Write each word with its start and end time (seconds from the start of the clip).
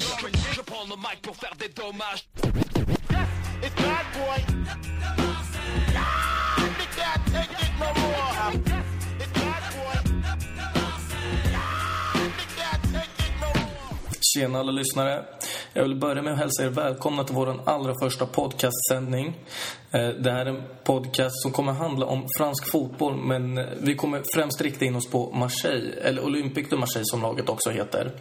Je 0.00 0.60
prends 0.62 0.84
le 0.88 0.96
mic 0.96 1.20
pour 1.22 1.36
faire 1.36 1.54
des 1.58 1.68
dommages. 1.68 2.24
It's 3.62 3.74
bad 3.74 4.06
boy. 4.14 4.40
Can't 6.96 7.26
take 7.26 7.50
it 7.50 7.72
no 7.78 7.88
more. 8.00 8.52
It's 9.20 9.32
bad 9.32 9.62
boy. 9.76 9.98
Can't 12.56 12.82
take 12.92 13.18
it 13.26 13.34
no 13.40 13.48
more. 13.60 13.98
Tjena 14.20 14.58
alla 14.60 14.72
lyssnare. 14.72 15.26
Jag 15.74 15.82
vill 15.82 15.96
börja 15.96 16.22
med 16.22 16.32
att 16.32 16.38
hälsa 16.38 16.64
er 16.64 16.68
välkomna 16.68 17.24
till 17.24 17.34
vår 17.34 17.60
allra 17.64 17.94
första 18.02 18.26
podcastsändning. 18.26 19.26
Eh, 19.90 20.08
det 20.08 20.30
här 20.30 20.46
är 20.46 20.50
en 20.50 20.62
podcast 20.84 21.42
som 21.42 21.52
kommer 21.52 21.72
handla 21.72 22.06
om 22.06 22.26
fransk 22.38 22.70
fotboll 22.70 23.16
men 23.16 23.58
eh, 23.58 23.64
vi 23.80 23.94
kommer 23.94 24.22
främst 24.34 24.60
rikta 24.60 24.84
in 24.84 24.96
oss 24.96 25.10
på 25.10 25.32
Marseille, 25.32 25.92
eller 26.02 26.24
Olympique 26.24 26.70
de 26.70 26.80
Marseille 26.80 27.04
som 27.04 27.22
laget 27.22 27.48
också 27.48 27.70
heter. 27.70 28.12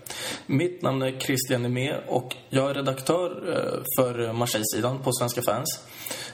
Mitt 0.45 0.81
namn 0.81 1.01
är 1.01 1.19
Christian 1.19 1.65
Emé 1.65 1.95
och 2.07 2.35
jag 2.49 2.69
är 2.69 2.73
redaktör 2.73 3.31
eh, 3.49 3.83
för 3.97 4.33
Marseille-sidan 4.33 4.99
på 4.99 5.11
Svenska 5.13 5.41
fans. 5.41 5.79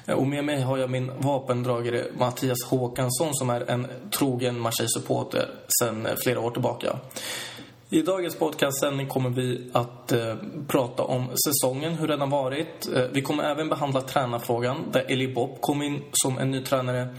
Och 0.08 0.28
med 0.28 0.44
mig 0.44 0.62
har 0.62 0.78
jag 0.78 0.90
min 0.90 1.12
vapendragare 1.20 2.06
Mattias 2.20 2.64
Håkansson 2.66 3.30
som 3.32 3.50
är 3.50 3.72
en 3.72 3.88
trogen 4.12 4.60
Marseille-supporter 4.60 5.50
sedan 5.80 6.08
flera 6.24 6.40
år 6.40 6.52
tillbaka. 6.52 7.00
I 7.90 8.02
dagens 8.02 8.36
podcastsändning 8.36 9.08
kommer 9.08 9.30
vi 9.30 9.70
att 9.74 10.12
eh, 10.12 10.36
prata 10.68 11.04
om 11.04 11.28
säsongen, 11.48 11.94
hur 11.94 12.08
den 12.08 12.20
har 12.22 12.28
varit. 12.28 12.88
Eh, 12.96 13.04
vi 13.12 13.22
kommer 13.22 13.44
även 13.44 13.70
behandla 13.70 14.02
tränarfrågan, 14.02 14.84
där 14.92 15.12
Eli 15.12 15.34
Bob 15.34 15.62
kom 15.62 15.82
in 15.82 16.04
som 16.12 16.38
en 16.38 16.52
ny 16.52 16.64
tränare. 16.64 17.16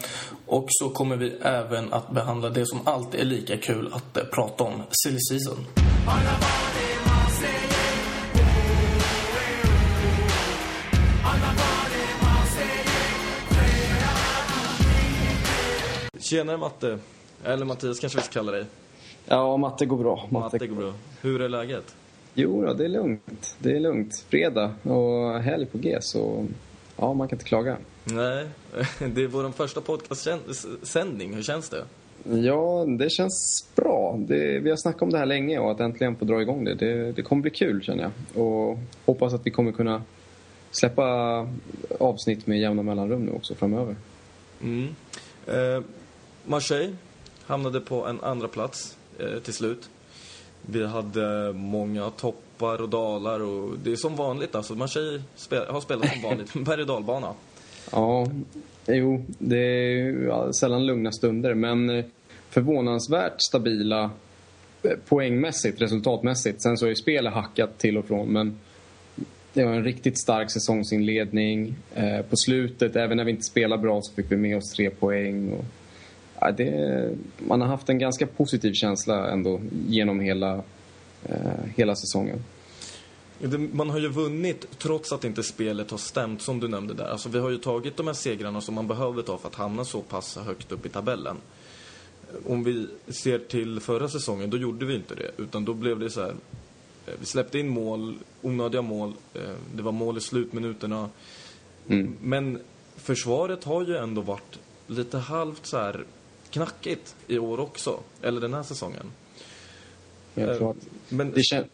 Och 0.46 0.66
så 0.68 0.90
kommer 0.90 1.16
vi 1.16 1.30
även 1.42 1.92
att 1.92 2.10
behandla 2.10 2.48
det 2.48 2.66
som 2.66 2.80
alltid 2.84 3.20
är 3.20 3.24
lika 3.24 3.56
kul 3.56 3.92
att 3.92 4.16
eh, 4.16 4.24
prata 4.24 4.64
om, 4.64 4.82
silly 4.90 5.18
season. 5.30 5.66
Tjenare 16.18 16.56
Matte. 16.56 16.98
Eller 17.44 17.64
Mattias 17.64 18.00
kanske 18.00 18.18
vi 18.18 18.24
ska 18.24 18.32
kalla 18.32 18.52
dig. 18.52 18.64
Ja, 19.28 19.56
matte 19.56 19.86
går 19.86 19.96
bra. 19.96 20.26
Matte 20.30 20.66
går 20.66 20.76
bra. 20.76 20.92
Hur 21.20 21.42
är 21.42 21.48
läget? 21.48 21.94
Jo, 22.34 22.64
då, 22.66 22.74
det 22.74 22.84
är 22.84 22.88
lugnt. 22.88 23.56
Det 23.58 23.76
är 23.76 23.80
lugnt. 23.80 24.24
Fredag 24.28 24.74
och 24.82 25.40
helg 25.40 25.66
på 25.66 25.78
G, 25.78 25.98
så 26.00 26.46
ja, 26.96 27.12
man 27.12 27.28
kan 27.28 27.36
inte 27.36 27.48
klaga. 27.48 27.76
Nej, 28.04 28.46
det 29.14 29.22
är 29.22 29.26
vår 29.26 29.50
första 29.50 29.80
podcastsändning. 29.80 31.34
Hur 31.34 31.42
känns 31.42 31.68
det? 31.68 31.84
Ja, 32.24 32.84
det 32.98 33.10
känns 33.10 33.68
bra. 33.76 34.16
Det, 34.18 34.58
vi 34.58 34.70
har 34.70 34.76
snackat 34.76 35.02
om 35.02 35.10
det 35.10 35.18
här 35.18 35.26
länge 35.26 35.58
och 35.58 35.70
att 35.70 35.80
äntligen 35.80 36.16
få 36.16 36.24
dra 36.24 36.42
igång 36.42 36.64
det. 36.64 36.74
Det, 36.74 37.12
det 37.12 37.22
kommer 37.22 37.42
bli 37.42 37.50
kul, 37.50 37.82
känner 37.82 38.02
jag. 38.02 38.42
Och 38.44 38.78
hoppas 39.04 39.34
att 39.34 39.46
vi 39.46 39.50
kommer 39.50 39.72
kunna 39.72 40.02
släppa 40.70 41.04
avsnitt 42.00 42.46
med 42.46 42.60
jämna 42.60 42.82
mellanrum 42.82 43.24
nu 43.24 43.32
också 43.32 43.54
framöver. 43.54 43.96
Mm. 44.62 44.88
Eh, 45.46 45.82
Marseille 46.44 46.96
hamnade 47.46 47.80
på 47.80 48.06
en 48.06 48.20
andra 48.20 48.48
plats 48.48 48.96
Eh, 49.18 49.38
till 49.38 49.54
slut. 49.54 49.90
Vi 50.62 50.86
hade 50.86 51.52
många 51.52 52.10
toppar 52.10 52.82
och 52.82 52.88
dalar 52.88 53.40
och 53.40 53.78
det 53.84 53.92
är 53.92 53.96
som 53.96 54.16
vanligt 54.16 54.54
alltså. 54.54 54.74
Marseille 54.74 55.22
spel, 55.36 55.66
har 55.68 55.80
spelat 55.80 56.12
som 56.12 56.22
vanligt, 56.22 56.54
berg 56.54 56.80
och 56.80 56.86
dalbana. 56.86 57.34
Ja, 57.92 58.26
jo, 58.86 59.24
det 59.38 59.58
är 59.58 59.96
ju, 59.96 60.30
sällan 60.52 60.86
lugna 60.86 61.12
stunder, 61.12 61.54
men 61.54 61.90
eh, 61.90 62.04
förvånansvärt 62.50 63.42
stabila 63.42 64.10
eh, 64.82 64.90
poängmässigt, 65.08 65.80
resultatmässigt. 65.80 66.62
Sen 66.62 66.76
så 66.76 66.84
är 66.84 66.90
ju 66.90 66.96
spelet 66.96 67.32
hackat 67.32 67.78
till 67.78 67.98
och 67.98 68.04
från, 68.04 68.28
men 68.28 68.58
det 69.52 69.64
var 69.64 69.72
en 69.72 69.84
riktigt 69.84 70.20
stark 70.20 70.50
säsongsinledning. 70.50 71.74
På 72.30 72.36
slutet, 72.36 72.96
även 72.96 73.16
när 73.16 73.24
vi 73.24 73.30
inte 73.30 73.42
spelade 73.42 73.82
bra, 73.82 74.00
så 74.02 74.14
fick 74.14 74.32
vi 74.32 74.36
med 74.36 74.56
oss 74.56 74.72
tre 74.72 74.90
poäng. 74.90 75.52
Och, 75.52 75.64
ja, 76.40 76.50
det, 76.52 77.10
man 77.38 77.60
har 77.60 77.68
haft 77.68 77.88
en 77.88 77.98
ganska 77.98 78.26
positiv 78.26 78.72
känsla 78.72 79.30
ändå 79.30 79.60
genom 79.88 80.20
hela, 80.20 80.62
eh, 81.24 81.64
hela 81.76 81.96
säsongen. 81.96 82.44
Man 83.72 83.90
har 83.90 83.98
ju 83.98 84.08
vunnit 84.08 84.66
trots 84.78 85.12
att 85.12 85.24
inte 85.24 85.42
spelet 85.42 85.90
har 85.90 85.98
stämt 85.98 86.42
som 86.42 86.60
du 86.60 86.68
nämnde 86.68 86.94
där. 86.94 87.04
Alltså 87.06 87.28
vi 87.28 87.38
har 87.38 87.50
ju 87.50 87.58
tagit 87.58 87.96
de 87.96 88.06
här 88.06 88.14
segrarna 88.14 88.60
som 88.60 88.74
man 88.74 88.86
behöver 88.88 89.22
ta 89.22 89.38
för 89.38 89.48
att 89.48 89.54
hamna 89.54 89.84
så 89.84 90.00
pass 90.00 90.36
högt 90.36 90.72
upp 90.72 90.86
i 90.86 90.88
tabellen. 90.88 91.36
Om 92.46 92.64
vi 92.64 92.86
ser 93.08 93.38
till 93.38 93.80
förra 93.80 94.08
säsongen, 94.08 94.50
då 94.50 94.56
gjorde 94.56 94.86
vi 94.86 94.94
inte 94.94 95.14
det. 95.14 95.30
Utan 95.42 95.64
då 95.64 95.74
blev 95.74 95.98
det 95.98 96.10
så 96.10 96.20
här. 96.20 96.34
eh, 97.06 97.14
Vi 97.20 97.26
släppte 97.26 97.58
in 97.58 97.68
mål, 97.68 98.14
onödiga 98.42 98.82
mål. 98.82 99.12
eh, 99.34 99.40
Det 99.74 99.82
var 99.82 99.92
mål 99.92 100.18
i 100.18 100.20
slutminuterna. 100.20 101.08
Mm. 101.88 102.16
Men 102.22 102.58
försvaret 102.96 103.64
har 103.64 103.86
ju 103.86 103.96
ändå 103.96 104.20
varit 104.20 104.58
lite 104.86 105.18
halvt 105.18 105.66
så 105.66 105.78
här 105.78 106.04
knackigt 106.50 107.14
i 107.26 107.38
år 107.38 107.60
också. 107.60 108.00
Eller 108.22 108.40
den 108.40 108.54
här 108.54 108.62
säsongen. 108.62 109.06
Helt 110.36 110.50
Eh, 110.50 110.56
klart. 110.56 110.76
Men, 111.08 111.32
Det, 111.32 111.42
kän, 111.42 111.64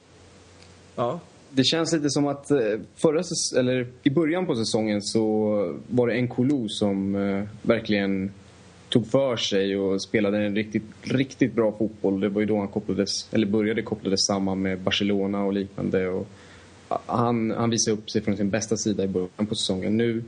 ja. 0.97 1.21
det 1.51 1.65
känns 1.65 1.93
lite 1.93 2.11
som 2.11 2.27
att 2.27 2.51
eh, 2.51 2.59
förra 2.97 3.23
säs- 3.23 3.59
eller 3.59 3.87
i 4.03 4.11
början 4.11 4.47
på 4.47 4.55
säsongen 4.57 5.03
så 5.03 5.21
var 5.89 6.07
det 6.09 6.21
Nkulu 6.23 6.69
som 6.69 7.15
eh, 7.15 7.45
verkligen 7.63 8.33
tog 8.89 9.07
för 9.07 9.37
sig 9.37 9.77
och 9.77 10.03
spelade 10.03 10.39
en 10.47 10.55
riktigt, 10.57 10.83
riktigt 11.03 11.55
bra 11.55 11.73
fotboll. 11.79 12.21
Det 12.21 12.29
var 12.29 12.41
ju 12.41 12.47
då 12.47 12.59
han 12.59 12.69
kopplades, 12.69 13.29
eller 13.33 13.47
började 13.47 13.83
kopplades 13.83 14.27
samman 14.27 14.63
med 14.63 14.81
Barcelona 14.81 15.45
och 15.45 15.53
liknande. 15.53 16.09
Och 16.09 16.27
han, 17.07 17.51
han 17.51 17.71
visade 17.71 17.97
upp 17.97 18.11
sig 18.11 18.23
från 18.23 18.37
sin 18.37 18.51
bästa 18.51 18.77
sida 18.77 19.05
i 19.05 19.09
början 19.09 19.47
på 19.49 19.55
säsongen. 19.55 19.97
Nu, 19.97 20.23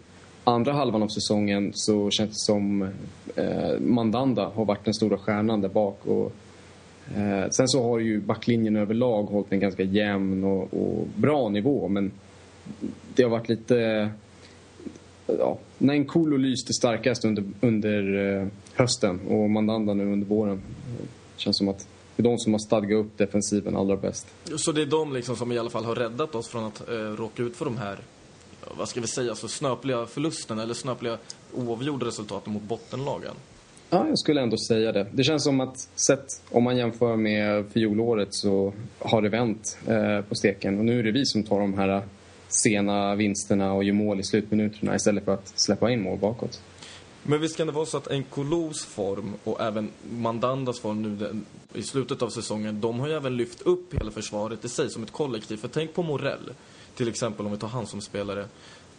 andra 0.47 0.73
halvan 0.73 1.03
av 1.03 1.09
säsongen, 1.09 1.73
så 1.75 2.11
känns 2.11 2.31
det 2.31 2.37
som 2.37 2.83
eh, 3.37 3.81
Mandanda 3.81 4.51
har 4.55 4.65
varit 4.65 4.85
den 4.85 4.95
stora 4.95 5.19
stjärnan 5.19 5.61
där 5.61 5.69
bak. 5.69 6.07
Och, 6.07 6.33
Eh, 7.15 7.51
sen 7.51 7.69
så 7.69 7.83
har 7.83 7.99
ju 7.99 8.21
backlinjen 8.21 8.77
överlag 8.77 9.23
hållit 9.23 9.53
en 9.53 9.61
ganska 9.61 9.83
jämn 9.83 10.45
och, 10.45 10.75
och 10.75 11.07
bra 11.17 11.49
nivå 11.49 11.89
men 11.89 12.11
det 13.15 13.23
har 13.23 13.31
varit 13.31 13.49
lite... 13.49 14.11
Ja, 15.27 15.59
Nankolo 15.79 16.37
lyste 16.37 16.73
starkast 16.73 17.25
under, 17.25 17.45
under 17.61 18.35
eh, 18.41 18.47
hösten 18.75 19.21
och 19.29 19.51
Mandanda 19.51 19.95
nu 19.95 20.13
under 20.13 20.27
våren. 20.27 20.63
Det 21.37 21.43
känns 21.43 21.59
som 21.59 21.69
att 21.69 21.89
det 22.17 22.23
är 22.23 22.25
de 22.25 22.39
som 22.39 22.53
har 22.53 22.59
stadgat 22.59 23.05
upp 23.05 23.19
defensiven 23.19 23.77
allra 23.77 23.97
bäst. 23.97 24.27
Så 24.57 24.73
det 24.73 24.83
är 24.83 24.87
de 24.87 25.13
liksom 25.13 25.37
som 25.37 25.53
i 25.53 25.59
alla 25.59 25.71
fall 25.71 25.85
har 25.85 25.95
räddat 25.95 26.35
oss 26.35 26.49
från 26.49 26.65
att 26.65 26.89
eh, 26.89 26.95
råka 26.95 27.43
ut 27.43 27.57
för 27.57 27.65
de 27.65 27.77
här, 27.77 27.99
vad 28.71 28.89
ska 28.89 29.01
vi 29.01 29.07
säga, 29.07 29.35
så 29.35 29.49
snöpliga 29.49 30.07
förlusterna 30.07 30.63
eller 30.63 30.75
snöpliga 30.75 31.19
oavgjorda 31.55 32.07
resultaten 32.07 32.53
mot 32.53 32.63
bottenlagen. 32.63 33.35
Ja, 33.91 34.09
jag 34.09 34.19
skulle 34.19 34.41
ändå 34.41 34.57
säga 34.57 34.93
det. 34.93 35.07
Det 35.13 35.25
känns 35.25 35.45
som 35.45 35.61
att 35.61 35.89
sett 35.95 36.43
om 36.51 36.65
man 36.65 36.77
jämför 36.77 37.17
med 37.17 37.65
fjolåret 37.73 38.29
så 38.31 38.73
har 38.99 39.23
det 39.23 39.29
vänt 39.29 39.79
eh, 39.87 40.21
på 40.21 40.35
steken. 40.35 40.79
Och 40.79 40.85
nu 40.85 40.99
är 40.99 41.03
det 41.03 41.13
vi 41.13 41.27
som 41.27 41.43
tar 41.43 41.61
de 41.61 41.75
här 41.75 42.03
sena 42.49 43.15
vinsterna 43.15 43.73
och 43.73 43.85
gör 43.85 43.95
mål 43.95 44.21
i 44.21 44.23
slutminuterna 44.23 44.97
istället 44.97 45.25
för 45.25 45.35
att 45.35 45.53
släppa 45.59 45.91
in 45.91 46.03
mål 46.03 46.19
bakåt. 46.19 46.61
Men 47.23 47.41
visst 47.41 47.57
kan 47.57 47.67
det 47.67 47.73
vara 47.73 47.87
så 47.87 47.97
att 47.97 48.13
Nkolos 48.13 48.85
form 48.85 49.35
och 49.45 49.61
även 49.61 49.91
Mandandas 50.11 50.81
form 50.81 51.03
nu 51.03 51.43
i 51.75 51.83
slutet 51.83 52.23
av 52.23 52.29
säsongen, 52.29 52.81
de 52.81 53.01
har 53.01 53.09
ju 53.09 53.15
även 53.15 53.37
lyft 53.37 53.63
upp 53.63 53.95
hela 53.95 54.11
försvaret 54.11 54.65
i 54.65 54.69
sig 54.69 54.91
som 54.91 55.03
ett 55.03 55.13
kollektiv. 55.13 55.57
För 55.57 55.69
tänk 55.69 55.95
på 55.95 56.03
Morell, 56.03 56.53
till 56.97 57.09
exempel 57.09 57.47
om 57.47 57.53
vi 57.53 57.59
tar 57.59 57.69
han 57.69 57.87
som 57.87 58.01
spelare. 58.01 58.47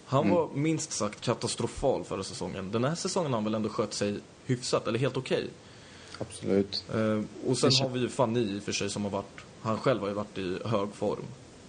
Han 0.05 0.29
var 0.29 0.49
minst 0.53 0.91
sagt 0.91 1.21
katastrofal 1.21 2.03
förra 2.03 2.23
säsongen. 2.23 2.71
Den 2.71 2.83
här 2.83 2.95
säsongen 2.95 3.31
har 3.31 3.37
han 3.37 3.43
väl 3.43 3.55
ändå 3.55 3.69
skött 3.69 3.93
sig 3.93 4.19
hyfsat, 4.45 4.87
eller 4.87 4.99
helt 4.99 5.17
okej. 5.17 5.47
Absolut. 6.19 6.85
Eh, 6.95 7.49
och 7.49 7.57
sen 7.57 7.71
har 7.81 7.89
vi 7.89 7.99
ju 7.99 8.09
Fanny 8.09 8.39
i 8.39 8.59
och 8.59 8.63
för 8.63 8.71
sig 8.71 8.89
som 8.89 9.03
har 9.03 9.11
varit, 9.11 9.41
han 9.61 9.77
själv 9.77 10.01
har 10.01 10.07
ju 10.07 10.13
varit 10.13 10.37
i 10.37 10.57
hög 10.65 10.93
form. 10.93 11.23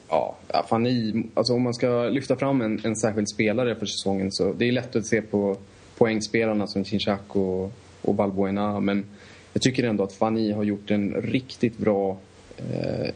Ja, 0.08 0.36
ja 0.48 0.66
fan 0.68 0.86
i, 0.86 1.26
alltså 1.34 1.52
om 1.52 1.62
man 1.62 1.74
ska 1.74 2.08
lyfta 2.08 2.36
fram 2.36 2.60
en, 2.60 2.80
en 2.84 2.96
särskild 2.96 3.28
spelare 3.28 3.74
för 3.74 3.86
säsongen 3.86 4.32
så 4.32 4.52
det 4.52 4.68
är 4.68 4.72
lätt 4.72 4.96
att 4.96 5.06
se 5.06 5.22
på 5.22 5.56
poängspelarna 5.98 6.66
som 6.66 6.84
Chinchak 6.84 7.36
och, 7.36 7.72
och 8.02 8.14
Balbuena 8.14 8.80
men 8.80 9.06
jag 9.52 9.62
tycker 9.62 9.84
ändå 9.84 10.04
att 10.04 10.12
Fanny 10.12 10.52
har 10.52 10.64
gjort 10.64 10.90
en 10.90 11.14
riktigt 11.14 11.78
bra 11.78 12.18
eh, 12.72 13.10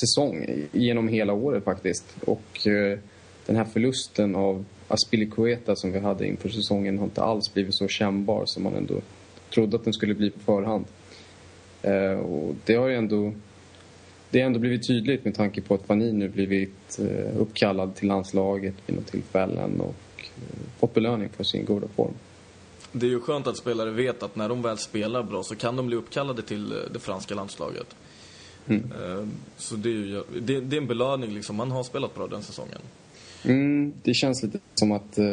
säsong 0.00 0.46
genom 0.72 1.08
hela 1.08 1.32
året 1.32 1.64
faktiskt. 1.64 2.04
Och 2.24 2.66
eh, 2.66 2.98
den 3.46 3.56
här 3.56 3.64
förlusten 3.64 4.34
av 4.34 4.64
Aspilicueta 4.88 5.76
som 5.76 5.92
vi 5.92 5.98
hade 5.98 6.26
inför 6.26 6.48
säsongen 6.48 6.98
har 6.98 7.04
inte 7.04 7.22
alls 7.22 7.54
blivit 7.54 7.74
så 7.74 7.88
kännbar 7.88 8.42
som 8.46 8.62
man 8.62 8.74
ändå 8.74 9.00
trodde 9.54 9.76
att 9.76 9.84
den 9.84 9.92
skulle 9.92 10.14
bli 10.14 10.30
på 10.30 10.40
förhand. 10.40 10.84
Eh, 11.82 12.18
och 12.18 12.54
det 12.64 12.74
har 12.74 12.88
ju 12.88 12.94
ändå 12.94 13.32
det 14.30 14.40
har 14.40 14.46
ändå 14.46 14.58
blivit 14.58 14.86
tydligt 14.86 15.24
med 15.24 15.34
tanke 15.34 15.60
på 15.60 15.74
att 15.74 15.86
Fanny 15.86 16.12
nu 16.12 16.28
blivit 16.28 16.98
eh, 16.98 17.40
uppkallad 17.40 17.94
till 17.94 18.08
landslaget 18.08 18.74
vid 18.86 18.96
något 18.96 19.06
tillfällen 19.06 19.80
och 19.80 19.94
eh, 20.18 20.78
fått 20.78 20.94
belöning 20.94 21.28
för 21.28 21.44
sin 21.44 21.64
goda 21.64 21.88
form. 21.88 22.14
Det 22.92 23.06
är 23.06 23.10
ju 23.10 23.20
skönt 23.20 23.46
att 23.46 23.56
spelare 23.56 23.90
vet 23.90 24.22
att 24.22 24.36
när 24.36 24.48
de 24.48 24.62
väl 24.62 24.78
spelar 24.78 25.22
bra 25.22 25.42
så 25.42 25.56
kan 25.56 25.76
de 25.76 25.86
bli 25.86 25.96
uppkallade 25.96 26.42
till 26.42 26.72
eh, 26.72 26.78
det 26.92 26.98
franska 26.98 27.34
landslaget. 27.34 27.96
Eh, 28.74 29.26
Så 29.56 29.76
det 29.76 29.88
är, 29.88 29.92
ju, 29.92 30.22
det, 30.40 30.60
det 30.60 30.76
är 30.76 30.80
en 30.80 30.86
belöning 30.86 31.34
liksom. 31.34 31.56
Man 31.56 31.70
har 31.70 31.82
spelat 31.82 32.14
bra 32.14 32.26
den 32.26 32.42
säsongen. 32.42 32.78
Mm, 33.44 33.92
det 34.02 34.14
känns 34.14 34.42
lite 34.42 34.58
som 34.74 34.92
att 34.92 35.18
eh, 35.18 35.24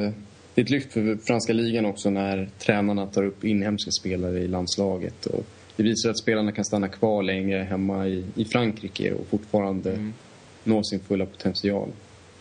det 0.54 0.62
är 0.62 0.64
ett 0.64 0.70
lyft 0.70 0.94
för 0.94 1.18
franska 1.26 1.54
ligan 1.54 1.86
också 1.86 2.10
när 2.10 2.50
tränarna 2.60 3.08
tar 3.08 3.24
upp 3.24 3.44
inhemska 3.44 3.92
spelare 3.92 4.40
i 4.40 4.48
landslaget. 4.48 5.26
Och 5.26 5.46
det 5.76 5.84
visar 5.84 6.10
att 6.10 6.20
spelarna 6.20 6.52
kan 6.52 6.66
stanna 6.66 6.88
kvar 6.88 7.24
längre 7.24 7.58
hemma 7.64 8.08
i, 8.08 8.26
i 8.36 8.46
Frankrike 8.46 9.14
och 9.14 9.28
fortfarande 9.28 10.12
nå 10.64 10.84
sin 10.84 11.00
fulla 11.00 11.26
potential. 11.26 11.90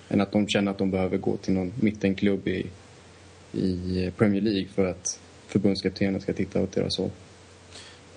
Än 0.08 0.20
att 0.20 0.32
de 0.32 0.48
känner 0.48 0.70
att 0.70 0.78
de 0.78 0.90
behöver 0.90 1.16
gå 1.18 1.36
till 1.36 1.52
någon 1.54 1.72
mittenklubb 1.80 2.48
i, 2.48 2.66
i 3.52 4.10
Premier 4.16 4.42
League 4.42 4.68
för 4.74 4.86
att 4.86 5.20
förbundskaptenen 5.46 6.20
ska 6.20 6.32
titta 6.32 6.62
åt 6.62 6.72
deras 6.72 6.98
håll. 6.98 7.10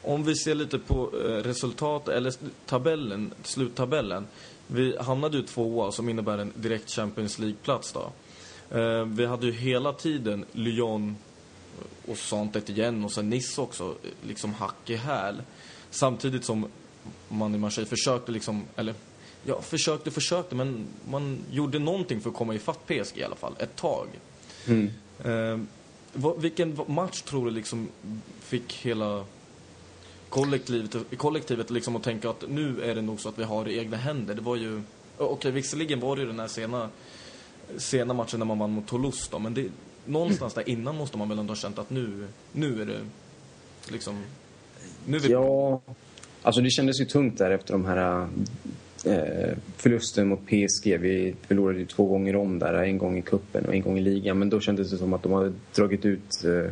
Om 0.10 0.24
vi 0.24 0.36
ser 0.36 0.56
lite 0.56 0.80
på 0.80 1.12
eh, 1.14 1.44
resultat, 1.44 2.08
eller 2.08 2.34
tabellen, 2.66 3.34
sluttabellen. 3.44 4.28
Vi 4.68 4.98
hamnade 4.98 5.38
ju 5.38 5.44
tvåa 5.44 5.92
som 5.92 6.10
innebär 6.10 6.38
en 6.38 6.54
direkt 6.56 6.90
Champions 6.90 7.40
League-plats 7.40 7.94
då. 7.94 8.12
Eh, 8.80 9.06
Vi 9.06 9.26
hade 9.26 9.46
ju 9.46 9.52
hela 9.52 9.94
tiden 9.94 10.46
Lyon 10.52 11.16
och 12.08 12.18
sånt 12.18 12.70
igen 12.70 13.04
och 13.04 13.12
sen 13.12 13.30
Nice 13.30 13.62
också, 13.62 13.84
eh, 13.84 14.28
liksom 14.28 14.54
hack 14.54 14.90
i 14.90 14.96
häl. 14.96 15.42
Samtidigt 15.90 16.46
som 16.46 16.68
man 17.28 17.56
i 17.56 17.58
Marseille 17.58 17.90
försökte 17.90 18.32
liksom, 18.32 18.64
eller 18.76 18.96
ja, 19.46 19.62
försökte, 19.62 20.12
försökte, 20.12 20.56
men 20.56 20.86
man 21.10 21.40
gjorde 21.52 21.80
någonting 21.80 22.22
för 22.22 22.30
att 22.30 22.36
komma 22.36 22.56
ifatt 22.56 22.88
PSG 22.88 23.18
i 23.18 23.24
alla 23.24 23.36
fall, 23.36 23.56
ett 23.60 23.76
tag. 23.76 24.08
Eh, 25.24 25.60
vad, 26.14 26.42
vilken 26.42 26.80
match 26.88 27.22
tror 27.22 27.46
du 27.46 27.52
liksom 27.52 27.88
fick 28.40 28.74
hela 28.74 29.26
kollektivet, 30.30 30.96
kollektivet 31.18 31.70
liksom 31.70 31.96
och 31.96 32.04
tänka 32.04 32.30
att 32.30 32.44
nu 32.50 32.84
är 32.84 32.96
det 32.96 33.02
nog 33.02 33.20
så 33.20 33.30
att 33.30 33.40
vi 33.40 33.44
har 33.44 33.66
det 33.66 33.72
i 33.72 33.80
egna 33.80 33.98
händer. 33.98 34.36
Det 34.36 34.42
var 34.42 34.56
ju, 34.56 34.82
okej 35.18 35.52
visserligen 35.52 36.00
var 36.00 36.16
det 36.16 36.22
ju 36.22 36.28
den 36.28 36.40
här 36.40 36.48
sena, 36.48 36.90
sena 37.78 38.14
matchen 38.14 38.40
när 38.40 38.46
man 38.46 38.60
vann 38.60 38.72
mot 38.72 38.88
Toulouse 38.88 39.28
då, 39.32 39.40
men 39.40 39.54
det, 39.54 39.66
någonstans 40.06 40.54
där 40.54 40.70
innan 40.70 40.96
måste 40.96 41.18
man 41.18 41.30
väl 41.30 41.40
ändå 41.40 41.52
ha 41.52 41.56
känt 41.56 41.80
att 41.80 41.90
nu, 41.90 42.28
nu 42.52 42.82
är 42.82 42.86
det 42.86 43.00
liksom, 43.92 44.24
nu 45.06 45.18
är 45.18 45.22
vi 45.22 45.32
Ja, 45.32 45.82
alltså 46.42 46.62
det 46.62 46.70
kändes 46.70 47.02
ju 47.02 47.06
tungt 47.06 47.38
där 47.38 47.52
efter 47.52 47.74
de 47.74 47.86
här 47.86 48.28
eh, 49.06 49.58
förlusten 49.78 50.28
mot 50.28 50.46
PSG. 50.46 51.00
Vi 51.00 51.36
förlorade 51.48 51.80
ju 51.80 51.86
två 51.86 52.06
gånger 52.06 52.36
om 52.36 52.60
där, 52.60 52.74
en 52.74 52.98
gång 52.98 53.18
i 53.18 53.22
kuppen 53.22 53.66
och 53.66 53.74
en 53.74 53.82
gång 53.82 53.98
i 53.98 54.02
ligan. 54.02 54.40
Men 54.40 54.50
då 54.50 54.60
kändes 54.60 54.92
det 54.92 54.98
som 54.98 55.14
att 55.14 55.24
de 55.24 55.32
hade 55.32 55.54
dragit 55.76 56.06
ut... 56.06 56.44
Eh, 56.46 56.72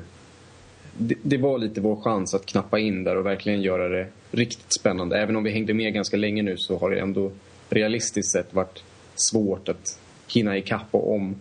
det, 0.97 1.15
det 1.21 1.37
var 1.37 1.57
lite 1.57 1.81
vår 1.81 1.95
chans 1.95 2.33
att 2.33 2.45
knappa 2.45 2.79
in 2.79 3.03
där 3.03 3.15
och 3.15 3.25
verkligen 3.25 3.61
göra 3.61 3.89
det 3.89 4.07
riktigt 4.31 4.73
spännande. 4.79 5.17
Även 5.17 5.35
om 5.35 5.43
vi 5.43 5.51
hängde 5.51 5.73
med 5.73 5.93
ganska 5.93 6.17
länge 6.17 6.43
nu 6.43 6.57
så 6.57 6.77
har 6.77 6.89
det 6.89 6.99
ändå 6.99 7.31
realistiskt 7.69 8.31
sett 8.31 8.53
varit 8.53 8.83
svårt 9.15 9.69
att 9.69 9.99
hinna 10.33 10.57
ikapp 10.57 10.87
och 10.91 11.13
om. 11.13 11.35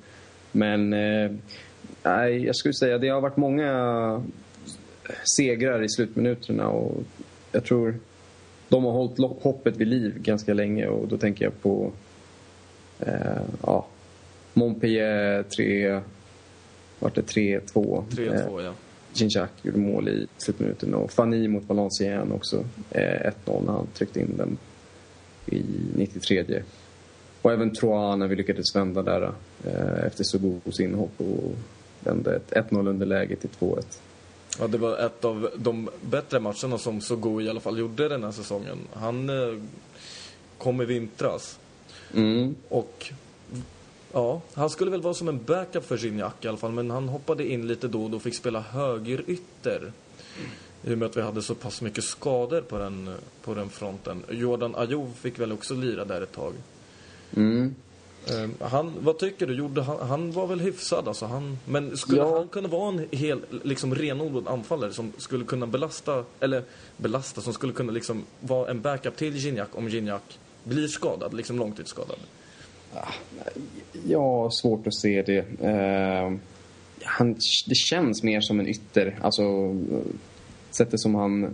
Men 0.52 0.92
eh, 0.92 1.30
jag 2.44 2.56
skulle 2.56 2.74
säga 2.74 2.98
det 2.98 3.08
har 3.08 3.20
varit 3.20 3.36
många 3.36 4.22
segrar 5.36 5.82
i 5.82 5.88
slutminuterna 5.88 6.68
och 6.68 7.02
jag 7.52 7.64
tror 7.64 7.94
de 8.68 8.84
har 8.84 8.92
hållit 8.92 9.18
hoppet 9.42 9.76
vid 9.76 9.88
liv 9.88 10.14
ganska 10.22 10.54
länge 10.54 10.86
och 10.86 11.08
då 11.08 11.16
tänker 11.16 11.44
jag 11.44 11.62
på 11.62 11.92
eh, 13.00 13.42
ja, 13.62 13.86
Montpellier 14.52 15.42
3, 15.42 16.00
vart 16.98 17.14
det 17.14 17.22
3-2. 17.22 18.04
3-2 18.10 18.62
ja. 18.62 18.72
Gignac 19.16 19.50
gjorde 19.62 19.78
mål 19.78 20.08
i 20.08 20.26
slutminuten 20.36 20.94
och 20.94 21.12
Fanny 21.12 21.48
mot 21.48 21.68
Valenciennes 21.68 22.34
också. 22.34 22.64
Eh, 22.90 23.32
1-0 23.44 23.64
när 23.66 23.72
han 23.72 23.86
tryckte 23.94 24.20
in 24.20 24.36
den 24.36 24.58
i 25.46 25.62
93. 25.94 26.62
Och 27.42 27.52
även 27.52 27.74
Troyes 27.74 28.18
när 28.18 28.26
vi 28.26 28.36
lyckades 28.36 28.76
vända 28.76 29.02
där 29.02 29.32
eh, 29.64 30.06
efter 30.06 30.24
Sogos 30.24 30.80
inhopp 30.80 31.12
och 31.16 31.54
vände 32.00 32.36
ett 32.36 32.70
1-0 32.70 32.88
underläge 32.88 33.36
till 33.36 33.50
2-1. 33.58 33.82
Ja, 34.58 34.66
det 34.66 34.78
var 34.78 34.98
ett 34.98 35.24
av 35.24 35.50
de 35.56 35.90
bättre 36.00 36.40
matcherna 36.40 36.78
som 36.78 37.00
Sogo 37.00 37.40
i 37.40 37.48
alla 37.48 37.60
fall 37.60 37.78
gjorde 37.78 38.08
den 38.08 38.24
här 38.24 38.30
säsongen. 38.30 38.78
Han 38.92 39.30
eh, 39.30 39.58
kom 40.58 40.82
i 40.82 40.84
vintras. 40.84 41.58
Mm. 42.14 42.54
Och 42.68 43.12
ja, 44.12 44.40
han 44.54 44.70
skulle 44.70 44.90
väl 44.90 45.02
vara 45.02 45.14
som 45.14 45.28
en 45.28 45.44
backup 45.44 45.84
för 45.86 45.96
Gignac 45.96 46.32
i 46.40 46.48
alla 46.48 46.58
fall. 46.58 46.72
Men 46.72 46.90
han 46.90 47.08
hoppade 47.08 47.48
in 47.48 47.66
lite 47.66 47.88
då 47.88 48.04
och 48.04 48.10
då 48.10 48.18
fick 48.18 48.34
spela 48.34 48.60
högerytter. 48.60 49.92
I 50.84 50.94
och 50.94 50.98
med 50.98 51.06
att 51.06 51.16
vi 51.16 51.20
hade 51.22 51.42
så 51.42 51.54
pass 51.54 51.82
mycket 51.82 52.04
skador 52.04 52.60
på 52.60 52.78
den, 52.78 53.14
på 53.44 53.54
den 53.54 53.68
fronten. 53.68 54.22
Jordan 54.30 54.74
Ayew 54.76 55.12
fick 55.20 55.38
väl 55.38 55.52
också 55.52 55.74
lira 55.74 56.04
där 56.04 56.20
ett 56.22 56.32
tag. 56.32 56.52
Mm. 57.36 57.74
Eh, 58.30 58.68
Han, 58.68 58.92
vad 59.00 59.18
tycker 59.18 59.46
du? 59.46 59.54
Gjorde 59.54 59.82
han, 59.82 60.08
han 60.08 60.32
var 60.32 60.46
väl 60.46 60.60
hyfsad 60.60 61.08
alltså. 61.08 61.26
Han, 61.26 61.58
men 61.64 61.96
skulle 61.96 62.18
Ja. 62.20 62.38
han 62.38 62.48
kunna 62.48 62.68
vara 62.68 62.88
en 62.88 63.06
hel, 63.10 63.40
liksom 63.62 63.94
renodlad 63.94 64.48
anfallare 64.48 64.92
som 64.92 65.12
skulle 65.18 65.44
kunna 65.44 65.66
belasta, 65.66 66.24
eller 66.40 66.62
belasta, 66.96 67.40
som 67.40 67.52
skulle 67.52 67.72
kunna 67.72 67.92
liksom 67.92 68.24
vara 68.40 68.70
en 68.70 68.80
backup 68.80 69.16
till 69.16 69.36
Gignac 69.36 69.68
om 69.72 69.88
Gignac 69.88 70.22
blir 70.64 70.88
skadad, 70.88 71.34
liksom 71.34 71.58
långtidsskadad? 71.58 72.16
Ja, 74.08 74.50
svårt 74.50 74.86
att 74.86 74.94
se 74.94 75.22
det. 75.22 75.62
Eh, 75.62 76.32
han, 77.04 77.36
det 77.66 77.74
känns 77.74 78.22
mer 78.22 78.40
som 78.40 78.60
en 78.60 78.68
ytter. 78.68 79.18
Alltså, 79.20 79.76
sättet 80.70 81.00
som 81.00 81.14
han 81.14 81.44
eh, 81.44 81.50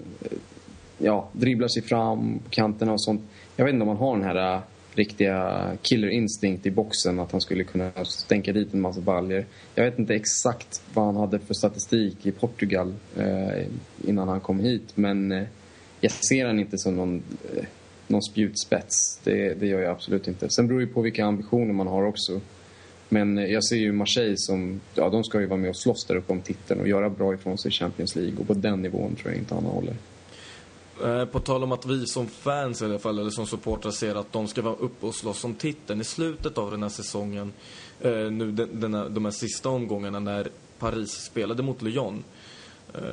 ja, 0.98 1.28
dribblar 1.32 1.68
sig 1.68 1.82
fram 1.82 2.38
på 2.44 2.50
kanterna 2.50 2.92
och 2.92 3.02
sånt. 3.02 3.22
Jag 3.56 3.64
vet 3.64 3.72
inte 3.72 3.82
om 3.82 3.88
han 3.88 3.96
har 3.96 4.16
den 4.16 4.24
här 4.24 4.54
eh, 4.54 4.60
riktiga 4.94 5.70
killer 5.82 6.08
instinct 6.08 6.66
i 6.66 6.70
boxen. 6.70 7.20
Att 7.20 7.32
han 7.32 7.40
skulle 7.40 7.64
kunna 7.64 7.90
stänka 8.04 8.52
dit 8.52 8.74
en 8.74 8.80
massa 8.80 9.00
baljer. 9.00 9.46
Jag 9.74 9.84
vet 9.84 9.98
inte 9.98 10.14
exakt 10.14 10.82
vad 10.94 11.04
han 11.04 11.16
hade 11.16 11.38
för 11.38 11.54
statistik 11.54 12.26
i 12.26 12.32
Portugal 12.32 12.94
eh, 13.16 13.66
innan 14.06 14.28
han 14.28 14.40
kom 14.40 14.60
hit. 14.60 14.92
Men 14.94 15.32
eh, 15.32 15.44
jag 16.00 16.12
ser 16.12 16.46
han 16.46 16.60
inte 16.60 16.78
som 16.78 16.96
någon 16.96 17.22
eh, 17.56 17.64
någon 18.12 18.22
spjutspets. 18.22 19.20
Det, 19.24 19.54
det 19.60 19.66
gör 19.66 19.80
jag 19.80 19.90
absolut 19.90 20.28
inte. 20.28 20.50
Sen 20.50 20.68
beror 20.68 20.80
det 20.80 20.86
på 20.86 21.00
vilka 21.00 21.24
ambitioner 21.24 21.72
man 21.72 21.86
har 21.86 22.02
också. 22.02 22.40
Men 23.12 23.38
eh, 23.38 23.44
jag 23.44 23.64
ser 23.64 23.76
ju 23.76 23.92
Marseille 23.92 24.36
som, 24.36 24.80
ja 24.94 25.08
de 25.08 25.24
ska 25.24 25.40
ju 25.40 25.46
vara 25.46 25.60
med 25.60 25.70
och 25.70 25.76
slåss 25.76 26.04
där 26.04 26.16
uppe 26.16 26.32
om 26.32 26.40
titeln 26.40 26.80
och 26.80 26.88
göra 26.88 27.10
bra 27.10 27.34
ifrån 27.34 27.58
sig 27.58 27.68
i 27.68 27.72
Champions 27.72 28.16
League. 28.16 28.34
Och 28.40 28.46
på 28.46 28.54
den 28.54 28.82
nivån 28.82 29.14
tror 29.14 29.32
jag 29.32 29.40
inte 29.40 29.54
han 29.54 29.64
håller. 29.64 29.94
Eh, 31.04 31.24
på 31.24 31.40
tal 31.40 31.64
om 31.64 31.72
att 31.72 31.86
vi 31.86 32.06
som 32.06 32.26
fans 32.26 32.82
i 32.82 32.84
alla 32.84 32.98
fall, 32.98 33.18
eller 33.18 33.30
som 33.30 33.46
supportrar 33.46 33.90
ser 33.90 34.14
att 34.14 34.32
de 34.32 34.48
ska 34.48 34.62
vara 34.62 34.74
uppe 34.74 35.06
och 35.06 35.14
slåss 35.14 35.44
om 35.44 35.54
titeln. 35.54 36.00
I 36.00 36.04
slutet 36.04 36.58
av 36.58 36.70
den 36.70 36.82
här 36.82 36.90
säsongen, 36.90 37.52
eh, 38.00 38.10
nu 38.10 38.52
den, 38.52 38.94
här, 38.94 39.08
de 39.08 39.24
här 39.24 39.32
sista 39.32 39.68
omgångarna 39.68 40.20
när 40.20 40.48
Paris 40.78 41.10
spelade 41.10 41.62
mot 41.62 41.82
Lyon. 41.82 42.24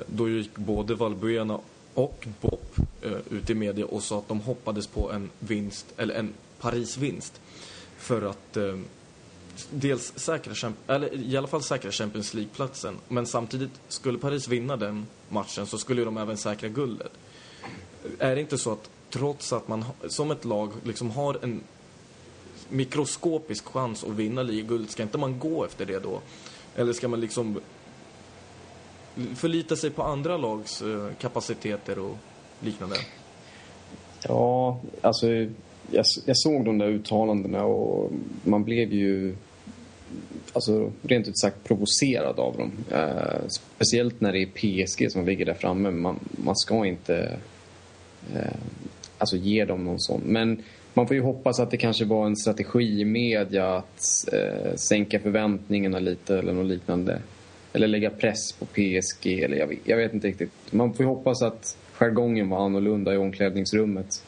Då 0.06 0.30
gick 0.30 0.56
både 0.56 0.96
Valbuena 0.96 1.60
och 1.94 2.28
BOP 2.42 2.78
eh, 3.02 3.12
ut 3.30 3.50
i 3.50 3.54
media 3.54 3.86
och 3.86 4.04
sa 4.04 4.18
att 4.18 4.28
de 4.28 4.40
hoppades 4.40 4.88
på 4.88 5.12
en 5.12 5.30
vinst, 5.40 5.86
eller 5.98 6.16
en 6.16 6.34
Paris-vinst. 6.60 7.42
För 7.98 8.22
att 8.22 8.58
eh, 8.58 8.80
dels 9.72 10.14
säkra, 10.16 10.74
eller 10.88 11.14
i 11.14 11.38
alla 11.38 11.48
fall 11.48 11.64
säkra 11.64 11.92
Champions 11.92 12.34
League-platsen. 12.34 12.98
Men 13.08 13.26
samtidigt, 13.26 13.72
skulle 13.88 14.20
Paris 14.20 14.48
vinna 14.48 14.78
den 14.78 15.08
matchen 15.30 15.68
så 15.68 15.78
skulle 15.78 16.04
de 16.04 16.18
även 16.18 16.38
säkra 16.38 16.70
guldet 16.70 17.12
är 18.20 18.36
det 18.36 18.42
inte 18.42 18.58
så 18.58 18.72
att 18.72 18.90
trots 19.10 19.54
att 19.54 19.68
man 19.68 19.86
som 20.08 20.32
ett 20.32 20.46
lag 20.46 20.72
liksom 20.84 21.12
har 21.12 21.38
en 21.42 21.62
mikroskopisk 22.70 23.66
chans 23.66 24.04
att 24.04 24.10
vinna 24.10 24.44
ligaguld, 24.44 24.90
ska 24.90 25.04
inte 25.04 25.18
man 25.18 25.40
gå 25.40 25.66
efter 25.66 25.86
det 25.86 26.00
då? 26.00 26.22
Eller 26.76 26.94
ska 26.94 27.08
man 27.08 27.20
liksom 27.20 27.60
förlita 29.36 29.76
sig 29.76 29.90
på 29.90 30.04
andra 30.04 30.38
lags 30.38 30.82
eh, 30.82 31.10
kapaciteter 31.20 32.00
och 32.00 32.18
liknande? 32.60 32.96
Ja, 34.28 34.80
alltså 35.02 35.28
jag, 35.92 36.06
jag 36.26 36.38
såg 36.38 36.66
de 36.66 36.78
där 36.78 36.88
uttalandena 36.88 37.64
och 37.64 38.12
man 38.44 38.64
blev 38.64 38.94
ju 38.94 39.36
alltså, 40.54 40.92
rent 41.02 41.28
ut 41.28 41.40
sagt 41.40 41.64
provocerad 41.64 42.40
av 42.40 42.58
dem. 42.58 42.72
Eh, 42.92 43.48
speciellt 43.48 44.22
när 44.22 44.34
det 44.34 44.42
är 44.42 44.46
PSG 44.46 45.12
som 45.12 45.26
ligger 45.26 45.46
där 45.46 45.54
framme. 45.54 45.92
Man, 45.92 46.20
man 46.32 46.56
ska 46.56 46.86
inte 46.86 47.38
eh, 48.34 48.54
alltså 49.18 49.38
ge 49.38 49.66
dem 49.66 49.84
någon 49.84 50.00
sån. 50.00 50.22
Men 50.26 50.64
man 50.94 51.08
får 51.08 51.16
ju 51.16 51.22
hoppas 51.22 51.60
att 51.60 51.72
det 51.72 51.78
kanske 51.78 52.06
var 52.06 52.26
en 52.26 52.36
strategi 52.36 53.02
i 53.02 53.06
media 53.06 53.76
att 53.76 54.28
eh, 54.34 54.76
sänka 54.76 55.20
förväntningarna 55.20 56.00
lite 56.00 56.38
eller 56.38 56.54
något 56.54 56.66
liknande. 56.66 57.22
Eller 57.74 57.88
lägga 57.88 58.10
press 58.10 58.52
på 58.52 58.66
PSG. 58.66 59.28
Eller 59.44 59.58
jag, 59.58 59.68
vet- 59.68 59.80
jag 59.84 59.98
vet 59.98 60.14
inte 60.14 60.28
riktigt. 60.28 60.52
Man 60.72 60.94
får 60.94 61.04
ju 61.04 61.10
hoppas 61.10 61.42
att 61.42 61.78
jargongen 61.94 62.50
var 62.50 62.66
annorlunda 62.66 63.14
i 63.14 63.18
omklädningsrummet. 63.18 64.24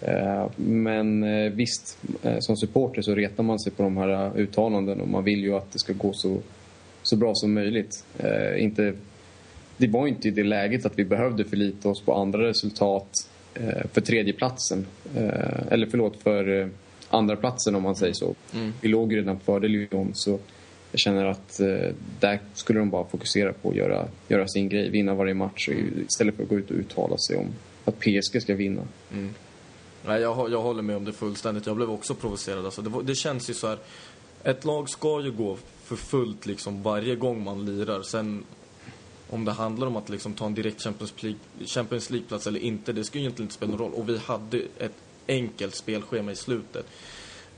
Eh, 0.00 0.50
Men 0.56 1.22
eh, 1.22 1.52
visst, 1.52 1.98
eh, 2.22 2.38
som 2.38 2.56
supporter 2.56 3.02
så 3.02 3.14
retar 3.14 3.42
man 3.42 3.58
sig 3.58 3.72
på 3.72 3.82
de 3.82 3.96
här 3.96 4.38
uttalanden 4.38 5.00
och 5.00 5.08
man 5.08 5.24
vill 5.24 5.40
ju 5.40 5.54
att 5.54 5.72
det 5.72 5.78
ska 5.78 5.92
gå 5.92 6.12
så, 6.12 6.38
så 7.02 7.16
bra 7.16 7.34
som 7.34 7.52
möjligt. 7.54 8.04
Inte, 8.58 8.92
det 9.76 9.86
var 9.88 10.06
inte 10.06 10.28
i 10.28 10.30
det 10.30 10.44
läget 10.44 10.86
att 10.86 10.98
vi 10.98 11.04
behövde 11.04 11.44
förlita 11.44 11.88
oss 11.88 12.00
på 12.02 12.14
andra 12.14 12.42
resultat 12.48 13.10
för 13.92 14.00
tredjeplatsen. 14.00 14.86
Eller 15.70 15.86
förlåt, 15.86 16.22
för 16.22 16.60
eh, 16.60 16.66
andra 17.10 17.36
platsen 17.36 17.74
om 17.74 17.82
man 17.82 17.96
säger 17.96 18.12
så. 18.14 18.34
Mm. 18.54 18.72
Vi 18.80 18.88
låg 18.88 19.16
redan 19.16 19.40
före 19.40 19.68
Lyon 19.68 20.10
så 20.14 20.38
jag 20.92 21.00
känner 21.00 21.24
att 21.26 21.60
eh, 21.60 21.94
där 22.20 22.40
skulle 22.54 22.78
de 22.78 22.90
bara 22.90 23.04
fokusera 23.04 23.52
på 23.52 23.70
att 23.70 23.76
göra, 23.76 24.08
göra 24.28 24.48
sin 24.48 24.68
grej, 24.68 24.90
vinna 24.90 25.14
varje 25.14 25.34
match 25.34 25.68
och, 25.68 25.74
istället 26.06 26.36
för 26.36 26.42
att 26.42 26.48
gå 26.48 26.58
ut 26.58 26.70
och 26.70 26.76
uttala 26.76 27.18
sig 27.18 27.36
om 27.36 27.46
att 27.84 28.00
PSG 28.00 28.42
ska 28.42 28.54
vinna. 28.54 28.82
Mm. 29.12 29.34
Nej, 30.06 30.20
jag, 30.20 30.50
jag 30.50 30.62
håller 30.62 30.82
med 30.82 30.96
om 30.96 31.04
det 31.04 31.12
fullständigt. 31.12 31.66
Jag 31.66 31.76
blev 31.76 31.90
också 31.90 32.14
provocerad. 32.14 32.64
Alltså, 32.64 32.82
det, 32.82 33.02
det 33.02 33.14
känns 33.14 33.50
ju 33.50 33.54
så 33.54 33.66
här... 33.66 33.78
Ett 34.44 34.64
lag 34.64 34.88
ska 34.88 35.20
ju 35.20 35.30
gå 35.30 35.56
för 35.84 35.96
fullt 35.96 36.46
liksom 36.46 36.82
varje 36.82 37.16
gång 37.16 37.44
man 37.44 37.64
lirar. 37.64 38.02
Sen 38.02 38.44
om 39.30 39.44
det 39.44 39.52
handlar 39.52 39.86
om 39.86 39.96
att 39.96 40.08
liksom 40.08 40.34
ta 40.34 40.46
en 40.46 40.54
direkt 40.54 40.82
Champions 40.82 41.14
League- 41.20 41.66
Champions 41.66 42.10
League-plats 42.10 42.46
eller 42.46 42.60
inte, 42.60 42.92
det 42.92 43.04
ska 43.04 43.18
ju 43.18 43.24
egentligen 43.24 43.46
inte 43.46 43.54
spela 43.54 43.70
någon 43.70 43.80
roll. 43.80 43.92
Och 43.92 44.08
vi 44.08 44.18
hade 44.18 44.62
ett 44.78 44.94
enkelt 45.28 45.74
spelschema 45.74 46.32
i 46.32 46.36
slutet. 46.36 46.86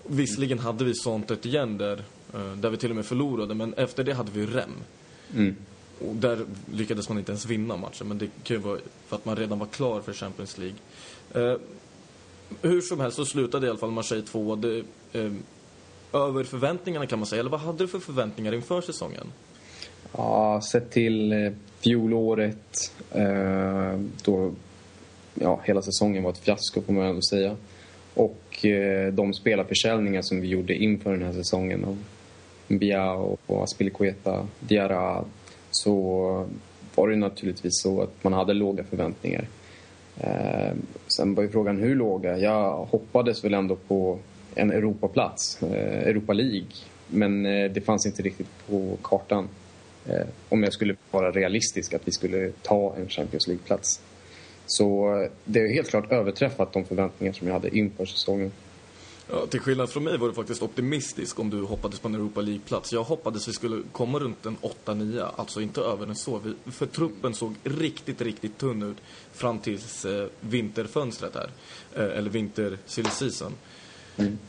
Visserligen 0.06 0.58
hade 0.58 0.84
vi 0.84 0.94
sånt 0.94 1.30
ett 1.30 1.46
igen 1.46 1.78
där, 1.78 2.04
där 2.32 2.70
vi 2.70 2.76
till 2.76 2.90
och 2.90 2.96
med 2.96 3.06
förlorade, 3.06 3.54
men 3.54 3.74
efter 3.74 4.04
det 4.04 4.12
hade 4.12 4.30
vi 4.30 4.46
rem. 4.46 4.70
Mm. 5.36 5.56
Och 6.08 6.14
där 6.14 6.38
lyckades 6.72 7.08
man 7.08 7.18
inte 7.18 7.32
ens 7.32 7.46
vinna 7.46 7.76
matchen, 7.76 8.08
men 8.08 8.18
det 8.18 8.28
kan 8.42 8.56
ju 8.56 8.62
vara 8.62 8.78
för 9.06 9.16
att 9.16 9.24
man 9.24 9.36
redan 9.36 9.58
var 9.58 9.66
klar 9.66 10.00
för 10.00 10.12
Champions 10.12 10.58
League. 10.58 10.76
Eh, 11.34 11.58
hur 12.62 12.80
som 12.80 13.00
helst 13.00 13.16
så 13.16 13.24
slutade 13.24 13.66
i 13.66 13.70
alla 13.70 13.78
fall 13.78 13.90
Marseille 13.90 14.26
2. 14.26 14.56
Det, 14.56 14.82
eh, 15.12 15.32
över 16.12 16.44
förväntningarna 16.44 17.06
kan 17.06 17.18
man 17.18 17.26
säga. 17.26 17.40
Eller 17.40 17.50
vad 17.50 17.60
hade 17.60 17.78
du 17.78 17.88
för 17.88 17.98
förväntningar 17.98 18.54
inför 18.54 18.80
säsongen? 18.80 19.26
Ja, 20.12 20.60
sett 20.72 20.90
till 20.90 21.32
eh, 21.32 21.52
fjolåret 21.80 22.92
eh, 23.10 24.00
då 24.24 24.52
ja, 25.34 25.60
hela 25.64 25.82
säsongen 25.82 26.22
var 26.22 26.30
ett 26.30 26.38
fiasko 26.38 26.82
får 26.82 26.92
man 26.92 27.06
ändå 27.06 27.22
säga. 27.22 27.56
Och 28.14 28.66
eh, 28.66 29.12
de 29.12 29.34
spelarförsäljningar 29.34 30.22
som 30.22 30.40
vi 30.40 30.48
gjorde 30.48 30.74
inför 30.74 31.12
den 31.12 31.22
här 31.22 31.32
säsongen 31.32 31.84
Biao 32.78 33.36
och 33.46 33.62
Aspilicueta, 33.62 34.46
Diarra 34.60 35.24
så 35.70 36.46
var 36.94 37.08
det 37.08 37.16
naturligtvis 37.16 37.82
så 37.82 38.02
att 38.02 38.24
man 38.24 38.32
hade 38.32 38.54
låga 38.54 38.84
förväntningar. 38.84 39.48
Eh, 40.18 40.72
sen 41.06 41.34
var 41.34 41.42
ju 41.42 41.48
frågan 41.48 41.78
hur 41.78 41.94
låga. 41.94 42.38
Jag 42.38 42.84
hoppades 42.84 43.44
väl 43.44 43.54
ändå 43.54 43.76
på 43.76 44.18
en 44.54 44.70
Europaplats, 44.70 45.62
eh, 45.62 46.08
Europa 46.08 46.32
League. 46.32 46.66
Men 47.06 47.46
eh, 47.46 47.70
det 47.70 47.80
fanns 47.80 48.06
inte 48.06 48.22
riktigt 48.22 48.66
på 48.68 48.96
kartan. 49.02 49.48
Eh, 50.06 50.26
om 50.48 50.62
jag 50.62 50.72
skulle 50.72 50.96
vara 51.10 51.30
realistisk 51.30 51.94
att 51.94 52.08
vi 52.08 52.12
skulle 52.12 52.52
ta 52.62 52.94
en 52.96 53.08
Champions 53.08 53.48
League-plats. 53.48 54.00
Så 54.66 55.14
eh, 55.22 55.30
det 55.44 55.60
har 55.60 55.68
helt 55.68 55.90
klart 55.90 56.12
överträffat 56.12 56.72
de 56.72 56.84
förväntningar 56.84 57.32
som 57.32 57.46
jag 57.46 57.54
hade 57.54 57.78
inför 57.78 58.04
säsongen. 58.04 58.52
Ja, 59.32 59.46
till 59.46 59.60
skillnad 59.60 59.90
från 59.90 60.04
mig 60.04 60.18
var 60.18 60.28
du 60.28 60.34
faktiskt 60.34 60.62
optimistisk 60.62 61.38
om 61.38 61.50
du 61.50 61.62
hoppades 61.62 61.98
på 61.98 62.08
en 62.08 62.14
Europa 62.14 62.40
League-plats. 62.40 62.92
Jag 62.92 63.04
hoppades 63.04 63.48
vi 63.48 63.52
skulle 63.52 63.82
komma 63.92 64.18
runt 64.18 64.46
en 64.46 64.56
8-9, 64.84 65.30
alltså 65.36 65.60
inte 65.60 65.80
över 65.80 66.06
än 66.06 66.16
så. 66.16 66.38
Vi, 66.38 66.72
för 66.72 66.86
truppen 66.86 67.34
såg 67.34 67.54
riktigt, 67.64 68.20
riktigt 68.20 68.58
tunn 68.58 68.82
ut 68.82 68.96
fram 69.32 69.58
tills 69.58 70.04
eh, 70.04 70.26
vinterfönstret 70.40 71.34
här. 71.34 71.50
Eh, 71.94 72.18
eller 72.18 72.30
vinter 72.30 72.78
season. 72.86 73.52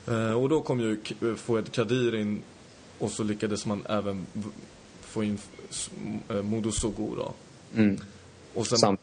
Eh, 0.07 0.33
och 0.33 0.49
då 0.49 0.61
kom 0.61 0.79
ju 0.79 0.97
Fouad 1.35 1.71
Kadir 1.71 2.15
in 2.15 2.41
och 2.99 3.11
så 3.11 3.23
lyckades 3.23 3.65
man 3.65 3.85
även 3.89 4.25
få 5.01 5.23
in 5.23 5.37
eh, 6.29 6.41
Modo 6.41 6.71
Sogo 6.71 7.15
då. 7.15 7.33
Mm. 7.75 7.99
Och 8.53 8.67
sen, 8.67 8.77
Sam, 8.77 8.97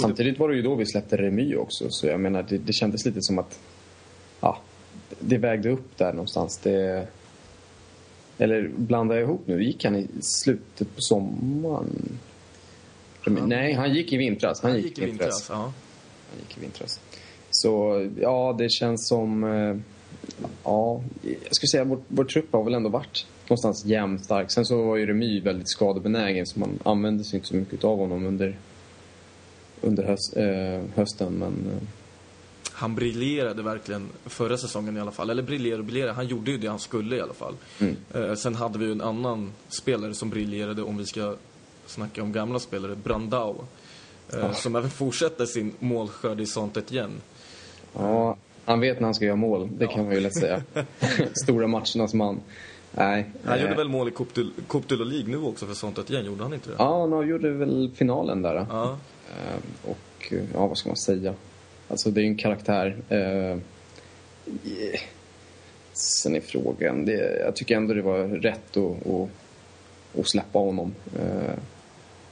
samtidigt 0.00 0.38
var 0.38 0.48
det 0.48 0.56
ju 0.56 0.62
då 0.62 0.74
vi 0.74 0.86
släppte 0.86 1.16
Remy 1.16 1.56
också, 1.56 1.90
så 1.90 2.06
jag 2.06 2.20
menar 2.20 2.46
det, 2.48 2.58
det 2.58 2.72
kändes 2.72 3.04
lite 3.04 3.22
som 3.22 3.38
att 3.38 3.58
ja, 4.40 4.58
det 5.20 5.38
vägde 5.38 5.70
upp 5.70 5.96
där 5.98 6.12
någonstans. 6.12 6.58
Det, 6.58 7.06
eller 8.38 8.70
blandar 8.76 9.16
jag 9.16 9.24
ihop 9.24 9.42
nu? 9.46 9.64
Gick 9.64 9.84
han 9.84 9.96
i 9.96 10.06
slutet 10.20 10.94
på 10.96 11.00
sommaren? 11.00 12.18
Remy, 13.20 13.40
nej, 13.40 13.72
han 13.72 13.94
gick 13.94 14.12
i 14.12 14.16
vintras. 14.16 14.60
Han, 14.62 14.70
han 14.70 14.80
gick 14.80 14.98
i 14.98 15.04
vintras. 15.04 15.46
Ja. 15.50 15.56
Han 15.56 16.38
gick 16.48 16.58
i 16.58 16.60
vintras. 16.60 17.00
Så 17.50 18.06
ja, 18.20 18.54
det 18.58 18.70
känns 18.70 19.08
som... 19.08 19.44
eh, 19.44 19.76
Ja, 20.64 21.02
jag 21.22 21.54
skulle 21.54 21.68
säga 21.68 21.82
att 21.82 21.88
vår, 21.88 21.98
vår 22.08 22.24
trupp 22.24 22.52
har 22.52 22.64
väl 22.64 22.74
ändå 22.74 22.88
varit 22.88 23.26
någonstans 23.48 23.84
jämnt 23.84 24.24
stark. 24.24 24.50
Sen 24.50 24.64
så 24.64 24.82
var 24.82 24.96
ju 24.96 25.06
Remy 25.06 25.40
väldigt 25.40 25.68
skadebenägen 25.70 26.46
så 26.46 26.58
man 26.60 26.78
använde 26.84 27.24
sig 27.24 27.36
inte 27.36 27.48
så 27.48 27.56
mycket 27.56 27.84
av 27.84 27.98
honom 27.98 28.26
under, 28.26 28.58
under 29.80 30.02
höst, 30.04 30.36
eh, 30.36 30.82
hösten. 30.96 31.32
Men 31.32 31.52
eh, 31.72 31.88
Han 32.78 32.94
briljerade 32.94 33.62
verkligen 33.62 34.08
förra 34.26 34.56
säsongen 34.58 34.96
i 34.96 35.00
alla 35.00 35.10
fall. 35.10 35.30
Eller 35.30 35.42
briljerade 35.42 35.78
och 35.80 35.84
briljerade, 35.86 36.12
han 36.14 36.26
gjorde 36.26 36.50
ju 36.50 36.58
det 36.58 36.66
han 36.68 36.78
skulle 36.78 37.16
i 37.16 37.20
alla 37.20 37.32
fall. 37.34 37.54
Eh, 38.14 38.34
sen 38.34 38.54
hade 38.54 38.78
vi 38.78 38.84
ju 38.84 38.92
en 38.92 39.00
annan 39.00 39.52
spelare 39.68 40.14
som 40.14 40.30
briljerade, 40.30 40.82
om 40.82 40.96
vi 40.96 41.06
ska 41.06 41.34
snacka 41.86 42.22
om 42.22 42.32
gamla 42.32 42.58
spelare, 42.58 42.96
Brandao. 42.96 43.64
Eh, 44.32 44.52
Som 44.52 44.76
även 44.76 44.90
fortsätter 44.90 45.46
sin 45.46 45.72
målskörd 45.78 46.40
i 46.40 46.46
sånt 46.46 46.90
igen. 46.92 47.10
ja, 47.94 48.36
han 48.64 48.80
vet 48.80 49.00
när 49.00 49.04
han 49.04 49.14
ska 49.14 49.24
göra 49.24 49.36
mål, 49.36 49.68
det 49.78 49.86
kan 49.86 50.04
man 50.04 50.14
ju 50.14 50.20
lätt 50.20 50.34
säga. 50.36 50.62
Stora 51.44 51.66
matchernas 51.66 52.14
man. 52.14 52.40
Nej. 52.92 53.30
Han 53.44 53.54
eh, 53.58 53.62
gjorde 53.62 53.74
väl 53.74 53.88
mål 53.88 54.08
i 54.08 54.10
Coupe 54.10 54.40
de- 54.88 54.96
la 54.96 55.04
Ligue 55.04 55.30
nu 55.36 55.42
också 55.42 55.66
för 55.66 55.74
sånt 55.74 56.10
igen, 56.10 56.24
gjorde 56.24 56.42
han 56.42 56.54
inte 56.54 56.70
det? 56.70 56.76
Ja, 56.78 57.08
han 57.16 57.28
gjorde 57.28 57.50
väl 57.50 57.90
finalen 57.94 58.42
där. 58.42 58.66
Ja. 58.70 58.96
Eh, 59.30 59.90
och 59.90 60.32
ja, 60.54 60.66
vad 60.66 60.78
ska 60.78 60.88
man 60.88 60.96
säga? 60.96 61.34
Alltså 61.88 62.10
det 62.10 62.20
är 62.20 62.22
ju 62.22 62.28
en 62.28 62.36
karaktär. 62.36 62.96
Eh, 63.08 63.58
sen 65.92 66.36
är 66.36 66.40
frågan, 66.40 67.04
det, 67.04 67.38
jag 67.44 67.56
tycker 67.56 67.76
ändå 67.76 67.94
det 67.94 68.02
var 68.02 68.28
rätt 68.28 68.76
att, 68.76 69.06
att, 69.06 69.28
att 70.18 70.28
släppa 70.28 70.58
honom. 70.58 70.94
Eh, 71.18 71.58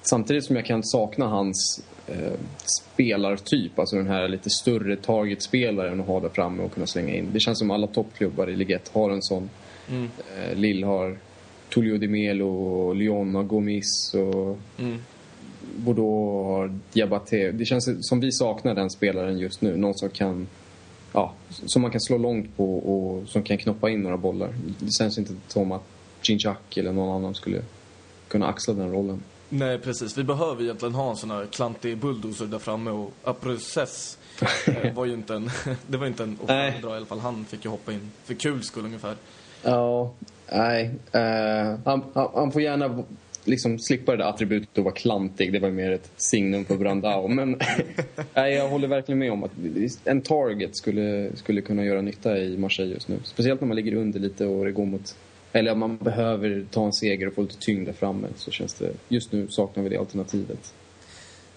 samtidigt 0.02 0.44
som 0.44 0.56
jag 0.56 0.66
kan 0.66 0.84
sakna 0.84 1.26
hans 1.26 1.84
eh, 2.06 2.32
spelartyp, 2.64 3.78
alltså 3.78 3.96
den 3.96 4.06
här 4.06 4.28
lite 4.28 4.50
större 4.50 4.96
targetspelaren 4.96 6.00
att 6.00 6.06
ha 6.06 6.20
där 6.20 6.28
framme 6.28 6.62
och 6.62 6.72
kunna 6.72 6.86
slänga 6.86 7.14
in. 7.14 7.28
Det 7.32 7.40
känns 7.40 7.58
som 7.58 7.70
alla 7.70 7.86
toppklubbar 7.86 8.50
i 8.50 8.56
Ligue 8.56 8.76
1 8.76 8.90
har 8.92 9.10
en 9.10 9.22
sån. 9.22 9.50
Mm. 9.88 10.10
Eh, 10.36 10.56
Lille 10.56 10.86
har 10.86 11.18
Tullio 11.68 11.98
Di 11.98 12.08
Melo, 12.08 12.92
Lyon 12.92 13.34
har 13.34 13.42
Gomis 13.42 14.14
och 14.14 14.58
Mm. 14.78 14.98
Bordeaux 15.76 16.46
har 16.46 16.78
Diabaté. 16.92 17.52
Det 17.52 17.64
känns 17.64 18.08
som 18.08 18.20
vi 18.20 18.32
saknar 18.32 18.74
den 18.74 18.90
spelaren 18.90 19.38
just 19.38 19.60
nu. 19.60 19.76
Någon 19.76 19.94
som 19.94 20.10
kan 20.10 20.46
ja, 21.12 21.32
som 21.50 21.82
man 21.82 21.90
kan 21.90 22.00
slå 22.00 22.18
långt 22.18 22.56
på 22.56 22.78
och 22.78 23.28
som 23.28 23.42
kan 23.42 23.58
knoppa 23.58 23.90
in 23.90 24.02
några 24.02 24.16
bollar. 24.16 24.54
Det 24.78 24.90
känns 24.98 25.18
inte 25.18 25.34
som 25.48 25.72
att 25.72 25.82
Ginchak 26.22 26.76
eller 26.76 26.92
någon 26.92 27.16
annan 27.16 27.34
skulle 27.34 27.62
kunna 28.28 28.46
axla 28.46 28.74
den 28.74 28.92
rollen. 28.92 29.22
Nej, 29.48 29.78
precis. 29.78 30.18
Vi 30.18 30.24
behöver 30.24 30.62
egentligen 30.62 30.94
ha 30.94 31.10
en 31.10 31.16
sån 31.16 31.30
här 31.30 31.46
klantig 31.46 31.98
bulldozer 31.98 32.46
där 32.46 32.58
framme 32.58 32.90
och 32.90 33.12
Aprocess 33.24 34.18
eh, 34.66 34.94
var 34.94 35.04
ju 35.04 35.12
inte 35.12 35.34
en... 35.34 35.50
det 35.86 35.96
var 35.96 36.06
inte 36.06 36.22
en 36.22 36.36
föredra 36.46 36.94
i 36.94 36.96
alla 36.96 37.06
fall. 37.06 37.18
Han 37.18 37.44
fick 37.44 37.64
ju 37.64 37.70
hoppa 37.70 37.92
in 37.92 38.10
för 38.24 38.34
kul 38.34 38.62
skull 38.62 38.84
ungefär. 38.84 39.14
Ja, 39.62 40.12
nej. 40.52 40.90
eh, 41.12 41.78
han, 41.84 42.04
han, 42.14 42.28
han 42.34 42.52
får 42.52 42.62
gärna 42.62 43.04
liksom 43.46 43.78
slippa 43.78 44.12
det 44.12 44.18
där 44.18 44.28
attributet 44.28 44.78
att 44.78 44.84
vara 44.84 44.94
klantig. 44.94 45.52
Det 45.52 45.58
var 45.58 45.70
mer 45.70 45.90
ett 45.90 46.10
signum 46.16 46.64
för 46.64 46.76
Brandao. 46.76 47.28
Men 47.28 47.60
nej, 48.34 48.54
jag 48.54 48.68
håller 48.68 48.88
verkligen 48.88 49.18
med 49.18 49.32
om 49.32 49.44
att 49.44 49.50
en 50.04 50.22
target 50.22 50.76
skulle, 50.76 51.36
skulle 51.36 51.60
kunna 51.60 51.84
göra 51.84 52.00
nytta 52.00 52.38
i 52.38 52.56
Marseille 52.56 52.94
just 52.94 53.08
nu. 53.08 53.18
Speciellt 53.24 53.60
när 53.60 53.68
man 53.68 53.76
ligger 53.76 53.94
under 53.94 54.20
lite 54.20 54.46
och 54.46 54.64
det 54.64 54.72
går 54.72 54.86
mot... 54.86 55.16
Eller 55.52 55.72
om 55.72 55.78
man 55.78 55.96
behöver 55.96 56.66
ta 56.70 56.84
en 56.84 56.92
seger 56.92 57.26
och 57.26 57.34
få 57.34 57.42
lite 57.42 57.58
tyngd 57.58 57.86
där 57.86 57.92
framme 57.92 58.28
så 58.36 58.50
känns 58.50 58.74
det... 58.74 58.92
Just 59.08 59.32
nu 59.32 59.48
saknar 59.48 59.82
vi 59.82 59.88
det 59.88 59.96
alternativet. 59.96 60.74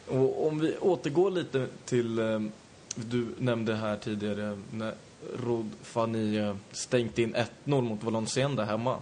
Och 0.08 0.48
om 0.48 0.60
vi 0.60 0.76
återgår 0.80 1.32
lite 1.32 1.68
till... 1.86 2.20
Eh, 2.20 2.40
du 2.96 3.26
nämnde 3.38 3.76
här 3.76 3.96
tidigare 3.96 4.58
när 4.72 4.94
Rod 5.46 5.70
Fanny 5.82 6.38
eh, 6.38 6.56
stängt 6.72 7.20
in 7.20 7.36
1-0 7.66 7.82
mot 7.82 8.04
Valenciennes 8.04 8.58
där 8.58 8.66
hemma. 8.66 8.98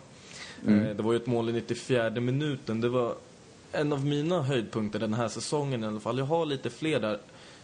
Eh, 0.68 0.96
det 0.96 1.04
var 1.04 1.14
ju 1.14 1.18
ett 1.18 1.28
mål 1.28 1.50
i 1.50 1.54
94 1.54 2.10
minuten. 2.10 2.82
Det 2.82 2.90
var 2.90 3.14
en 3.72 3.94
av 3.94 4.06
mina 4.06 4.42
höjdpunkter 4.42 5.00
den 5.00 5.14
här 5.14 5.28
säsongen 5.28 5.84
i 5.84 5.88
alla 5.88 6.00
fall. 6.00 6.18
Jag 6.18 6.26
har 6.26 6.46
lite 6.46 6.70
fler 6.70 7.00
där. 7.00 7.18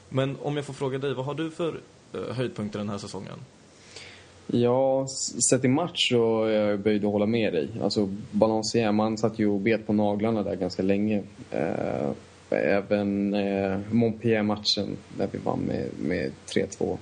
Men 0.10 0.38
om 0.42 0.56
jag 0.56 0.66
får 0.66 0.74
fråga 0.74 0.98
dig, 0.98 1.14
vad 1.14 1.26
har 1.26 1.34
du 1.34 1.52
för 1.52 1.80
eh, 2.14 2.36
höjdpunkter 2.36 2.80
den 2.80 2.90
här 2.90 2.98
säsongen? 2.98 3.40
Ja, 4.48 5.08
sett 5.50 5.66
i 5.66 5.68
match 5.68 6.10
så 6.10 6.44
är 6.44 6.70
jag 6.70 6.80
böjd 6.80 7.06
att 7.06 7.12
hålla 7.12 7.26
med 7.26 7.54
dig. 7.54 7.70
Alltså, 7.84 8.10
Valenciennes, 8.32 8.96
man 8.96 9.18
satt 9.18 9.40
ju 9.40 9.48
och 9.48 9.60
bet 9.60 9.88
på 9.88 9.94
naglarna 9.94 10.44
där 10.44 10.56
ganska 10.56 10.84
länge. 10.84 11.24
Eh, 11.52 12.12
även 12.50 13.34
eh, 13.34 13.80
Montpellier-matchen 13.92 14.98
där 15.18 15.28
vi 15.32 15.38
vann 15.38 15.60
med, 15.60 15.90
med 16.00 16.32
3-2. 16.48 16.98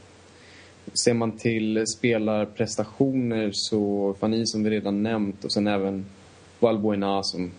Ser 0.94 1.14
man 1.14 1.32
till 1.32 1.88
spelarprestationer 1.88 3.50
så 3.54 4.14
Fanny 4.20 4.46
som 4.46 4.64
vi 4.64 4.70
redan 4.70 5.04
nämnt 5.04 5.46
och 5.46 5.54
sen 5.54 5.68
även 5.68 6.06
Valbuena 6.60 7.24
som... 7.24 7.52